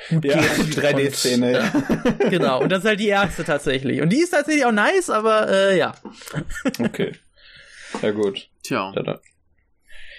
gut 0.08 0.24
Ja, 0.24 0.40
geht. 0.40 0.66
die 0.76 0.80
3D-Szene, 0.80 1.52
ja. 1.52 1.72
Genau, 2.30 2.62
und 2.62 2.70
das 2.70 2.80
ist 2.80 2.86
halt 2.86 3.00
die 3.00 3.08
erste 3.08 3.44
tatsächlich. 3.44 4.00
Und 4.00 4.08
die 4.10 4.20
ist 4.22 4.30
tatsächlich 4.30 4.64
auch 4.64 4.72
nice, 4.72 5.10
aber 5.10 5.48
äh, 5.50 5.76
ja. 5.78 5.94
Okay. 6.78 7.12
Ja 8.02 8.10
gut. 8.12 8.48
Tja. 8.62 8.92
Ja, 8.94 9.02
da- 9.02 9.20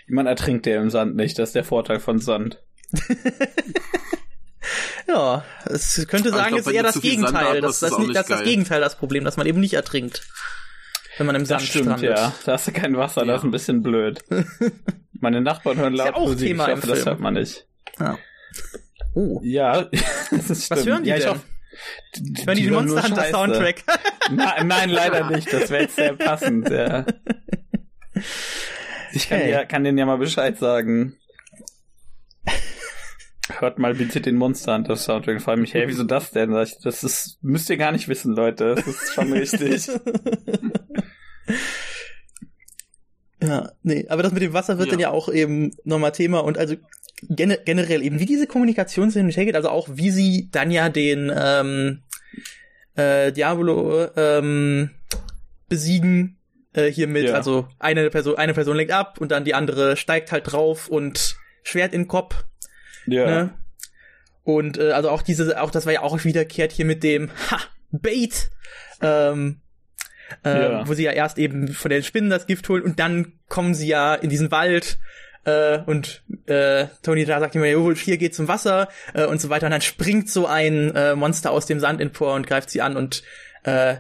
Man 0.08 0.28
ertrinkt 0.28 0.66
ja 0.68 0.82
im 0.82 0.90
Sand 0.90 1.16
nicht, 1.16 1.38
das 1.40 1.50
ist 1.50 1.56
der 1.56 1.64
Vorteil 1.64 2.00
von 2.00 2.20
Sand. 2.20 2.62
Ja, 5.08 5.46
es 5.66 6.04
könnte 6.10 6.32
sagen, 6.32 6.50
glaub, 6.56 6.62
es 6.62 6.68
ist 6.68 6.74
eher 6.74 6.82
das 6.84 7.00
Gegenteil. 7.00 7.58
atmest, 7.58 7.64
Das, 7.64 7.74
ist 7.76 7.82
das, 7.92 7.98
nicht, 8.00 8.16
das 8.16 8.26
das. 8.28 8.44
Gegenteil 8.44 8.82
das 8.82 8.96
Problem, 8.98 9.24
dass 9.24 9.38
man 9.38 9.46
eben 9.46 9.60
nicht 9.60 9.76
ertrinkt. 9.76 10.28
Wenn 11.18 11.28
man 11.28 11.36
im 11.36 11.46
Sand 11.46 11.62
Das 11.62 11.68
stimmt, 11.70 11.86
strandet. 11.86 12.18
ja. 12.18 12.34
Da 12.44 12.54
hast 12.54 12.68
du 12.68 12.72
kein 12.72 12.98
Wasser, 12.98 13.22
Ja. 13.22 13.28
das 13.28 13.42
ist 13.42 13.44
ein 13.46 13.52
bisschen 13.52 13.84
blöd. 13.84 14.24
Meine 15.14 15.42
Nachbarn 15.42 15.78
hören 15.78 15.94
Ist 15.94 16.00
ja 16.00 16.06
laut 16.06 16.16
auch 16.16 16.28
Musik, 16.30 16.48
Thema 16.48 16.68
ich 16.70 16.76
hoffe, 16.78 16.88
das 16.88 17.06
hört 17.06 17.20
man 17.20 17.36
nicht. 17.36 17.68
Ja. 18.00 18.18
Oh. 19.14 19.40
Ja, 19.44 19.84
das 20.32 20.50
ist 20.50 20.72
Was 20.72 20.80
stimmt. 20.82 20.86
hören 20.88 21.04
die 21.04 21.10
ja, 21.12 21.18
ich 21.18 21.24
denn? 21.24 21.32
hoffe, 21.34 21.42
die, 22.18 22.48
Hören 22.48 22.58
die 22.58 22.68
nur 22.68 22.82
Monster 22.82 23.04
Hunter 23.04 23.16
Scheiße. 23.22 23.32
Soundtrack? 23.32 23.84
Nein, 24.32 24.68
nein, 24.68 24.90
leider 24.90 25.30
nicht. 25.30 25.54
Das 25.54 25.70
wäre 25.70 25.84
jetzt 25.84 25.96
sehr 25.98 26.14
passend, 26.14 26.68
ja. 26.70 27.06
Ich 29.16 29.30
kann, 29.30 29.40
Okay. 29.40 29.52
ja, 29.52 29.66
kann 29.66 29.84
denen 29.84 29.98
ja 29.98 30.06
mal 30.06 30.18
Bescheid 30.18 30.58
sagen. 30.58 31.16
Hört 33.60 33.80
mal 33.80 33.94
bitte 33.94 34.22
den 34.22 34.36
Monster 34.36 34.74
Hunter 34.76 34.96
Soundtrack. 34.96 35.48
Allem 35.48 35.62
mich, 35.62 35.74
hey, 35.74 35.88
wieso 35.88 36.04
das 36.04 36.32
denn? 36.32 36.52
Das 36.52 37.04
ist, 37.04 37.38
müsst 37.42 37.70
ihr 37.70 37.78
gar 37.78 37.92
nicht 37.92 38.08
wissen, 38.08 38.36
Leute. 38.36 38.76
Das 38.76 38.88
ist 38.88 39.14
schon 39.14 39.32
richtig. 39.34 39.88
Ja, 43.42 43.72
nee, 43.84 44.06
aber 44.10 44.24
das 44.24 44.32
mit 44.32 44.42
dem 44.42 44.54
Wasser 44.54 44.78
wird 44.78 44.88
Ja. 44.88 44.92
dann 44.94 45.00
ja 45.00 45.10
auch 45.12 45.30
eben 45.30 45.72
nochmal 45.84 46.14
Thema 46.14 46.40
und 46.44 46.58
also 46.58 46.76
gene 47.30 47.60
generell 47.64 48.02
eben, 48.02 48.20
wie 48.20 48.26
diese 48.26 48.48
Kommunikation 48.48 49.12
hin 49.12 49.26
und 49.26 49.38
her 49.38 49.46
geht, 49.46 49.56
also 49.56 49.70
auch 49.70 49.88
wie 49.92 50.10
sie 50.10 50.50
dann 50.52 50.72
ja 50.72 50.90
den 50.90 51.32
ähm, 51.36 52.02
äh, 52.96 53.32
Diablo 53.32 54.08
ähm, 54.16 54.90
besiegen 55.70 56.35
äh, 56.76 56.92
hiermit, 56.92 57.30
Ja. 57.30 57.34
also 57.34 57.68
eine 57.80 58.10
Person, 58.10 58.38
eine 58.38 58.54
Person 58.54 58.76
lenkt 58.78 58.92
ab 58.94 59.18
und 59.20 59.32
dann 59.32 59.46
die 59.46 59.54
andere 59.56 59.98
steigt 59.98 60.32
halt 60.32 60.52
drauf 60.52 60.88
und 60.88 61.38
Schwert 61.64 61.94
in 61.94 62.02
den 62.04 62.08
Kopf. 62.08 62.44
Ja. 63.08 63.26
Ne? 63.26 63.54
Und 64.44 64.78
äh, 64.78 64.92
also 64.92 65.10
auch 65.10 65.22
diese, 65.24 65.60
auch 65.62 65.72
das 65.72 65.86
war 65.86 65.94
ja 65.94 66.02
auch 66.02 66.24
wiederkehrt 66.24 66.72
hier 66.72 66.86
mit 66.86 67.04
dem 67.04 67.32
Ha, 67.50 67.60
Bait, 67.92 68.50
ähm, 69.02 69.62
äh, 70.44 70.50
Ja. 70.72 70.88
wo 70.88 70.94
sie 70.94 71.04
ja 71.04 71.12
erst 71.12 71.38
eben 71.38 71.70
von 71.70 71.90
den 71.90 72.04
Spinnen 72.04 72.30
das 72.30 72.46
Gift 72.48 72.68
holen 72.70 72.84
und 72.84 73.00
dann 73.00 73.34
kommen 73.48 73.74
sie 73.74 73.88
ja 73.88 74.14
in 74.16 74.30
diesen 74.30 74.52
Wald 74.52 74.98
äh, 75.46 75.80
und 75.86 76.24
äh, 76.48 76.88
Tony 77.04 77.26
da 77.26 77.40
sagt 77.40 77.56
immer, 77.56 77.68
jo, 77.68 77.92
hier 77.94 78.18
geht's 78.18 78.38
zum 78.38 78.48
Wasser 78.48 78.88
äh, 79.14 79.26
und 79.26 79.40
so 79.40 79.50
weiter 79.50 79.68
und 79.68 79.72
dann 79.72 79.82
springt 79.82 80.30
so 80.30 80.46
ein 80.48 80.96
äh, 80.96 81.16
Monster 81.16 81.52
aus 81.52 81.66
dem 81.68 81.80
Sand 81.80 82.02
empor 82.02 82.34
und 82.34 82.48
greift 82.48 82.70
sie 82.70 82.82
an 82.82 82.98
und 82.98 83.24
äh, 83.64 83.98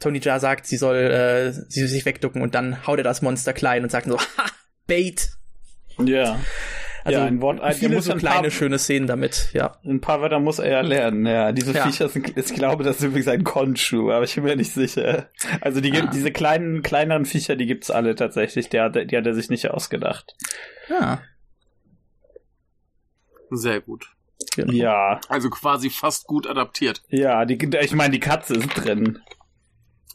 Tony 0.00 0.18
Jaa 0.20 0.38
sagt, 0.40 0.66
sie 0.66 0.76
soll 0.76 0.96
äh, 0.96 1.52
sie 1.52 1.80
soll 1.80 1.88
sich 1.88 2.04
wegducken 2.04 2.42
und 2.42 2.54
dann 2.54 2.86
haut 2.86 2.98
er 2.98 3.04
das 3.04 3.22
Monster 3.22 3.52
klein 3.52 3.82
und 3.84 3.90
sagt 3.90 4.06
so, 4.06 4.18
ha, 4.18 4.44
Bait. 4.86 5.30
Ja. 5.98 6.38
Also 7.06 7.18
ja, 7.20 7.26
ein 7.26 7.42
Wort, 7.42 7.60
der 7.62 7.72
viele 7.72 7.96
muss 7.96 8.06
so 8.06 8.12
ein 8.12 8.18
kleine, 8.18 8.42
paar, 8.42 8.50
schöne 8.50 8.78
Szenen 8.78 9.06
damit, 9.06 9.50
ja. 9.52 9.76
ein 9.84 10.00
paar 10.00 10.22
Wörter 10.22 10.40
muss 10.40 10.58
er 10.58 10.70
ja 10.70 10.80
lernen, 10.80 11.26
ja. 11.26 11.52
Diese 11.52 11.72
Ja. 11.74 11.84
Viecher 11.86 12.08
sind, 12.08 12.34
ich 12.34 12.54
glaube, 12.54 12.82
das 12.82 12.96
ist 12.96 13.02
übrigens 13.02 13.28
ein 13.28 13.44
Konshu, 13.44 14.10
aber 14.10 14.24
ich 14.24 14.34
bin 14.36 14.44
mir 14.44 14.56
nicht 14.56 14.72
sicher. 14.72 15.28
Also 15.60 15.82
die 15.82 15.90
gibt, 15.90 16.08
Ah. 16.08 16.10
diese 16.10 16.32
kleinen, 16.32 16.82
kleineren 16.82 17.26
Viecher, 17.26 17.56
die 17.56 17.66
gibt's 17.66 17.90
alle 17.90 18.14
tatsächlich. 18.14 18.70
Der, 18.70 18.84
hat- 18.84 19.10
die 19.10 19.16
hat 19.18 19.26
er 19.26 19.34
sich 19.34 19.50
nicht 19.50 19.70
ausgedacht. 19.70 20.34
Ja. 20.88 21.20
Sehr 23.50 23.80
gut. 23.82 24.06
Genau. 24.56 24.72
Ja, 24.72 25.20
Also 25.28 25.50
quasi 25.50 25.90
fast 25.90 26.26
gut 26.26 26.46
adaptiert. 26.46 27.02
ja, 27.08 27.44
die, 27.44 27.58
ich 27.80 27.92
meine, 27.94 28.12
die 28.12 28.20
Katze 28.20 28.54
ist 28.54 28.68
drin. 28.74 29.18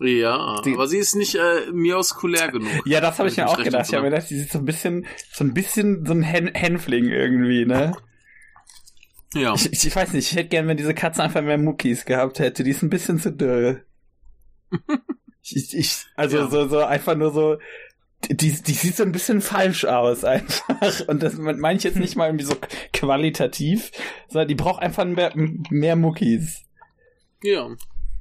Ja, 0.02 0.62
Die- 0.64 0.74
aber 0.74 0.88
sie 0.88 0.98
ist 0.98 1.16
nicht 1.16 1.36
äh, 1.36 1.72
miauskulär 1.74 2.50
genug. 2.52 2.70
Ja, 2.86 3.02
das 3.02 3.20
habe 3.20 3.28
ich 3.28 3.36
mir 3.38 3.48
auch 3.48 3.62
gedacht. 3.62 3.88
Ich 3.90 3.94
habe 3.94 4.04
mir 4.06 4.12
gedacht, 4.12 4.30
die 4.30 4.38
sieht 4.40 4.52
so 4.52 4.60
ein 4.60 4.66
bisschen, 4.66 5.06
so 5.34 5.44
ein 5.44 5.54
bisschen 5.54 6.06
so 6.06 6.14
ein 6.14 6.22
Hän 6.24 6.48
Hänfling 6.54 7.10
irgendwie, 7.10 7.66
ne? 7.66 7.92
Ja. 9.34 9.54
Ich, 9.56 9.72
ich, 9.86 9.96
weiß 9.96 10.14
nicht, 10.14 10.32
ich 10.32 10.38
hätte 10.38 10.50
gern, 10.50 10.68
wenn 10.68 10.78
diese 10.78 10.94
Katze 10.94 11.22
einfach 11.22 11.42
mehr 11.42 11.58
Muckis 11.58 12.06
gehabt 12.06 12.40
hätte. 12.40 12.64
Die 12.64 12.72
ist 12.72 12.82
ein 12.82 12.90
bisschen 12.90 13.20
zu 13.20 13.32
dürr. 13.32 13.82
ich, 15.44 15.56
ich, 15.56 15.78
ich, 15.78 16.06
also 16.16 16.38
Ja. 16.38 16.48
so, 16.50 16.68
so 16.68 16.80
einfach 16.80 17.16
nur 17.16 17.32
so, 17.34 17.58
die, 18.30 18.54
die 18.54 18.74
sieht 18.74 18.96
so 18.96 19.04
ein 19.04 19.12
bisschen 19.12 19.42
falsch 19.42 19.84
aus 19.86 20.24
einfach. 20.24 20.64
Und 21.08 21.22
das 21.24 21.38
meine 21.38 21.78
ich 21.78 21.84
jetzt 21.84 21.98
nicht 22.00 22.16
mal 22.16 22.28
irgendwie 22.28 22.46
so 22.46 22.56
qualitativ, 22.94 23.92
sondern 24.30 24.48
die 24.48 24.56
braucht 24.56 24.82
einfach 24.82 25.06
mehr, 25.06 25.32
mehr 25.36 25.96
Muckis. 25.96 26.64
Ja. 27.44 27.70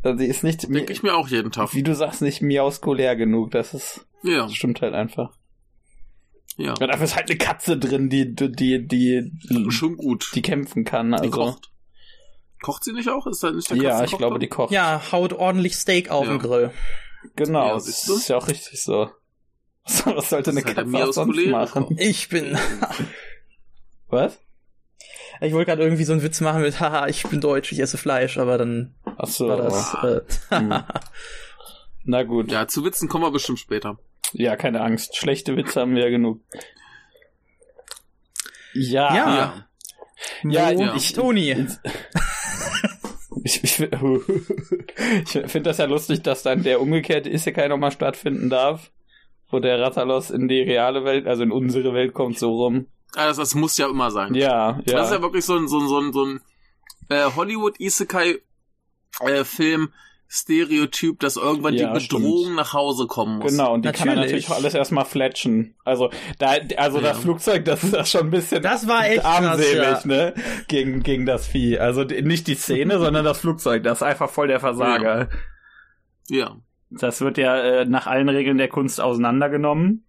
Also 0.02 0.18
die 0.18 0.26
ist 0.26 0.44
nicht, 0.44 0.62
Denke 0.72 0.92
ich 0.92 1.02
mir 1.02 1.14
auch 1.14 1.28
jeden 1.28 1.50
Tag. 1.50 1.74
wie 1.74 1.82
du 1.82 1.94
sagst, 1.94 2.22
nicht 2.22 2.40
miauskulär 2.42 3.16
genug. 3.16 3.50
Das 3.50 3.74
ist, 3.74 4.06
Ja. 4.22 4.42
das 4.42 4.54
stimmt 4.54 4.80
halt 4.80 4.94
einfach. 4.94 5.32
Ja. 6.56 6.74
Ja, 6.78 6.86
dafür 6.86 7.04
ist 7.04 7.16
halt 7.16 7.28
eine 7.30 7.38
Katze 7.38 7.78
drin, 7.78 8.08
die, 8.08 8.34
die, 8.34 8.50
die, 8.52 8.86
die, 8.86 9.70
Schon 9.70 9.96
gut. 9.96 10.30
die 10.34 10.42
kämpfen 10.42 10.84
kann. 10.84 11.10
Die 11.12 11.16
Also. 11.18 11.30
kocht. 11.30 11.70
Kocht 12.60 12.84
sie 12.84 12.92
nicht 12.92 13.08
auch? 13.08 13.26
Ist 13.28 13.42
da 13.44 13.50
nicht 13.52 13.70
der 13.70 13.76
Ja, 13.76 14.02
ich 14.04 14.10
glaube, 14.16 14.34
drin? 14.34 14.40
die 14.40 14.48
kocht. 14.48 14.72
Ja, 14.72 15.00
haut 15.12 15.32
ordentlich 15.32 15.76
Steak 15.76 16.10
auf 16.10 16.26
Ja. 16.26 16.32
den 16.32 16.38
Grill. 16.40 16.70
Genau, 17.36 17.66
Ja, 17.68 17.74
das 17.74 17.86
ist 18.08 18.28
ja 18.28 18.36
auch 18.36 18.48
richtig 18.48 18.82
so. 18.82 19.10
Was 19.84 20.04
was 20.06 20.30
sollte 20.30 20.50
eine 20.50 20.62
halt 20.64 20.74
Katze 20.76 21.08
auch 21.08 21.12
sonst 21.12 21.46
machen? 21.46 21.86
Ich 21.98 22.28
bin. 22.28 22.58
Was? 24.08 24.38
Ich 25.40 25.52
wollte 25.52 25.66
gerade 25.70 25.82
irgendwie 25.82 26.04
so 26.04 26.12
einen 26.12 26.22
Witz 26.22 26.40
machen 26.40 26.62
mit, 26.62 26.80
haha, 26.80 27.06
ich 27.08 27.22
bin 27.24 27.40
deutsch, 27.40 27.72
ich 27.72 27.78
esse 27.80 27.98
Fleisch, 27.98 28.38
aber 28.38 28.58
dann 28.58 28.94
Ach 29.18 29.26
so. 29.28 29.48
war 29.48 29.56
das. 29.56 29.94
Äh, 30.02 30.20
Hm. 30.50 30.74
Na 32.04 32.22
gut. 32.22 32.50
Ja. 32.50 32.60
Ja, 32.60 32.68
zu 32.68 32.84
Witzen 32.84 33.08
kommen 33.08 33.24
wir 33.24 33.30
bestimmt 33.30 33.58
später. 33.58 33.98
keine 34.56 34.80
Angst. 34.80 35.16
Schlechte 35.16 35.56
Witze 35.56 35.80
haben 35.80 35.94
wir 35.94 36.04
ja 36.04 36.10
genug. 36.10 36.40
Ja. 38.74 39.14
Ja. 39.14 39.36
Ja. 39.36 39.64
Ja, 40.44 40.70
ja. 40.70 40.94
ich, 40.94 41.12
Toni. 41.12 41.66
Ich, 43.44 43.62
ich, 43.62 43.80
ich 43.80 45.30
finde 45.30 45.62
das 45.62 45.78
ja 45.78 45.84
lustig, 45.86 46.22
dass 46.22 46.42
dann 46.42 46.62
der 46.62 46.80
umgekehrte 46.80 47.30
Isekai 47.30 47.68
nochmal 47.68 47.92
stattfinden 47.92 48.50
darf, 48.50 48.90
wo 49.50 49.60
der 49.60 49.80
Ratalos 49.80 50.30
in 50.30 50.48
die 50.48 50.60
reale 50.60 51.04
Welt, 51.04 51.26
also 51.26 51.42
in 51.42 51.52
unsere 51.52 51.94
Welt 51.94 52.14
kommt, 52.14 52.38
so 52.38 52.52
rum. 52.54 52.86
Ah, 53.14 53.26
das, 53.26 53.36
das 53.36 53.54
muss 53.54 53.78
ja 53.78 53.88
immer 53.88 54.10
sein. 54.10 54.34
Ja, 54.34 54.80
ja. 54.84 54.96
Das 54.98 55.06
ist 55.08 55.12
ja 55.12 55.22
wirklich 55.22 55.44
so 55.44 55.56
ein, 55.56 55.68
so 55.68 55.78
ein, 55.78 55.88
so 55.88 55.98
ein, 56.00 56.12
so 56.12 56.24
ein 56.24 56.40
äh, 57.08 57.24
Hollywood-Isekai-Film. 59.20 59.92
Stereotyp, 60.30 61.20
dass 61.20 61.36
irgendwann 61.36 61.72
Ja, 61.72 61.94
die 61.94 62.00
Bedrohung 62.06 62.42
stimmt. 62.42 62.56
nach 62.56 62.74
Hause 62.74 63.06
kommen 63.06 63.38
muss. 63.38 63.50
Genau, 63.52 63.72
und 63.72 63.86
die 63.86 63.92
kann 63.92 64.08
er 64.08 64.16
Natürlich. 64.16 64.46
natürlich 64.46 64.62
alles 64.62 64.74
erstmal 64.74 65.06
fletschen. 65.06 65.74
Also, 65.86 66.10
da, 66.38 66.56
also 66.76 67.00
das 67.00 67.16
Ja. 67.16 67.22
Flugzeug, 67.22 67.64
das 67.64 67.82
ist 67.82 67.94
ja 67.94 68.04
schon 68.04 68.26
ein 68.26 68.30
bisschen 68.30 68.62
Das 68.62 68.86
war 68.86 69.06
echt 69.08 69.22
krass, 69.22 69.42
armselig, 69.46 69.74
ja. 69.74 70.00
ne? 70.04 70.34
Gegen, 70.68 71.02
gegen 71.02 71.24
das 71.24 71.46
Vieh. 71.46 71.78
Also 71.78 72.04
nicht 72.04 72.46
die 72.46 72.56
Szene, 72.56 72.98
sondern 72.98 73.24
das 73.24 73.40
Flugzeug. 73.40 73.82
Das 73.84 73.98
ist 73.98 74.02
einfach 74.02 74.28
voll 74.28 74.48
der 74.48 74.60
Versager. 74.60 75.30
Ja. 76.28 76.56
Das 76.90 77.22
wird 77.22 77.38
ja 77.38 77.56
äh, 77.56 77.84
nach 77.86 78.06
allen 78.06 78.28
Regeln 78.28 78.58
der 78.58 78.68
Kunst 78.68 79.00
auseinandergenommen. 79.00 80.04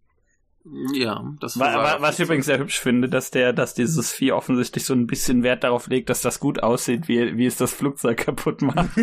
Ja, 0.93 1.33
das 1.39 1.57
Wa- 1.57 1.73
war 1.73 1.83
wa- 1.83 2.01
Was 2.01 2.19
ich 2.19 2.25
übrigens 2.25 2.45
sehr 2.45 2.59
hübsch 2.59 2.79
finde, 2.79 3.07
dass 3.09 3.31
der, 3.31 3.53
dass 3.53 3.73
dieses 3.73 4.11
Vieh 4.11 4.31
offensichtlich 4.33 4.83
so 4.85 4.93
ein 4.93 5.07
bisschen 5.07 5.41
Wert 5.43 5.63
darauf 5.63 5.87
legt, 5.87 6.09
dass 6.09 6.21
das 6.21 6.39
gut 6.39 6.61
aussieht, 6.61 7.07
wie, 7.07 7.37
wie 7.37 7.45
es 7.45 7.55
das 7.57 7.73
Flugzeug 7.73 8.17
kaputt 8.25 8.61
macht. 8.61 8.89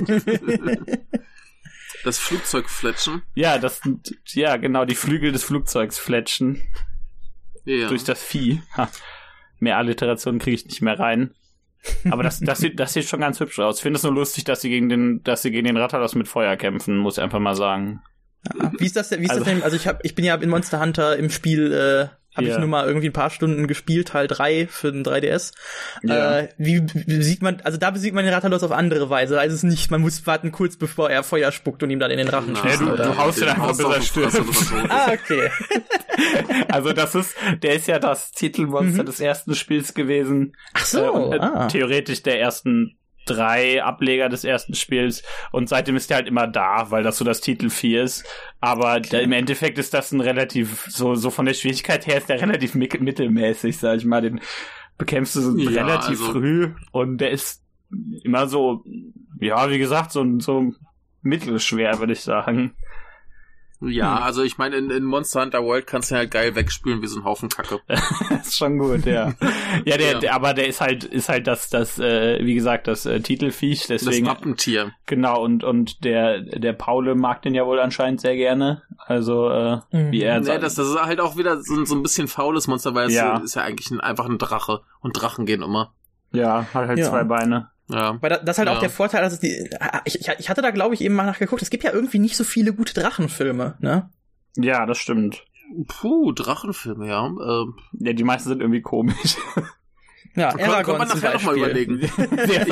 das 2.04 2.18
Flugzeug 2.18 2.68
fletschen. 2.68 3.22
ja, 3.34 3.58
das, 3.58 3.80
ja, 4.28 4.56
genau, 4.56 4.84
die 4.84 4.94
Flügel 4.94 5.32
des 5.32 5.44
Flugzeugs 5.44 5.98
fletschen 5.98 6.62
Ja. 7.64 7.88
durch 7.88 8.04
das 8.04 8.22
Vieh. 8.22 8.62
Ha. 8.76 8.88
Mehr 9.58 9.78
Alliteration 9.78 10.38
kriege 10.38 10.54
ich 10.56 10.66
nicht 10.66 10.82
mehr 10.82 10.98
rein. 10.98 11.34
Aber 12.10 12.22
das, 12.22 12.40
das 12.40 12.58
sieht, 12.58 12.78
das 12.80 12.92
sieht 12.92 13.04
schon 13.04 13.20
ganz 13.20 13.38
hübsch 13.40 13.58
aus. 13.60 13.76
Ich 13.76 13.82
finde 13.82 13.96
es 13.96 14.02
nur 14.02 14.12
lustig, 14.12 14.44
dass 14.44 14.60
sie 14.60 14.68
gegen 14.68 14.88
den, 14.88 15.22
dass 15.22 15.42
sie 15.42 15.50
gegen 15.52 15.66
den 15.66 15.76
Rattalos 15.76 16.14
mit 16.14 16.28
Feuer 16.28 16.56
kämpfen, 16.56 16.98
muss 16.98 17.16
ich 17.16 17.22
einfach 17.22 17.38
mal 17.38 17.54
sagen. 17.54 18.02
Wie 18.78 18.86
ist 18.86 18.96
das 18.96 19.08
denn? 19.08 19.20
Wie 19.20 19.24
ist 19.24 19.30
Also- 19.30 19.44
das 19.44 19.52
denn? 19.52 19.62
Also 19.62 19.76
ich 19.76 19.86
habe, 19.86 19.98
ich 20.02 20.14
bin 20.14 20.24
ja 20.24 20.34
in 20.34 20.48
Monster 20.50 20.80
Hunter 20.80 21.16
im 21.16 21.30
Spiel, 21.30 21.72
äh, 21.72 22.08
habe 22.36 22.48
Ja. 22.48 22.52
ich 22.54 22.58
nur 22.58 22.68
mal 22.68 22.86
irgendwie 22.86 23.08
ein 23.08 23.14
paar 23.14 23.30
Stunden 23.30 23.66
gespielt, 23.66 24.08
Teil 24.08 24.26
3 24.26 24.66
für 24.70 24.92
den 24.92 25.02
3DS. 25.04 25.52
Ja. 26.02 26.40
Äh, 26.40 26.48
wie 26.58 26.80
besiegt 26.82 27.40
man, 27.42 27.62
also 27.62 27.78
da 27.78 27.90
besiegt 27.90 28.14
man 28.14 28.26
den 28.26 28.34
Ratalos 28.34 28.62
auf 28.62 28.72
andere 28.72 29.08
Weise. 29.08 29.40
Also 29.40 29.54
es 29.54 29.62
ist 29.64 29.70
nicht, 29.70 29.90
man 29.90 30.02
muss 30.02 30.26
warten 30.26 30.52
kurz 30.52 30.76
bevor 30.76 31.08
er 31.08 31.22
Feuer 31.22 31.50
spuckt 31.50 31.82
und 31.82 31.88
ihm 31.88 31.98
dann 31.98 32.10
in 32.10 32.18
den 32.18 32.28
Rachen 32.28 32.54
schießt. 32.54 32.82
du- 32.82 32.92
oder? 32.92 33.04
du 33.04 33.16
haust 33.16 33.40
ihn 33.40 33.48
einfach, 33.48 33.68
bis 33.68 33.78
du 33.78 33.90
er 33.90 34.02
stirbt. 34.02 34.36
Ah, 34.90 35.12
okay. 35.12 35.50
Also 36.68 36.92
das 36.92 37.14
ist, 37.14 37.34
der 37.62 37.74
ist 37.74 37.86
ja 37.88 37.98
das 37.98 38.32
Titelmonster 38.32 39.04
des 39.04 39.20
ersten 39.20 39.54
Spiels 39.54 39.94
gewesen. 39.94 40.54
Ach 40.74 40.84
so, 40.84 41.32
Äh, 41.32 41.36
äh, 41.36 41.40
ah. 41.40 41.66
Theoretisch 41.68 42.22
der 42.22 42.40
ersten 42.40 42.98
drei 43.26 43.82
Ableger 43.82 44.28
des 44.28 44.44
ersten 44.44 44.74
Spiels 44.74 45.22
und 45.52 45.68
seitdem 45.68 45.96
ist 45.96 46.08
der 46.10 46.18
halt 46.18 46.28
immer 46.28 46.46
da, 46.46 46.90
weil 46.90 47.02
das 47.02 47.18
so 47.18 47.24
das 47.24 47.40
Titelvieh 47.40 47.96
ist. 47.98 48.24
Aber 48.60 49.00
der, 49.00 49.22
im 49.22 49.32
Endeffekt 49.32 49.78
ist 49.78 49.92
das 49.92 50.12
ein 50.12 50.20
relativ, 50.20 50.86
so, 50.88 51.14
so 51.14 51.30
von 51.30 51.44
der 51.46 51.54
Schwierigkeit 51.54 52.06
her 52.06 52.18
ist 52.18 52.28
der 52.28 52.40
relativ 52.40 52.74
mittelmäßig, 52.74 53.76
sag 53.78 53.98
ich 53.98 54.04
mal. 54.04 54.22
Den 54.22 54.40
bekämpfst 54.96 55.36
du 55.36 55.40
so 55.40 55.58
Ja, 55.58 55.84
relativ 55.84 56.20
also- 56.20 56.32
früh 56.32 56.70
und 56.92 57.18
der 57.18 57.30
ist 57.30 57.62
immer 58.24 58.48
so, 58.48 58.84
ja, 59.40 59.70
wie 59.70 59.78
gesagt, 59.78 60.12
so, 60.12 60.24
so 60.40 60.72
mittelschwer, 61.22 61.98
würde 61.98 62.12
ich 62.14 62.20
sagen. 62.20 62.74
Ja, 63.80 64.16
Hm. 64.18 64.22
also 64.22 64.42
ich 64.42 64.56
meine, 64.56 64.76
in, 64.76 64.90
in 64.90 65.04
Monster 65.04 65.42
Hunter 65.42 65.62
World 65.62 65.86
kannst 65.86 66.10
du 66.10 66.14
ihn 66.14 66.18
halt 66.18 66.30
geil 66.30 66.54
wegspülen 66.54 67.02
wie 67.02 67.06
so 67.06 67.18
ein 67.20 67.24
Haufen 67.24 67.48
Kacke. 67.50 67.80
Das 68.30 68.46
ist 68.48 68.56
schon 68.56 68.78
gut, 68.78 69.04
ja. 69.04 69.34
Ja, 69.84 69.96
der, 69.98 70.12
Ja. 70.12 70.18
Der, 70.18 70.34
aber 70.34 70.54
der 70.54 70.66
ist 70.68 70.80
halt, 70.80 71.04
ist 71.04 71.28
halt 71.28 71.46
das, 71.46 71.68
das, 71.68 71.98
äh, 71.98 72.38
wie 72.44 72.54
gesagt, 72.54 72.86
das 72.88 73.04
äh, 73.06 73.20
Titelviech, 73.20 73.86
Das 73.86 74.02
deswegen. 74.04 74.26
Wappentier. 74.26 74.92
Genau, 75.06 75.42
und, 75.42 75.62
und 75.64 76.04
der, 76.04 76.40
der 76.40 76.72
Paule 76.72 77.14
mag 77.14 77.42
den 77.42 77.54
ja 77.54 77.66
wohl 77.66 77.78
anscheinend 77.80 78.20
sehr 78.20 78.36
gerne. 78.36 78.82
Also, 78.98 79.50
äh, 79.50 79.76
Mhm. 79.92 80.10
wie 80.12 80.22
er 80.22 80.40
Ja, 80.42 80.58
das, 80.58 80.74
das 80.76 80.88
ist 80.88 81.00
halt 81.02 81.20
auch 81.20 81.36
wieder 81.36 81.60
so, 81.62 81.84
so 81.84 81.94
ein 81.94 82.02
bisschen 82.02 82.28
faules 82.28 82.66
Monster, 82.68 82.94
weil 82.94 83.08
es 83.08 83.14
Ja. 83.14 83.36
ist 83.38 83.54
ja 83.56 83.62
eigentlich 83.62 83.90
ein, 83.90 84.00
einfach 84.00 84.24
ein 84.26 84.38
Drache. 84.38 84.80
Und 85.00 85.12
Drachen 85.12 85.44
gehen 85.46 85.62
immer. 85.62 85.92
ja, 86.32 86.66
hat 86.74 86.88
halt 86.88 86.98
Ja. 86.98 87.10
zwei 87.10 87.24
Beine. 87.24 87.70
Ja. 87.88 88.16
Weil 88.20 88.30
da- 88.30 88.38
das 88.38 88.54
ist 88.56 88.58
halt 88.58 88.68
Ja. 88.68 88.74
auch 88.74 88.80
der 88.80 88.90
Vorteil, 88.90 89.22
dass 89.22 89.34
es 89.34 89.40
die, 89.40 89.70
ich, 90.04 90.20
ich 90.20 90.28
ich 90.38 90.50
hatte 90.50 90.62
da 90.62 90.70
glaube 90.70 90.94
ich 90.94 91.00
eben 91.02 91.14
mal 91.14 91.24
nachgeguckt, 91.26 91.62
es 91.62 91.70
gibt 91.70 91.84
ja 91.84 91.92
irgendwie 91.92 92.18
nicht 92.18 92.36
so 92.36 92.42
viele 92.44 92.72
gute 92.72 92.94
Drachenfilme, 92.94 93.76
ne? 93.80 94.10
Ja, 94.56 94.86
das 94.86 94.98
stimmt. 94.98 95.44
Puh, 95.88 96.32
Drachenfilme, 96.32 97.08
ja. 97.08 97.26
Ähm, 97.26 97.74
Ja, 97.92 98.12
die 98.12 98.24
meisten 98.24 98.48
sind 98.48 98.60
irgendwie 98.60 98.82
komisch. 98.82 99.36
Ja, 100.34 100.52
kann, 100.52 100.84
kann 100.84 100.98
man 100.98 101.08
zum 101.08 101.20
nachher 101.20 101.34
nochmal 101.34 101.56
überlegen. 101.56 102.00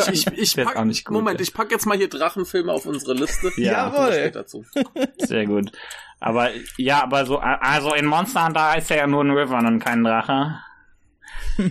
Ich, 0.04 0.08
ich, 0.08 0.26
ich 0.26 0.56
pack, 0.64 0.76
auch 0.76 0.84
nicht 0.84 1.04
gut. 1.06 1.14
Moment, 1.14 1.40
ich 1.40 1.54
pack 1.54 1.70
jetzt 1.70 1.86
mal 1.86 1.96
hier 1.96 2.08
Drachenfilme 2.10 2.70
auf 2.70 2.84
unsere 2.84 3.14
Liste. 3.14 3.50
Ja. 3.56 3.88
Jawohl. 3.88 4.12
später 4.12 4.46
zu. 4.46 4.64
Sehr 5.18 5.46
gut. 5.46 5.72
Aber, 6.20 6.50
ja, 6.76 7.02
aber 7.02 7.24
so, 7.24 7.38
also 7.38 7.94
in 7.94 8.04
Monster 8.06 8.46
Hunter 8.46 8.76
ist 8.76 8.90
er 8.90 8.98
ja 8.98 9.06
nur 9.06 9.24
ein 9.24 9.34
Wyvern 9.34 9.66
und 9.66 9.78
kein 9.78 10.04
Drache. 10.04 10.58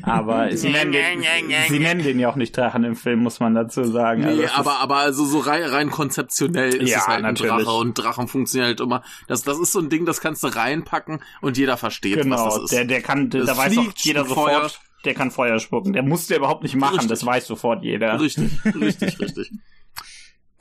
Aber 0.04 0.52
sie 0.56 0.70
nennen, 0.70 0.92
den, 0.92 1.24
sie 1.68 1.80
nennen 1.80 2.04
den 2.04 2.20
ja 2.20 2.30
auch 2.30 2.36
nicht 2.36 2.56
Drachen 2.56 2.84
im 2.84 2.96
Film, 2.96 3.20
muss 3.24 3.40
man 3.40 3.54
dazu 3.56 3.84
sagen. 3.84 4.22
Nee, 4.22 4.46
Also 4.46 4.54
aber, 4.56 4.80
aber 4.80 4.96
also 4.98 5.26
so 5.26 5.40
rein, 5.40 5.64
rein 5.64 5.90
konzeptionell 5.90 6.74
ist 6.76 6.90
Ja, 6.90 6.98
es 7.00 7.08
halt 7.08 7.22
natürlich. 7.24 7.52
ein 7.52 7.60
Drache 7.64 7.72
und 7.78 7.94
Drachen 7.96 8.28
funktionieren 8.28 8.68
halt 8.70 8.80
immer. 8.82 9.04
Das, 9.28 9.44
das 9.44 9.60
ist 9.60 9.72
so 9.72 9.80
ein 9.80 9.90
Ding, 9.90 10.06
das 10.06 10.22
kannst 10.22 10.44
du 10.44 10.48
reinpacken 10.48 11.20
und 11.42 11.58
jeder 11.58 11.78
versteht, 11.78 12.18
was 12.18 12.24
Genau, 12.24 12.46
das 12.46 12.64
ist. 12.64 12.72
der, 12.72 12.86
der 12.86 13.02
kann, 13.02 13.30
Das 13.30 13.46
da 13.46 13.58
weiß 13.58 13.78
auch 13.78 13.92
jeder 13.98 14.26
sofort, 14.26 14.50
Feuer. 14.52 14.72
der 15.06 15.14
kann 15.14 15.32
Feuer 15.32 15.60
spucken. 15.60 15.94
Der 15.94 16.04
muss 16.04 16.28
der 16.28 16.38
überhaupt 16.38 16.64
nicht 16.64 16.76
machen, 16.76 16.94
Richtig. 16.94 17.10
das 17.10 17.26
weiß 17.26 17.48
sofort 17.48 17.84
jeder. 17.84 18.20
Richtig, 18.20 18.52
richtig, 18.76 19.20
richtig. 19.20 19.52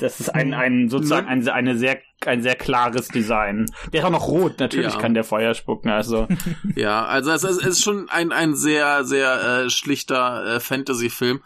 Das 0.03 0.21
ist 0.21 0.35
ein, 0.35 0.53
ein 0.55 0.88
sozusagen 0.88 1.27
ein, 1.29 1.47
eine 1.49 1.77
sehr, 1.77 1.99
ein 2.27 2.43
sehr 2.43 2.57
klares 2.57 3.09
Design. 3.09 3.67
Der 3.93 4.01
ist 4.01 4.07
auch 4.07 4.11
noch 4.11 4.29
rot, 4.29 4.59
natürlich 4.61 4.93
Ja. 4.93 4.99
kann 4.99 5.15
der 5.15 5.25
Feuer 5.25 5.55
spucken, 5.55 5.88
also. 5.91 6.29
Ja, 6.77 7.05
also 7.05 7.31
es, 7.31 7.45
es 7.45 7.59
ist 7.59 7.83
schon 7.83 8.09
ein, 8.11 8.33
ein 8.33 8.55
sehr, 8.55 9.05
sehr 9.05 9.65
äh, 9.65 9.71
schlichter 9.71 10.57
äh, 10.57 10.61
Fantasy-Film. 10.61 11.41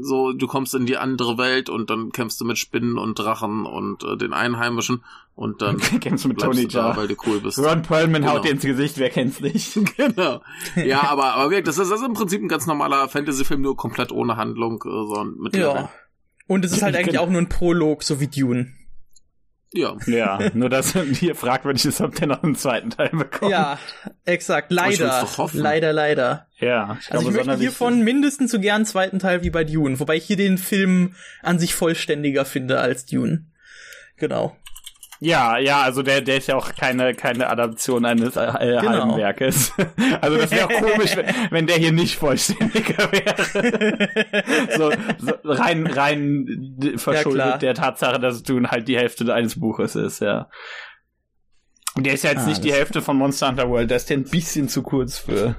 So, 0.00 0.32
du 0.32 0.46
kommst 0.46 0.74
in 0.74 0.86
die 0.86 0.96
andere 0.96 1.36
Welt 1.36 1.68
und 1.68 1.90
dann 1.90 2.12
kämpfst 2.12 2.40
du 2.40 2.46
mit 2.46 2.56
Spinnen 2.56 2.96
und 2.96 3.18
Drachen 3.18 3.66
und 3.66 4.02
äh, 4.04 4.16
den 4.16 4.32
Einheimischen 4.32 5.04
und 5.34 5.60
dann 5.60 5.76
Kennst 6.00 6.24
du 6.24 6.28
mit 6.28 6.40
Tony 6.40 6.62
du 6.62 6.68
da, 6.68 6.96
weil 6.96 7.08
du 7.08 7.14
cool 7.26 7.40
bist. 7.40 7.58
Ron 7.58 7.82
Perlman 7.82 8.24
haut 8.24 8.32
Genau. 8.36 8.42
dir 8.44 8.50
ins 8.52 8.62
Gesicht, 8.62 8.96
wer 8.96 9.10
kennt's 9.10 9.40
nicht? 9.40 9.78
genau. 9.98 10.40
Ja, 10.76 11.02
aber, 11.10 11.34
aber 11.34 11.50
wirklich, 11.50 11.64
das 11.66 11.76
ist, 11.78 11.90
das 11.90 12.00
ist 12.00 12.06
im 12.06 12.14
Prinzip 12.14 12.40
ein 12.42 12.48
ganz 12.48 12.66
normaler 12.66 13.06
Fantasy-Film, 13.08 13.60
nur 13.60 13.76
komplett 13.76 14.12
ohne 14.12 14.36
Handlung, 14.38 14.76
äh, 14.82 14.88
sondern 14.88 15.36
mit. 15.38 15.56
Ja. 15.56 15.90
Und 16.46 16.64
es 16.64 16.72
ist 16.72 16.82
halt 16.82 16.94
Ich 16.94 17.00
eigentlich 17.00 17.18
auch 17.18 17.30
nur 17.30 17.40
ein 17.40 17.48
Prolog, 17.48 18.02
so 18.02 18.20
wie 18.20 18.26
Dune. 18.26 18.72
Ja. 19.74 19.96
ja, 20.06 20.38
nur 20.52 20.68
dass 20.68 20.92
hier 21.18 21.34
fragwürdig 21.34 21.86
ist, 21.86 22.00
ob 22.02 22.14
der 22.14 22.26
noch 22.26 22.42
einen 22.42 22.56
zweiten 22.56 22.90
Teil 22.90 23.08
bekommt. 23.08 23.50
Ja, 23.50 23.78
exakt. 24.24 24.70
Leider. 24.70 25.26
Leider, 25.54 25.92
leider. 25.94 26.46
Ja, 26.58 26.98
ich 27.00 27.10
Also 27.10 27.30
ich 27.30 27.34
möchte 27.34 27.56
hiervon 27.56 28.02
mindestens 28.02 28.50
so 28.50 28.60
gern 28.60 28.76
einen 28.76 28.86
zweiten 28.86 29.18
Teil 29.18 29.42
wie 29.42 29.50
bei 29.50 29.64
Dune, 29.64 29.98
wobei 29.98 30.16
ich 30.16 30.24
hier 30.24 30.36
den 30.36 30.58
Film 30.58 31.14
an 31.42 31.58
sich 31.58 31.74
vollständiger 31.74 32.44
finde 32.44 32.80
als 32.80 33.06
Dune. 33.06 33.46
Genau. 34.18 34.56
Ja, 35.24 35.56
ja, 35.56 35.82
also 35.82 36.02
der, 36.02 36.20
der 36.20 36.38
ist 36.38 36.48
ja 36.48 36.56
auch 36.56 36.74
keine, 36.74 37.14
keine 37.14 37.48
Adaption 37.48 38.04
eines 38.04 38.34
äh, 38.34 38.40
Genau. 38.80 38.88
halben 38.88 39.16
Werkes. 39.16 39.72
Also 40.20 40.36
das 40.36 40.50
wäre 40.50 40.66
auch 40.66 40.80
komisch, 40.92 41.16
wenn, 41.16 41.26
wenn 41.50 41.66
der 41.68 41.76
hier 41.76 41.92
nicht 41.92 42.16
vollständiger 42.16 43.10
wäre. 43.12 44.36
so, 44.76 44.90
so 45.18 45.32
rein, 45.44 45.86
rein 45.86 46.94
verschuldet 46.96 47.42
klar. 47.44 47.58
der 47.58 47.74
Tatsache, 47.74 48.18
dass 48.18 48.42
du 48.42 48.60
halt 48.66 48.88
die 48.88 48.96
Hälfte 48.96 49.32
eines 49.32 49.60
Buches 49.60 49.94
ist, 49.94 50.20
ja. 50.20 50.48
Der 51.96 52.14
ist 52.14 52.24
ja 52.24 52.30
jetzt 52.30 52.44
Ah, 52.44 52.48
nicht 52.48 52.64
die 52.64 52.72
Hälfte 52.72 53.00
von 53.00 53.16
Monster 53.16 53.48
Hunter 53.48 53.68
World, 53.68 53.92
da 53.92 53.96
ist 53.96 54.10
der 54.10 54.16
ein 54.16 54.24
bisschen 54.24 54.68
zu 54.68 54.82
kurz 54.82 55.18
für. 55.18 55.54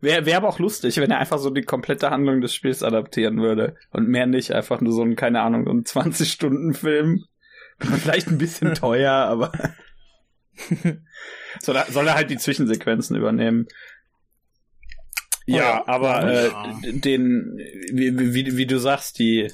Wäre 0.00 0.26
wär 0.26 0.36
aber 0.36 0.48
auch 0.48 0.58
lustig, 0.58 0.96
wenn 0.96 1.10
er 1.12 1.18
einfach 1.20 1.38
so 1.38 1.50
die 1.50 1.62
komplette 1.62 2.10
Handlung 2.10 2.40
des 2.40 2.54
Spiels 2.54 2.82
adaptieren 2.82 3.40
würde. 3.40 3.76
Und 3.90 4.08
mehr 4.08 4.26
nicht, 4.26 4.52
einfach 4.52 4.80
nur 4.80 4.92
so 4.92 5.02
ein, 5.02 5.14
keine 5.16 5.42
Ahnung, 5.42 5.64
so 5.64 5.70
ein 5.70 5.84
20-Stunden-Film. 5.84 7.24
Vielleicht 7.78 8.28
ein 8.28 8.38
bisschen 8.38 8.74
teuer, 8.74 9.12
aber. 9.12 9.52
soll, 11.60 11.76
er, 11.76 11.86
soll 11.90 12.06
er 12.06 12.14
halt 12.14 12.30
die 12.30 12.38
Zwischensequenzen 12.38 13.16
übernehmen. 13.16 13.66
Ja, 15.46 15.56
Ja. 15.56 15.88
aber 15.88 16.22
äh, 16.30 16.48
Ja. 16.48 16.78
den, 16.82 17.58
wie, 17.92 18.34
wie, 18.34 18.56
wie 18.56 18.66
du 18.66 18.78
sagst, 18.78 19.18
die, 19.18 19.52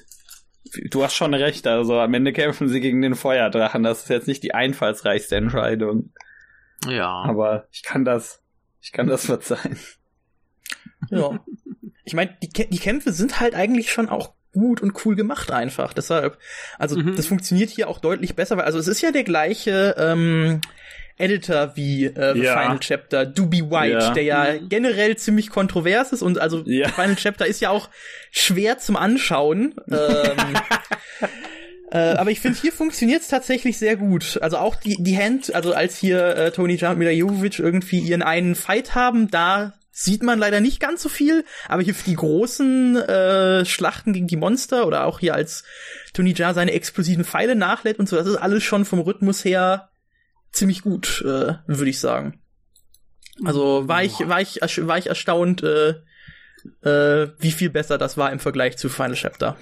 du 0.91 1.03
hast 1.03 1.15
schon 1.15 1.35
recht, 1.35 1.67
also 1.67 1.99
am 1.99 2.15
Ende 2.15 2.33
kämpfen 2.33 2.69
sie 2.69 2.81
gegen 2.81 3.01
den 3.03 3.15
Feuerdrachen. 3.17 3.83
Das 3.83 4.03
ist 4.03 4.09
jetzt 4.09 4.29
nicht 4.29 4.43
die 4.43 4.55
einfallsreichste 4.55 5.37
Entscheidung. 5.37 6.13
Ja. 6.87 7.09
Aber 7.09 7.67
ich 7.73 7.83
kann 7.83 8.05
das, 8.05 8.43
ich 8.81 8.93
kann 8.93 9.07
das 9.07 9.27
verzeihen. 9.27 9.79
Ja. 11.11 11.45
Ich 12.05 12.15
meine, 12.15 12.37
die, 12.43 12.49
die 12.49 12.79
Kämpfe 12.79 13.13
sind 13.13 13.41
halt 13.41 13.55
eigentlich 13.55 13.91
schon 13.93 14.09
auch 14.09 14.35
gut 14.53 14.81
und 14.83 15.05
cool 15.05 15.15
gemacht 15.17 15.51
einfach. 15.53 15.93
Deshalb, 15.93 16.39
also 16.79 16.97
Mhm. 16.99 17.17
das 17.17 17.27
funktioniert 17.27 17.71
hier 17.71 17.89
auch 17.89 17.99
deutlich 18.01 18.35
besser, 18.35 18.57
weil 18.57 18.65
also 18.65 18.79
es 18.79 18.89
ist 18.89 19.01
ja 19.01 19.13
der 19.13 19.25
gleiche 19.25 19.95
ähm, 19.99 20.61
Editor 21.19 21.73
wie 21.77 22.07
äh, 22.07 22.37
Ja. 22.39 22.59
Final 22.61 22.79
Chapter, 22.81 23.27
Doobie 23.27 23.63
White, 23.71 23.93
Ja. 23.93 24.11
der 24.13 24.23
ja 24.23 24.57
generell 24.57 25.17
ziemlich 25.17 25.51
kontrovers 25.51 26.13
ist 26.13 26.23
und 26.23 26.39
also 26.41 26.63
Ja. 26.67 26.89
Final 26.89 27.17
Chapter 27.17 27.47
ist 27.47 27.61
ja 27.61 27.71
auch 27.71 27.91
schwer 28.31 28.79
zum 28.79 28.97
Anschauen. 28.97 29.75
ähm, 29.91 29.99
äh, 31.93 31.99
aber 32.15 32.31
ich 32.31 32.41
finde, 32.41 32.59
hier 32.61 32.73
funktioniert 32.73 33.23
es 33.23 33.29
tatsächlich 33.29 33.79
sehr 33.79 33.97
gut. 33.97 34.39
Also 34.41 34.57
auch 34.59 34.77
die, 34.77 34.97
die 35.03 35.19
Hand, 35.19 35.55
also 35.55 35.75
als 35.75 35.97
hier 35.99 36.37
äh, 36.37 36.51
Tony 36.53 36.77
Jaa 36.77 36.93
und 36.93 36.99
Mila 36.99 37.11
Jovovich 37.11 37.59
irgendwie 37.59 37.99
ihren 37.99 38.23
einen 38.23 38.55
Fight 38.55 38.95
haben, 38.95 39.31
da 39.31 39.75
sieht 40.01 40.23
man 40.23 40.39
leider 40.39 40.61
nicht 40.61 40.81
ganz 40.81 41.03
so 41.03 41.11
viel, 41.11 41.45
aber 41.69 41.83
hier 41.83 41.95
für 41.95 42.09
die 42.09 42.17
großen 42.17 42.97
äh, 42.97 43.67
Schlachten 43.67 44.15
gegen 44.15 44.29
die 44.29 44.37
Monster 44.37 44.87
oder 44.87 45.05
auch 45.05 45.21
hier 45.21 45.35
als 45.35 45.63
Tony 46.15 46.33
Jaa 46.33 46.55
seine 46.55 46.73
explosiven 46.73 47.25
Pfeile 47.25 47.55
nachlädt 47.55 47.99
und 47.99 48.09
so, 48.09 48.17
das 48.17 48.27
ist 48.27 48.37
alles 48.37 48.63
schon 48.63 48.87
vom 48.87 49.01
Rhythmus 49.01 49.45
her 49.45 49.91
ziemlich 50.53 50.81
gut, 50.81 51.21
äh, 51.21 51.57
würde 51.67 51.91
ich 51.91 52.01
sagen. 52.01 52.41
Also 53.45 53.89
war 53.89 54.03
ich 54.03 54.27
war 54.27 54.41
ich 54.41 54.61
war 54.63 54.97
ich 54.97 55.09
erstaunt, 55.09 55.63
äh, 55.63 55.91
äh, 56.83 57.33
wie 57.39 57.53
viel 57.53 57.69
besser 57.69 57.99
das 57.99 58.17
war 58.17 58.33
im 58.33 58.41
Vergleich 58.41 58.79
zu 58.79 58.89
Final 58.89 59.15
Chapter. 59.15 59.59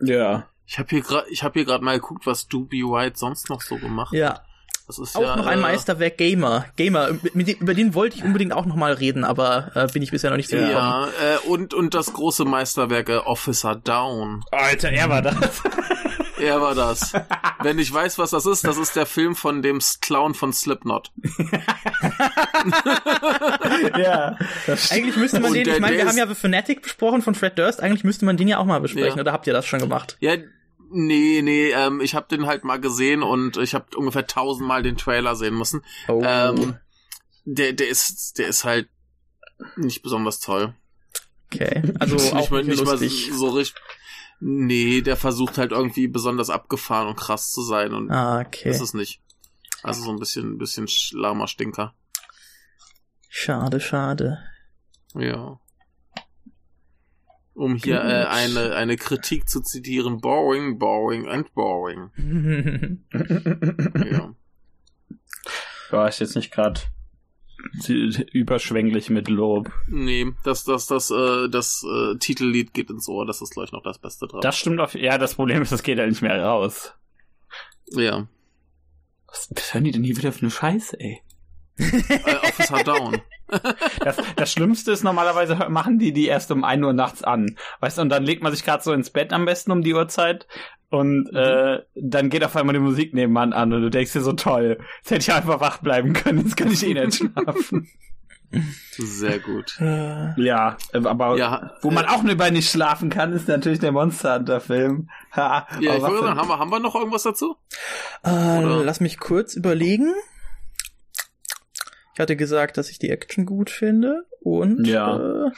Ja. 0.00 0.48
Ich 0.66 0.78
habe 0.78 0.88
hier 0.88 1.02
gerade, 1.02 1.28
ich 1.28 1.42
habe 1.42 1.58
hier 1.58 1.66
gerade 1.66 1.84
mal 1.84 2.00
geguckt, 2.00 2.26
was 2.26 2.48
Doobie 2.48 2.84
White 2.84 3.18
sonst 3.18 3.50
noch 3.50 3.60
so 3.60 3.76
gemacht. 3.76 4.14
Ja, 4.14 4.42
Das 4.86 4.98
ist 4.98 5.16
auch 5.16 5.22
ja, 5.22 5.36
noch 5.36 5.46
ein 5.46 5.58
äh, 5.58 5.62
Meisterwerk 5.62 6.18
Gamer. 6.18 6.66
Gamer, 6.76 7.10
mit, 7.32 7.48
dem- 7.48 7.58
über 7.58 7.72
den 7.74 7.94
wollte 7.94 8.16
ich 8.18 8.24
unbedingt 8.24 8.52
auch 8.52 8.66
noch 8.66 8.76
mal 8.76 8.92
reden, 8.92 9.24
aber 9.24 9.70
äh, 9.74 9.86
bin 9.92 10.02
ich 10.02 10.10
bisher 10.10 10.28
noch 10.30 10.36
nicht 10.36 10.50
so 10.50 10.56
gekommen. 10.56 10.72
Ja, 10.74 11.06
äh, 11.06 11.38
und 11.48 11.72
und 11.72 11.94
das 11.94 12.12
große 12.12 12.44
Meisterwerk 12.44 13.08
äh, 13.08 13.16
Officer 13.16 13.76
Down. 13.76 14.44
Alter, 14.50 14.90
er 14.90 15.08
war 15.08 15.22
das. 15.22 15.36
Er 16.36 16.60
war 16.60 16.74
das. 16.74 17.12
Wenn 17.62 17.78
ich 17.78 17.90
weiß, 17.94 18.18
was 18.18 18.30
das 18.30 18.44
ist, 18.44 18.66
das 18.66 18.76
ist 18.76 18.96
der 18.96 19.06
Film 19.06 19.34
von 19.36 19.62
dem 19.62 19.78
Clown 20.02 20.34
von 20.34 20.52
Slipknot. 20.52 21.10
ja. 23.96 24.36
Eigentlich 24.90 25.16
müsste 25.16 25.40
man 25.40 25.50
Und 25.50 25.56
den, 25.56 25.64
der- 25.64 25.74
ich 25.76 25.80
meine, 25.80 25.96
wir 25.96 26.06
haben 26.06 26.16
ja 26.18 26.26
The 26.26 26.34
Fanatic 26.34 26.82
besprochen 26.82 27.22
von 27.22 27.34
Fred 27.34 27.58
Durst, 27.58 27.80
eigentlich 27.80 28.04
müsste 28.04 28.24
man 28.24 28.36
den 28.36 28.48
ja 28.48 28.58
auch 28.58 28.64
mal 28.64 28.80
besprechen, 28.80 29.16
Ja. 29.16 29.22
oder 29.22 29.32
habt 29.32 29.46
ihr 29.46 29.52
das 29.52 29.64
schon 29.66 29.78
gemacht? 29.78 30.16
Ja, 30.20 30.34
nee, 30.90 31.40
nee, 31.42 31.70
ähm, 31.70 32.00
ich 32.00 32.14
habe 32.14 32.26
den 32.28 32.46
halt 32.46 32.64
mal 32.64 32.80
gesehen 32.80 33.22
und 33.22 33.56
ich 33.56 33.74
habe 33.74 33.96
ungefähr 33.96 34.26
tausendmal 34.26 34.82
den 34.82 34.96
Trailer 34.96 35.36
sehen 35.36 35.56
müssen. 35.56 35.82
Oh. 36.08 36.22
Ähm, 36.24 36.78
der, 37.44 37.72
der 37.72 37.88
ist, 37.88 38.38
der 38.38 38.48
ist 38.48 38.64
halt 38.64 38.88
nicht 39.76 40.02
besonders 40.02 40.40
toll. 40.40 40.74
okay. 41.52 41.82
Also 42.00 42.16
nicht 42.16 42.32
auch 42.34 42.50
mal, 42.50 42.64
nicht 42.64 42.78
nicht 42.80 42.84
mal 42.84 42.96
so 42.98 43.48
richtig. 43.50 43.74
Nee, 44.40 45.00
der 45.00 45.16
versucht 45.16 45.58
halt 45.58 45.70
irgendwie 45.72 46.08
besonders 46.08 46.50
abgefahren 46.50 47.08
und 47.08 47.16
krass 47.16 47.52
zu 47.52 47.62
sein 47.62 47.94
und 47.94 48.10
Ah, 48.10 48.40
okay. 48.40 48.68
ist 48.68 48.80
es 48.80 48.92
nicht. 48.92 49.20
Also 49.82 50.02
so 50.02 50.10
ein 50.10 50.18
bisschen, 50.18 50.58
bisschen 50.58 50.86
sch- 50.86 51.16
lahmer 51.16 51.46
Stinker. 51.46 51.94
Schade, 53.28 53.80
schade. 53.80 54.38
Ja. 55.14 55.60
Um 57.54 57.76
hier 57.76 58.00
äh, 58.00 58.24
eine, 58.26 58.74
eine 58.74 58.96
Kritik 58.96 59.48
zu 59.48 59.60
zitieren, 59.60 60.20
boring, 60.20 60.78
boring 60.78 61.28
and 61.28 61.52
boring. 61.54 62.10
Ja. 64.10 64.34
war 65.90 66.08
ich 66.08 66.18
jetzt 66.18 66.34
nicht 66.34 66.50
gerade 66.52 66.80
überschwänglich 68.32 69.10
mit 69.10 69.28
Lob. 69.28 69.70
Nee, 69.86 70.32
das, 70.42 70.64
das, 70.64 70.86
das, 70.86 71.10
äh, 71.10 71.48
das 71.48 71.84
äh, 71.84 72.18
Titellied 72.18 72.74
geht 72.74 72.90
ins 72.90 73.08
Ohr, 73.08 73.24
das 73.24 73.40
ist 73.40 73.54
gleich 73.54 73.72
noch 73.72 73.82
das 73.82 73.98
Beste 73.98 74.26
dran. 74.26 74.40
Das 74.40 74.58
stimmt 74.58 74.80
auf. 74.80 74.94
Ja, 74.94 75.16
das 75.18 75.34
Problem 75.36 75.62
ist, 75.62 75.72
es 75.72 75.82
geht 75.82 75.98
ja 75.98 76.06
nicht 76.06 76.22
mehr 76.22 76.42
raus. 76.42 76.92
ja. 77.92 78.26
Was, 79.28 79.48
was 79.54 79.74
hören 79.74 79.84
die 79.84 79.92
denn 79.92 80.04
hier 80.04 80.16
wieder 80.16 80.32
für 80.32 80.42
eine 80.42 80.50
Scheiße, 80.50 80.98
ey? 81.00 81.22
Äh, 81.76 82.36
Officer 82.48 82.84
Down. 82.84 83.20
Das, 84.04 84.16
das 84.36 84.52
Schlimmste 84.52 84.92
ist, 84.92 85.04
normalerweise 85.04 85.54
machen 85.68 85.98
die 85.98 86.12
die 86.12 86.26
erst 86.26 86.50
um 86.50 86.64
1 86.64 86.84
Uhr 86.84 86.92
nachts 86.92 87.22
an. 87.22 87.56
Weißt 87.80 87.98
du, 87.98 88.02
und 88.02 88.08
dann 88.08 88.24
legt 88.24 88.42
man 88.42 88.52
sich 88.52 88.64
gerade 88.64 88.82
so 88.82 88.92
ins 88.92 89.10
Bett 89.10 89.32
am 89.32 89.44
besten 89.44 89.70
um 89.72 89.82
die 89.82 89.94
Uhrzeit 89.94 90.46
und 90.90 91.28
äh, 91.34 91.80
dann 91.94 92.30
geht 92.30 92.44
auf 92.44 92.56
einmal 92.56 92.74
die 92.74 92.80
Musik 92.80 93.14
nebenan 93.14 93.52
an 93.52 93.72
und 93.72 93.82
du 93.82 93.90
denkst 93.90 94.12
dir 94.12 94.20
so 94.20 94.32
toll, 94.32 94.78
jetzt 94.98 95.10
hätte 95.10 95.20
ich 95.22 95.32
einfach 95.32 95.60
wach 95.60 95.78
bleiben 95.78 96.12
können, 96.12 96.38
jetzt 96.40 96.56
kann 96.56 96.70
ich 96.70 96.84
eh 96.86 96.94
nicht 96.94 97.16
schlafen. 97.16 97.88
Sehr 98.98 99.40
gut. 99.40 99.76
Ja, 100.36 100.76
äh, 100.92 101.04
aber 101.04 101.36
Ja, 101.36 101.72
wo 101.82 101.90
man 101.90 102.04
äh, 102.04 102.08
auch 102.08 102.22
über 102.24 102.50
nicht 102.50 102.70
schlafen 102.70 103.10
kann, 103.10 103.32
ist 103.32 103.48
natürlich 103.48 103.80
der 103.80 103.92
Monster 103.92 104.36
Hunter 104.36 104.60
Film. 104.60 105.08
Ha, 105.34 105.66
Ja, 105.80 105.96
ich 105.96 106.02
würde 106.02 106.20
sagen, 106.20 106.38
haben 106.38 106.48
wir, 106.48 106.58
haben 106.58 106.70
wir 106.70 106.78
noch 106.80 106.94
irgendwas 106.94 107.24
dazu? 107.24 107.56
äh, 108.24 108.62
lass 108.62 109.00
mich 109.00 109.18
kurz 109.18 109.54
überlegen. 109.54 110.12
Ich 112.14 112.20
hatte 112.20 112.36
gesagt, 112.36 112.76
dass 112.76 112.90
ich 112.90 112.98
die 112.98 113.10
Action 113.10 113.44
gut 113.44 113.70
finde 113.70 114.24
und 114.40 114.86
Ja. 114.86 115.16
äh, 115.16 115.50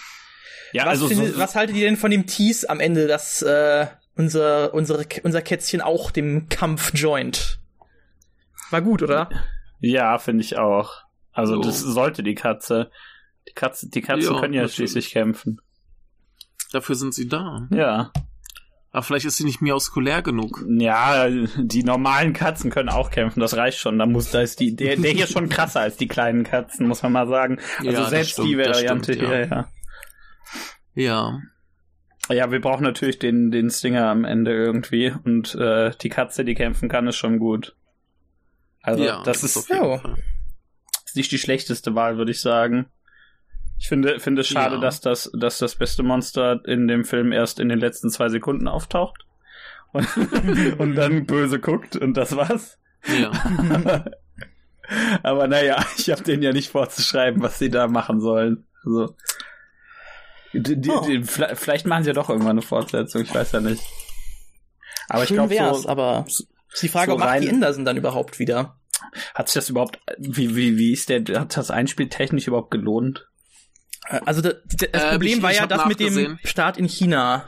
ja, 0.72 0.82
was, 0.84 0.88
also 0.90 1.08
findet, 1.08 1.34
so, 1.34 1.38
was 1.38 1.54
haltet 1.54 1.76
ihr 1.76 1.84
denn 1.86 1.96
von 1.96 2.10
dem 2.10 2.26
Tease 2.26 2.68
am 2.68 2.80
Ende, 2.80 3.06
dass 3.06 3.42
äh, 3.42 3.86
unser, 4.16 4.74
unsere, 4.74 5.04
unser 5.22 5.42
Kätzchen 5.42 5.80
auch 5.80 6.10
dem 6.10 6.48
Kampf 6.48 6.92
joint? 6.94 7.60
War 8.70 8.82
gut, 8.82 9.02
oder? 9.02 9.28
ja, 9.80 10.18
finde 10.18 10.42
ich 10.42 10.56
auch. 10.58 10.92
Also 11.32 11.56
So. 11.56 11.60
das 11.62 11.80
sollte 11.80 12.22
die 12.22 12.34
Katze. 12.34 12.90
Die 13.48 13.52
Katze, 13.52 13.88
die 13.90 14.00
Katzen 14.00 14.34
Ja, 14.34 14.40
können 14.40 14.54
ja 14.54 14.62
natürlich. 14.62 14.74
schließlich 14.74 15.10
kämpfen. 15.10 15.60
Dafür 16.72 16.94
sind 16.96 17.14
sie 17.14 17.28
da. 17.28 17.68
Ja. 17.70 18.10
Aber 18.96 19.02
vielleicht 19.02 19.26
ist 19.26 19.36
sie 19.36 19.44
nicht 19.44 19.60
miauskulär 19.60 20.22
genug. 20.22 20.64
Ja, 20.66 21.28
die 21.28 21.82
normalen 21.82 22.32
Katzen 22.32 22.70
können 22.70 22.88
auch 22.88 23.10
kämpfen, 23.10 23.40
das 23.40 23.54
reicht 23.54 23.78
schon. 23.78 23.98
Da 23.98 24.06
muss, 24.06 24.30
da 24.30 24.40
ist 24.40 24.58
die, 24.58 24.74
der, 24.74 24.96
der 24.96 25.10
hier 25.10 25.26
schon 25.26 25.50
krasser 25.50 25.80
als 25.80 25.98
die 25.98 26.08
kleinen 26.08 26.44
Katzen, 26.44 26.88
muss 26.88 27.02
man 27.02 27.12
mal 27.12 27.28
sagen. 27.28 27.58
Also 27.76 27.90
Ja, 27.90 28.00
das 28.00 28.08
selbst 28.08 28.38
die 28.38 28.54
stimmt, 28.54 28.66
das 28.66 28.76
Variante 28.78 29.12
stimmt, 29.12 29.28
hier, 29.28 29.40
ja. 29.40 29.68
ja. 30.94 31.40
Ja. 32.30 32.34
Ja, 32.34 32.50
wir 32.50 32.58
brauchen 32.58 32.84
natürlich 32.84 33.18
den, 33.18 33.50
den 33.50 33.68
Stinger 33.68 34.08
am 34.08 34.24
Ende 34.24 34.52
irgendwie. 34.52 35.12
Und 35.24 35.54
äh, 35.56 35.90
die 36.00 36.08
Katze, 36.08 36.46
die 36.46 36.54
kämpfen 36.54 36.88
kann, 36.88 37.06
ist 37.06 37.16
schon 37.16 37.38
gut. 37.38 37.76
Also 38.80 39.04
ja, 39.04 39.22
das 39.24 39.44
ist, 39.44 39.68
ja. 39.68 39.98
Fall. 39.98 40.16
ist 41.04 41.16
nicht 41.16 41.32
die 41.32 41.38
schlechteste 41.38 41.94
Wahl, 41.94 42.16
würde 42.16 42.30
ich 42.30 42.40
sagen. 42.40 42.86
Ich 43.78 43.88
finde, 43.88 44.18
finde 44.20 44.40
es 44.40 44.48
schade, 44.48 44.76
Ja. 44.76 44.80
dass 44.80 45.00
das, 45.00 45.30
dass 45.38 45.58
das 45.58 45.74
beste 45.76 46.02
Monster 46.02 46.60
in 46.66 46.88
dem 46.88 47.04
Film 47.04 47.32
erst 47.32 47.60
in 47.60 47.68
den 47.68 47.78
letzten 47.78 48.10
zwei 48.10 48.28
Sekunden 48.28 48.68
auftaucht. 48.68 49.24
Und, 49.92 50.06
und 50.78 50.94
dann 50.94 51.26
böse 51.26 51.60
guckt 51.60 51.96
und 51.96 52.14
das 52.14 52.34
war's. 52.36 52.78
Ja. 53.06 53.30
Aber 55.22 55.48
naja, 55.48 55.84
ich 55.98 56.10
habe 56.10 56.22
denen 56.22 56.42
ja 56.42 56.52
nicht 56.52 56.70
vorzuschreiben, 56.70 57.42
was 57.42 57.58
sie 57.58 57.70
da 57.70 57.88
machen 57.88 58.20
sollen. 58.20 58.66
Also, 58.84 59.14
die, 60.52 60.80
die, 60.80 60.90
Oh. 60.90 61.00
die, 61.06 61.22
vielleicht 61.24 61.86
machen 61.86 62.04
sie 62.04 62.10
ja 62.10 62.14
doch 62.14 62.28
irgendwann 62.30 62.52
eine 62.52 62.62
Fortsetzung, 62.62 63.22
ich 63.22 63.34
weiß 63.34 63.52
ja 63.52 63.60
nicht. 63.60 63.82
Aber 65.08 65.22
ich 65.22 65.28
Schön 65.28 65.36
glaube, 65.36 65.50
wär's, 65.50 65.82
so, 65.82 65.88
aber 65.88 66.24
ist 66.26 66.46
die 66.82 66.88
Frage, 66.88 67.10
so 67.10 67.14
ob 67.14 67.20
macht 67.20 67.42
die 67.42 67.48
Anderson 67.50 67.84
dann 67.84 67.96
überhaupt 67.96 68.38
wieder? 68.38 68.78
hat 69.34 69.48
sich 69.48 69.54
das 69.54 69.68
überhaupt, 69.70 69.98
wie, 70.18 70.56
wie, 70.56 70.78
wie 70.78 70.92
ist 70.92 71.08
der, 71.10 71.22
hat 71.38 71.56
das 71.56 71.70
Einspiel 71.70 72.08
technisch 72.08 72.46
überhaupt 72.46 72.70
gelohnt? 72.70 73.28
Äh, 74.08 74.20
Also 74.26 74.40
das, 74.42 74.56
das 74.66 74.88
Ähm, 74.92 75.10
Problem 75.10 75.38
ich- 75.38 75.42
war 75.42 75.50
ich 75.52 75.58
ja 75.58 75.66
das 75.66 75.86
mit 75.86 76.00
dem. 76.00 76.38
Start 76.44 76.76
in 76.78 76.88
China. 76.88 77.44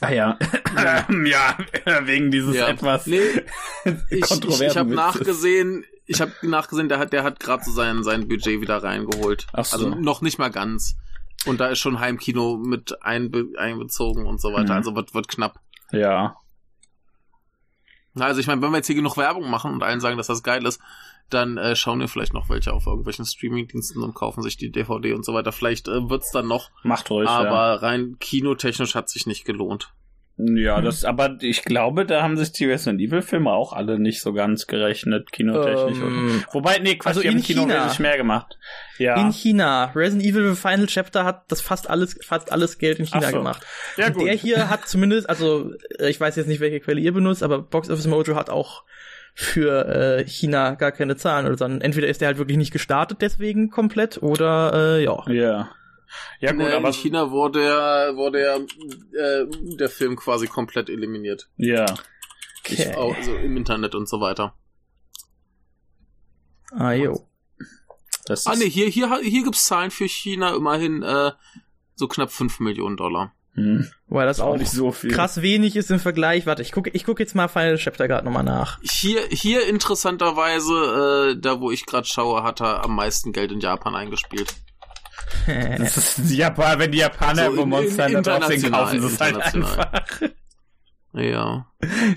Ah 0.00 0.10
ja. 0.10 0.36
ja, 1.24 1.56
wegen 2.06 2.30
dieses 2.30 2.56
ja. 2.56 2.68
etwas 2.68 3.06
Nee, 3.06 3.20
ich, 3.84 3.94
ich, 4.10 4.20
kontroversen 4.22 4.64
ich 4.66 4.76
habe 4.76 4.90
Witzes. 4.90 4.96
nachgesehen, 5.04 5.84
ich 6.06 6.20
habe 6.20 6.32
nachgesehen, 6.42 6.88
der 6.88 6.98
hat, 6.98 7.12
der 7.12 7.22
hat 7.22 7.38
gerade 7.38 7.62
so 7.64 7.70
sein, 7.70 8.02
sein 8.02 8.26
Budget 8.26 8.60
wieder 8.60 8.82
reingeholt. 8.82 9.46
Ach 9.52 9.64
so. 9.64 9.76
Also 9.76 9.88
noch 9.90 10.20
nicht 10.20 10.38
mal 10.38 10.50
ganz. 10.50 10.96
Und 11.46 11.60
da 11.60 11.68
ist 11.68 11.78
schon 11.78 12.00
Heimkino 12.00 12.56
mit 12.56 13.02
einbe 13.02 13.46
einbezogen 13.56 14.26
und 14.26 14.40
so 14.40 14.52
weiter. 14.52 14.72
Mhm. 14.74 14.78
Also 14.78 14.94
wird, 14.96 15.14
wird 15.14 15.28
knapp. 15.28 15.60
Ja. 15.92 16.36
Na, 18.14 18.26
Also 18.26 18.40
ich 18.40 18.46
meine, 18.46 18.60
wenn 18.62 18.70
wir 18.70 18.76
jetzt 18.78 18.86
hier 18.86 18.96
genug 18.96 19.16
Werbung 19.16 19.48
machen 19.50 19.72
und 19.72 19.82
allen 19.82 20.00
sagen, 20.00 20.16
dass 20.16 20.26
das 20.26 20.42
geil 20.42 20.66
ist, 20.66 20.80
dann 21.30 21.56
äh, 21.56 21.74
schauen 21.76 22.00
wir 22.00 22.08
vielleicht 22.08 22.34
noch 22.34 22.48
welche 22.48 22.72
auf 22.72 22.86
irgendwelchen 22.86 23.24
Streamingdiensten 23.24 24.02
und 24.02 24.14
kaufen 24.14 24.42
sich 24.42 24.56
die 24.56 24.70
DVD 24.70 25.14
und 25.14 25.24
so 25.24 25.34
weiter. 25.34 25.52
Vielleicht 25.52 25.88
äh, 25.88 26.08
wird's 26.10 26.30
dann 26.30 26.46
noch, 26.46 26.70
Macht 26.82 27.10
ruhig, 27.10 27.28
aber 27.28 27.82
rein 27.82 28.16
kinotechnisch 28.20 28.94
hat 28.94 29.08
sich 29.08 29.26
nicht 29.26 29.44
gelohnt. 29.44 29.92
ja. 30.36 30.62
Ja, 30.72 30.80
das, 30.80 31.04
aber 31.04 31.36
ich 31.40 31.62
glaube, 31.62 32.06
da 32.06 32.22
haben 32.22 32.36
sich 32.36 32.52
die 32.52 32.64
Resident 32.64 33.00
Evil 33.00 33.22
Filme 33.22 33.50
auch 33.52 33.72
alle 33.72 33.98
nicht 33.98 34.22
so 34.22 34.32
ganz 34.32 34.66
gerechnet, 34.66 35.30
kinotechnisch. 35.30 35.98
Ähm, 35.98 36.42
oder? 36.42 36.54
Wobei, 36.54 36.78
nee, 36.78 36.96
Quatsch, 36.96 37.08
also 37.08 37.20
die 37.20 37.28
haben 37.28 37.36
in 37.36 37.42
Kino 37.42 37.62
China. 37.62 37.74
wesentlich 37.74 37.98
mehr 38.00 38.16
gemacht. 38.16 38.58
Ja. 38.98 39.20
In 39.20 39.30
China. 39.32 39.92
Resident 39.94 40.26
Evil 40.26 40.54
Final 40.56 40.86
Chapter 40.86 41.24
hat 41.24 41.44
das 41.48 41.60
fast 41.60 41.88
alles, 41.88 42.18
fast 42.22 42.50
alles 42.50 42.78
Geld 42.78 42.98
in 42.98 43.06
China 43.06 43.28
so. 43.30 43.36
gemacht. 43.38 43.64
ja, 43.96 44.06
Und 44.06 44.24
der 44.24 44.34
hier 44.34 44.70
hat 44.70 44.88
zumindest, 44.88 45.28
also 45.28 45.70
äh, 45.98 46.08
ich 46.08 46.18
weiß 46.18 46.36
jetzt 46.36 46.46
nicht, 46.48 46.60
welche 46.60 46.80
Quelle 46.80 47.00
ihr 47.00 47.12
benutzt, 47.12 47.42
aber 47.42 47.60
Box 47.60 47.90
Office 47.90 48.06
Mojo 48.06 48.34
hat 48.34 48.50
auch 48.50 48.84
für 49.34 49.86
äh, 49.86 50.26
China 50.26 50.74
gar 50.74 50.92
keine 50.92 51.16
Zahlen 51.16 51.46
oder 51.46 51.56
sondern 51.56 51.80
entweder 51.80 52.08
ist 52.08 52.20
der 52.20 52.28
halt 52.28 52.38
wirklich 52.38 52.58
nicht 52.58 52.72
gestartet 52.72 53.18
deswegen 53.22 53.70
komplett 53.70 54.22
oder 54.22 54.98
äh, 54.98 55.04
ja. 55.04 55.24
Ja. 55.30 55.70
Ja, 56.40 56.52
gut, 56.52 56.60
Äh, 56.60 56.72
aber. 56.74 56.88
in 56.88 56.92
China 56.94 57.30
wurde 57.30 57.64
ja, 57.64 58.14
wurde 58.16 58.42
ja 58.42 58.56
äh, 58.56 59.46
der 59.78 59.88
Film 59.88 60.16
quasi 60.16 60.46
komplett 60.46 60.90
eliminiert. 60.90 61.48
Ja. 61.56 61.86
Okay. 62.60 62.74
Ich, 62.90 62.96
auch, 62.96 63.16
also 63.16 63.34
im 63.34 63.56
Internet 63.56 63.94
und 63.94 64.08
so 64.08 64.20
weiter. 64.20 64.54
Ah, 66.72 66.92
jo. 66.92 67.26
Das 68.26 68.46
Ah 68.46 68.54
nee, 68.56 68.68
hier, 68.68 68.86
hier, 68.88 69.18
hier 69.18 69.42
gibt's 69.44 69.64
Zahlen 69.64 69.90
für 69.90 70.06
China 70.06 70.54
immerhin 70.54 71.02
äh, 71.02 71.32
so 71.94 72.06
knapp 72.08 72.30
5 72.30 72.60
Millionen 72.60 72.96
Dollar. 72.96 73.34
Hm, 73.54 73.86
Weil 74.08 74.26
das 74.26 74.40
auch 74.40 74.56
nicht 74.56 74.70
so 74.70 74.92
viel. 74.92 75.10
krass 75.10 75.42
wenig 75.42 75.76
ist 75.76 75.90
im 75.90 75.98
Vergleich. 76.00 76.46
Warte, 76.46 76.62
ich 76.62 76.72
gucke 76.72 76.88
ich 76.90 77.04
guck 77.04 77.20
jetzt 77.20 77.34
mal 77.34 77.48
Final 77.48 77.76
Chapter 77.76 78.08
gerade 78.08 78.24
nochmal 78.24 78.44
nach. 78.44 78.78
Hier, 78.82 79.20
hier 79.30 79.66
interessanterweise, 79.68 81.34
äh, 81.34 81.40
da 81.40 81.60
wo 81.60 81.70
ich 81.70 81.84
gerade 81.84 82.06
schaue, 82.06 82.42
hat 82.42 82.62
er 82.62 82.82
am 82.84 82.96
meisten 82.96 83.32
Geld 83.32 83.52
in 83.52 83.60
Japan 83.60 83.94
eingespielt. 83.94 84.54
Das 85.46 85.96
ist 85.96 86.30
die 86.30 86.36
Japan, 86.36 86.78
wenn 86.78 86.92
die 86.92 86.98
Japaner 86.98 87.46
So, 87.46 87.52
über 87.54 87.62
in- 87.62 87.68
Monster 87.70 88.06
in- 88.08 88.16
Hunter 88.16 88.38
Drops 88.38 88.50
international, 88.50 88.84
kaufen, 88.84 89.02
das 89.02 89.12
ist 89.12 89.20
halt 89.20 89.36
international. 89.36 89.88
einfach. 89.92 90.28
Ja. 91.14 91.66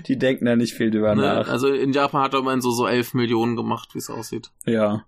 Die 0.06 0.18
denken 0.18 0.44
da 0.46 0.54
nicht 0.56 0.74
viel 0.74 0.90
drüber 0.90 1.14
Ne? 1.14 1.22
nach. 1.22 1.48
Also 1.48 1.68
in 1.68 1.92
Japan 1.92 2.22
hat 2.22 2.34
er 2.34 2.40
immerhin 2.40 2.60
so, 2.62 2.70
so 2.70 2.86
11 2.86 3.14
Millionen 3.14 3.56
gemacht, 3.56 3.90
wie 3.94 3.98
es 3.98 4.08
aussieht. 4.10 4.50
Ja. 4.64 5.04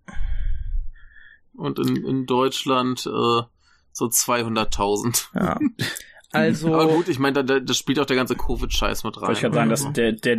Und 1.54 1.78
in, 1.78 1.96
in 2.04 2.26
Deutschland 2.26 3.06
äh, 3.06 3.42
so 3.92 4.06
200.000. 4.06 5.28
Ja. 5.34 5.58
Also, 6.32 6.74
Aber 6.74 6.88
gut, 6.88 7.08
ich 7.08 7.18
meine, 7.18 7.34
da, 7.34 7.42
da, 7.42 7.60
das 7.60 7.76
spielt 7.78 7.98
auch 7.98 8.06
der 8.06 8.16
ganze 8.16 8.36
Covid-Scheiß 8.36 9.04
mit 9.04 9.16
rein. 9.16 9.22
Wollte 9.22 9.32
ich 9.34 9.40
gerade 9.40 9.54
sagen, 9.54 9.70
dass 9.70 9.92
der, 9.92 10.12
der, 10.12 10.38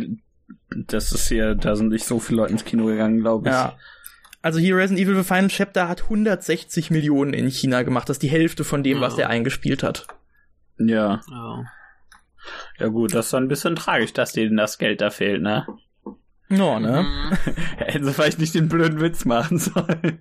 das 0.86 1.12
ist 1.12 1.28
hier, 1.28 1.54
da 1.56 1.74
sind 1.76 1.88
nicht 1.88 2.04
so 2.04 2.20
viele 2.20 2.38
Leute 2.42 2.52
ins 2.52 2.64
Kino 2.64 2.86
gegangen, 2.86 3.20
glaube 3.20 3.48
ich. 3.48 3.54
ja. 3.54 3.76
Also 4.42 4.58
hier 4.58 4.74
Resident 4.76 5.06
Evil 5.06 5.16
The 5.16 5.24
Final 5.24 5.48
Chapter 5.48 5.86
hat 5.88 6.04
160 6.04 6.90
Millionen 6.90 7.34
in 7.34 7.50
China 7.50 7.82
gemacht. 7.82 8.08
Das 8.08 8.14
ist 8.14 8.22
die 8.22 8.30
Hälfte 8.30 8.64
von 8.64 8.82
dem, 8.82 9.00
was 9.02 9.12
Ja. 9.14 9.16
der 9.18 9.28
eingespielt 9.30 9.82
hat. 9.82 10.06
Ja. 10.78 11.20
Ja. 11.30 11.64
Ja 12.78 12.86
gut, 12.88 13.12
das 13.12 13.26
ist 13.26 13.34
ein 13.34 13.48
bisschen 13.48 13.76
tragisch, 13.76 14.14
dass 14.14 14.32
denen 14.32 14.56
das 14.56 14.78
Geld 14.78 15.02
da 15.02 15.10
fehlt, 15.10 15.42
ne? 15.42 15.66
No, 16.48 16.78
ne? 16.80 17.02
Mhm. 17.02 17.52
Hätten 17.76 18.04
sie 18.06 18.14
vielleicht 18.14 18.38
nicht 18.38 18.54
den 18.54 18.68
blöden 18.70 19.00
Witz 19.02 19.26
machen 19.26 19.58
sollen. 19.58 20.18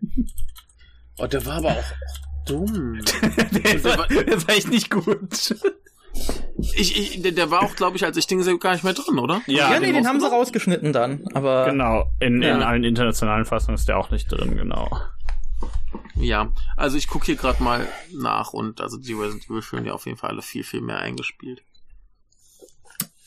Oh, 1.18 1.28
der 1.28 1.46
war 1.46 1.58
aber 1.58 1.70
auch 1.70 1.84
dumm. 2.48 3.00
der, 3.52 3.84
war, 3.84 4.08
der 4.08 4.28
ist 4.28 4.50
echt 4.50 4.70
nicht 4.70 4.90
gut. 4.90 5.56
Ich, 6.76 6.98
ich, 6.98 7.22
der, 7.22 7.32
der 7.32 7.52
war 7.52 7.62
auch, 7.64 7.76
glaube 7.76 7.96
ich, 7.98 8.04
als 8.04 8.18
ich 8.18 8.28
Ding 8.28 8.42
sehe, 8.42 8.58
gar 8.58 8.74
nicht 8.74 8.84
mehr 8.84 8.94
drin, 8.94 9.20
oder? 9.20 9.42
Ja, 9.48 9.80
nee, 9.80 9.92
den 9.92 10.08
haben 10.08 10.20
sie 10.20 10.30
rausgeschnitten 10.30 10.92
dann. 10.92 11.24
Aber 11.34 11.66
Genau. 11.66 12.12
In, 12.20 12.42
in 12.42 12.42
Ja. 12.42 12.60
allen 12.60 12.84
internationalen 12.84 13.46
Fassungen 13.46 13.76
ist 13.76 13.88
der 13.88 13.98
auch 13.98 14.10
nicht 14.12 14.28
drin, 14.32 14.56
genau. 14.58 14.90
Ja, 16.16 16.52
also 16.76 16.98
ich 16.98 17.08
gucke 17.08 17.28
hier 17.28 17.36
gerade 17.38 17.64
mal 17.64 17.88
nach 18.14 18.52
und 18.54 18.82
also 18.82 18.98
die 18.98 19.14
Resident 19.14 19.46
Evil 19.50 19.62
Filme, 19.62 19.86
die 19.86 19.92
auf 19.92 20.06
jeden 20.06 20.18
Fall 20.18 20.32
alle 20.32 20.42
viel, 20.42 20.64
viel 20.64 20.82
mehr 20.82 21.00
eingespielt. 21.00 21.62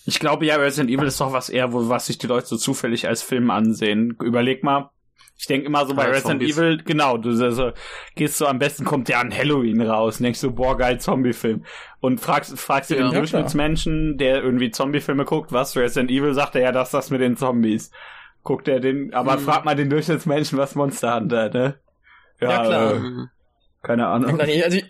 Ich 0.05 0.19
glaube 0.19 0.45
ja, 0.47 0.57
Resident 0.57 0.91
Evil 0.91 1.07
ist 1.07 1.21
doch 1.21 1.33
was 1.33 1.49
eher, 1.49 1.73
wo, 1.73 1.89
was 1.89 2.07
sich 2.07 2.19
die 2.19 2.27
Leute 2.27 2.47
so 2.49 2.57
zufällig 2.57 3.07
als 3.09 3.23
Film 3.23 3.51
ansehen. 3.51 4.17
Überleg 4.21 4.63
mal. 4.65 4.91
Ich 5.43 5.49
denke 5.49 5.67
immer 5.67 5.85
so 5.87 5.95
bei 5.97 6.05
Ja, 6.05 6.11
Resident 6.11 6.41
Zombies. 6.41 6.57
Evil, 6.57 6.83
genau, 6.85 7.17
du 7.19 7.31
also, 7.31 7.73
gehst 8.15 8.39
so, 8.39 8.47
am 8.47 8.61
besten 8.61 8.85
kommt 8.85 9.09
ja 9.09 9.19
ein 9.21 9.37
Halloween 9.37 9.83
raus, 9.83 10.21
und 10.21 10.23
denkst 10.23 10.39
so, 10.39 10.53
boah, 10.53 10.77
geil, 10.79 11.01
Zombie-Film. 11.01 11.65
Und 11.99 12.21
fragst, 12.21 12.57
fragst 12.61 12.91
du 12.91 12.95
Ja. 12.95 13.01
den 13.03 13.11
Ja, 13.11 13.19
Durchschnittsmenschen, 13.19 14.19
der 14.19 14.41
irgendwie 14.41 14.71
Zombie-Filme 14.71 15.25
guckt, 15.25 15.51
was 15.51 15.77
Resident 15.77 16.13
Evil, 16.13 16.33
sagt 16.33 16.55
er, 16.55 16.63
ja, 16.63 16.71
das 16.71 16.89
ist 16.89 16.95
das 16.95 17.11
mit 17.11 17.21
den 17.21 17.37
Zombies. 17.37 17.91
Guckt 18.45 18.69
er 18.69 18.79
den, 18.79 19.13
aber 19.15 19.35
Mhm. 19.35 19.41
frag 19.41 19.65
mal 19.65 19.75
den 19.75 19.91
Durchschnittsmenschen, 19.91 20.59
was 20.59 20.77
Monster 20.77 21.17
Hunter, 21.17 21.49
ne? 21.49 21.81
Ja, 22.41 22.63
klar. 22.65 22.95
Äh, 22.95 22.99
Mhm. 23.01 23.29
keine 23.83 24.07
Ahnung. 24.07 24.41
Also 24.41 24.53
ich, 24.53 24.85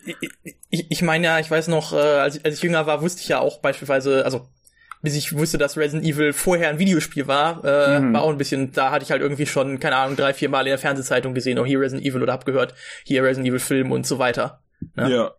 ich, 0.69 0.91
ich 0.91 1.03
meine 1.03 1.25
ja, 1.25 1.39
ich 1.39 1.51
weiß 1.51 1.69
noch, 1.69 1.95
äh, 1.95 1.97
als, 1.97 2.37
ich- 2.37 2.45
als 2.45 2.57
ich 2.57 2.63
jünger 2.63 2.87
war, 2.87 3.01
wusste 3.01 3.23
ich 3.23 3.29
ja 3.29 3.39
auch 3.41 3.61
beispielsweise, 3.63 4.23
also 4.27 4.49
bis 5.03 5.15
ich 5.17 5.37
wusste, 5.37 5.59
dass 5.59 5.77
Resident 5.77 6.07
Evil 6.09 6.33
vorher 6.33 6.69
ein 6.71 6.79
Videospiel 6.79 7.27
war, 7.27 7.65
äh, 7.65 8.01
Mhm. 8.01 8.15
war 8.15 8.23
auch 8.23 8.31
ein 8.31 8.39
bisschen, 8.39 8.73
da 8.73 8.91
hatte 8.91 9.05
ich 9.05 9.11
halt 9.11 9.21
irgendwie 9.23 9.47
schon, 9.47 9.79
keine 9.81 9.97
Ahnung, 9.97 10.17
drei, 10.17 10.33
vier 10.33 10.49
Mal 10.49 10.61
in 10.61 10.67
der 10.71 10.79
Fernsehzeitung 10.79 11.35
gesehen, 11.35 11.59
oh 11.59 11.65
hier 11.67 11.81
Resident 11.81 12.07
Evil 12.07 12.23
oder 12.23 12.33
hab 12.33 12.45
gehört, 12.47 12.75
hier 13.05 13.23
Resident 13.23 13.49
Evil 13.49 13.59
Film 13.61 13.93
und 13.93 14.07
so 14.07 14.19
weiter. 14.19 14.61
Ja. 14.97 15.09
Ja. 15.09 15.31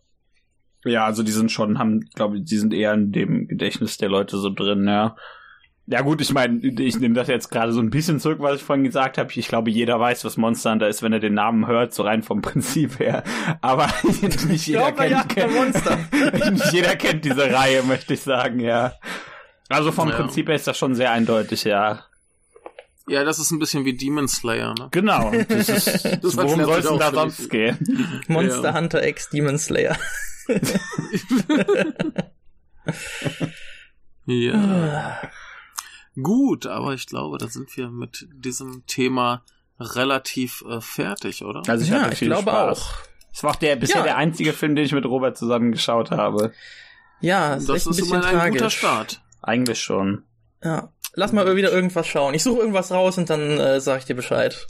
Ja, 0.86 1.06
also 1.06 1.24
die 1.24 1.32
sind 1.32 1.50
schon, 1.50 1.80
haben, 1.80 2.02
glaube 2.14 2.38
ich, 2.38 2.44
die 2.44 2.58
sind 2.58 2.74
eher 2.74 2.94
in 2.94 3.14
dem 3.14 3.48
Gedächtnis 3.48 3.98
der 3.98 4.10
Leute 4.10 4.38
so 4.38 4.50
drin, 4.50 4.86
ja. 4.86 5.16
Ja 5.86 6.02
gut, 6.02 6.22
ich 6.22 6.34
meine, 6.34 6.60
ich 6.66 6.98
nehme 7.00 7.14
das 7.14 7.28
jetzt 7.28 7.50
gerade 7.52 7.72
so 7.74 7.82
ein 7.82 7.90
bisschen 7.90 8.20
zurück, 8.20 8.40
was 8.40 8.56
ich 8.58 8.64
vorhin 8.64 8.86
gesagt 8.86 9.18
habe. 9.18 9.30
Ich 9.34 9.48
glaube, 9.50 9.70
jeder 9.70 10.00
weiß, 10.00 10.24
was 10.24 10.38
Monster 10.38 10.72
Hunter 10.72 10.88
ist, 10.88 11.04
wenn 11.04 11.12
er 11.12 11.20
den 11.20 11.34
Namen 11.34 11.68
hört, 11.68 11.94
so 11.94 12.04
rein 12.04 12.22
vom 12.24 12.42
Prinzip 12.42 13.00
her. 13.00 13.24
Aber 13.62 13.88
nicht 14.48 14.68
jeder 14.68 14.92
Glaub 14.92 14.98
mal, 14.98 15.12
ja, 15.12 15.24
kennt, 15.24 15.54
Monster. 15.56 15.98
nicht 16.52 16.72
jeder 16.74 16.96
kennt 16.98 17.24
diese 17.26 17.52
Reihe, 17.54 17.84
möchte 17.84 18.14
ich 18.14 18.22
sagen, 18.22 18.60
ja. 18.62 18.94
Also 19.70 19.92
vom 19.92 20.10
Ja. 20.10 20.16
Prinzip 20.16 20.48
her 20.48 20.56
ist 20.56 20.68
das 20.68 20.78
schon 20.78 20.96
sehr 20.96 21.12
eindeutig, 21.12 21.64
ja. 21.64 22.04
Ja, 23.08 23.24
das 23.26 23.38
ist 23.40 23.52
ein 23.52 23.60
bisschen 23.60 23.84
wie 23.86 23.96
Demon 23.98 24.28
Slayer, 24.28 24.74
ne? 24.78 24.88
Genau. 24.92 25.32
Das 25.50 25.70
ist, 25.70 26.06
Das 26.24 26.38
worum 26.38 26.64
soll 26.64 26.80
es 26.80 26.88
denn 26.88 27.00
da 27.00 27.12
sonst 27.12 27.50
gehen? 27.50 27.78
Monster 28.28 28.64
Ja. 28.70 28.74
Hunter 28.76 29.06
X 29.06 29.30
Demon 29.30 29.58
Slayer. 29.58 29.98
Ja. 34.26 35.20
Gut, 36.22 36.66
aber 36.66 36.94
ich 36.94 37.08
glaube, 37.08 37.38
da 37.38 37.48
sind 37.48 37.76
wir 37.76 37.90
mit 37.90 38.28
diesem 38.34 38.86
Thema 38.86 39.44
relativ 39.80 40.64
äh, 40.70 40.80
fertig, 40.80 41.44
oder? 41.44 41.64
Also 41.68 41.84
ich 41.84 41.90
ja, 41.92 42.02
hatte 42.02 42.14
ich 42.14 42.20
viel 42.20 42.28
glaube 42.30 42.44
Spaß. 42.52 42.80
auch. 42.80 42.94
Es 43.34 43.44
war 43.44 43.52
auch 43.52 43.56
der, 43.56 43.76
bisher 43.76 43.98
Ja. 43.98 44.04
der 44.04 44.18
einzige 44.18 44.54
Film, 44.54 44.76
den 44.76 44.86
ich 44.86 44.92
mit 44.92 45.06
Robert 45.06 45.38
zusammen 45.38 45.72
geschaut 45.72 46.12
habe. 46.12 46.54
Ja, 47.20 47.56
ist 47.56 47.68
das 47.68 47.86
ein 47.88 47.92
ist 47.92 47.98
bisschen 47.98 48.16
immerhin 48.16 48.36
ein 48.36 48.40
tragisch. 48.42 48.58
guter 48.60 48.70
Start. 48.70 49.22
Eigentlich 49.44 49.80
schon. 49.82 50.24
Ja. 50.64 50.90
Lass 51.16 51.32
mal 51.32 51.56
wieder 51.56 51.72
irgendwas 51.72 52.08
schauen. 52.08 52.34
Ich 52.34 52.42
suche 52.44 52.60
irgendwas 52.60 52.92
raus 52.92 53.18
und 53.20 53.30
dann 53.30 53.60
äh, 53.60 53.80
sag 53.80 54.00
ich 54.00 54.06
dir 54.06 54.16
Bescheid. 54.16 54.66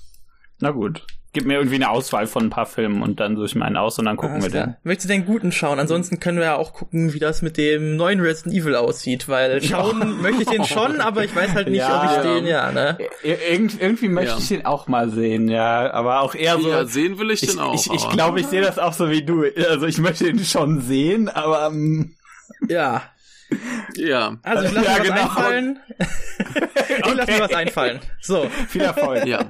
Na 0.59 0.71
gut. 0.71 1.05
Gib 1.35 1.45
mir 1.45 1.55
irgendwie 1.55 1.77
eine 1.77 1.89
Auswahl 1.89 2.27
von 2.27 2.43
ein 2.43 2.49
paar 2.51 2.67
Filmen 2.67 3.01
und 3.01 3.19
dann 3.19 3.35
suche 3.35 3.47
ich 3.47 3.55
mir 3.55 3.65
einen 3.65 3.75
aus 3.77 3.97
und 3.97 4.05
dann 4.05 4.17
gucken 4.17 4.33
Alles 4.35 4.45
wir 4.45 4.51
klar. 4.51 4.65
den. 4.67 4.75
Möchtest 4.83 5.09
du 5.09 5.13
den 5.13 5.25
guten 5.25 5.51
schauen? 5.51 5.79
Ansonsten 5.79 6.19
können 6.19 6.37
wir 6.37 6.45
ja 6.45 6.55
auch 6.57 6.73
gucken, 6.73 7.13
wie 7.13 7.19
das 7.19 7.41
mit 7.41 7.57
dem 7.57 7.95
neuen 7.95 8.19
Resident 8.19 8.53
Evil 8.55 8.75
aussieht, 8.75 9.27
weil 9.29 9.59
schauen 9.63 10.21
möchte 10.21 10.43
ich 10.43 10.49
den 10.49 10.63
schon, 10.63 11.01
aber 11.01 11.23
ich 11.25 11.35
weiß 11.35 11.53
halt 11.55 11.69
nicht, 11.69 11.79
Ja, 11.79 11.97
ob 12.03 12.05
ich 12.11 12.17
ja. 12.17 12.33
den, 12.35 12.45
ja, 12.45 12.71
ne? 12.71 12.97
Ir 13.23 13.37
irgend, 13.49 13.81
irgendwie 13.81 14.09
möchte 14.09 14.33
Ja. 14.33 14.37
ich 14.37 14.47
den 14.49 14.65
auch 14.67 14.87
mal 14.87 15.09
sehen, 15.09 15.47
ja. 15.47 15.91
Aber 15.91 16.21
auch 16.21 16.35
eher 16.35 16.59
so. 16.59 16.69
ja, 16.69 16.85
sehen 16.85 17.17
will 17.17 17.31
ich, 17.31 17.41
ich 17.41 17.49
den 17.51 17.59
auch. 17.59 17.73
ich, 17.73 17.91
ich 17.91 18.03
aber- 18.03 18.13
glaube, 18.13 18.39
ich 18.39 18.45
sehe 18.47 18.61
das 18.61 18.77
auch 18.77 18.93
so 18.93 19.09
wie 19.09 19.23
du. 19.23 19.43
Also 19.69 19.87
ich 19.87 19.97
möchte 19.97 20.27
ihn 20.27 20.37
schon 20.45 20.81
sehen, 20.81 21.29
aber 21.29 21.65
ähm, 21.67 22.13
Ja. 22.69 23.01
Ja, 23.95 24.37
Also 24.43 24.65
ich 24.65 24.71
lasse 24.73 24.85
Ja, 24.87 24.93
mir 24.93 24.99
was 24.99 25.07
genau. 25.07 25.21
einfallen. 25.21 25.79
ich 27.05 27.13
lasse 27.13 27.31
mir 27.31 27.39
was 27.39 27.53
einfallen. 27.53 27.99
So. 28.21 28.49
viel 28.67 28.81
Erfolg. 28.81 29.25
ja. 29.25 29.45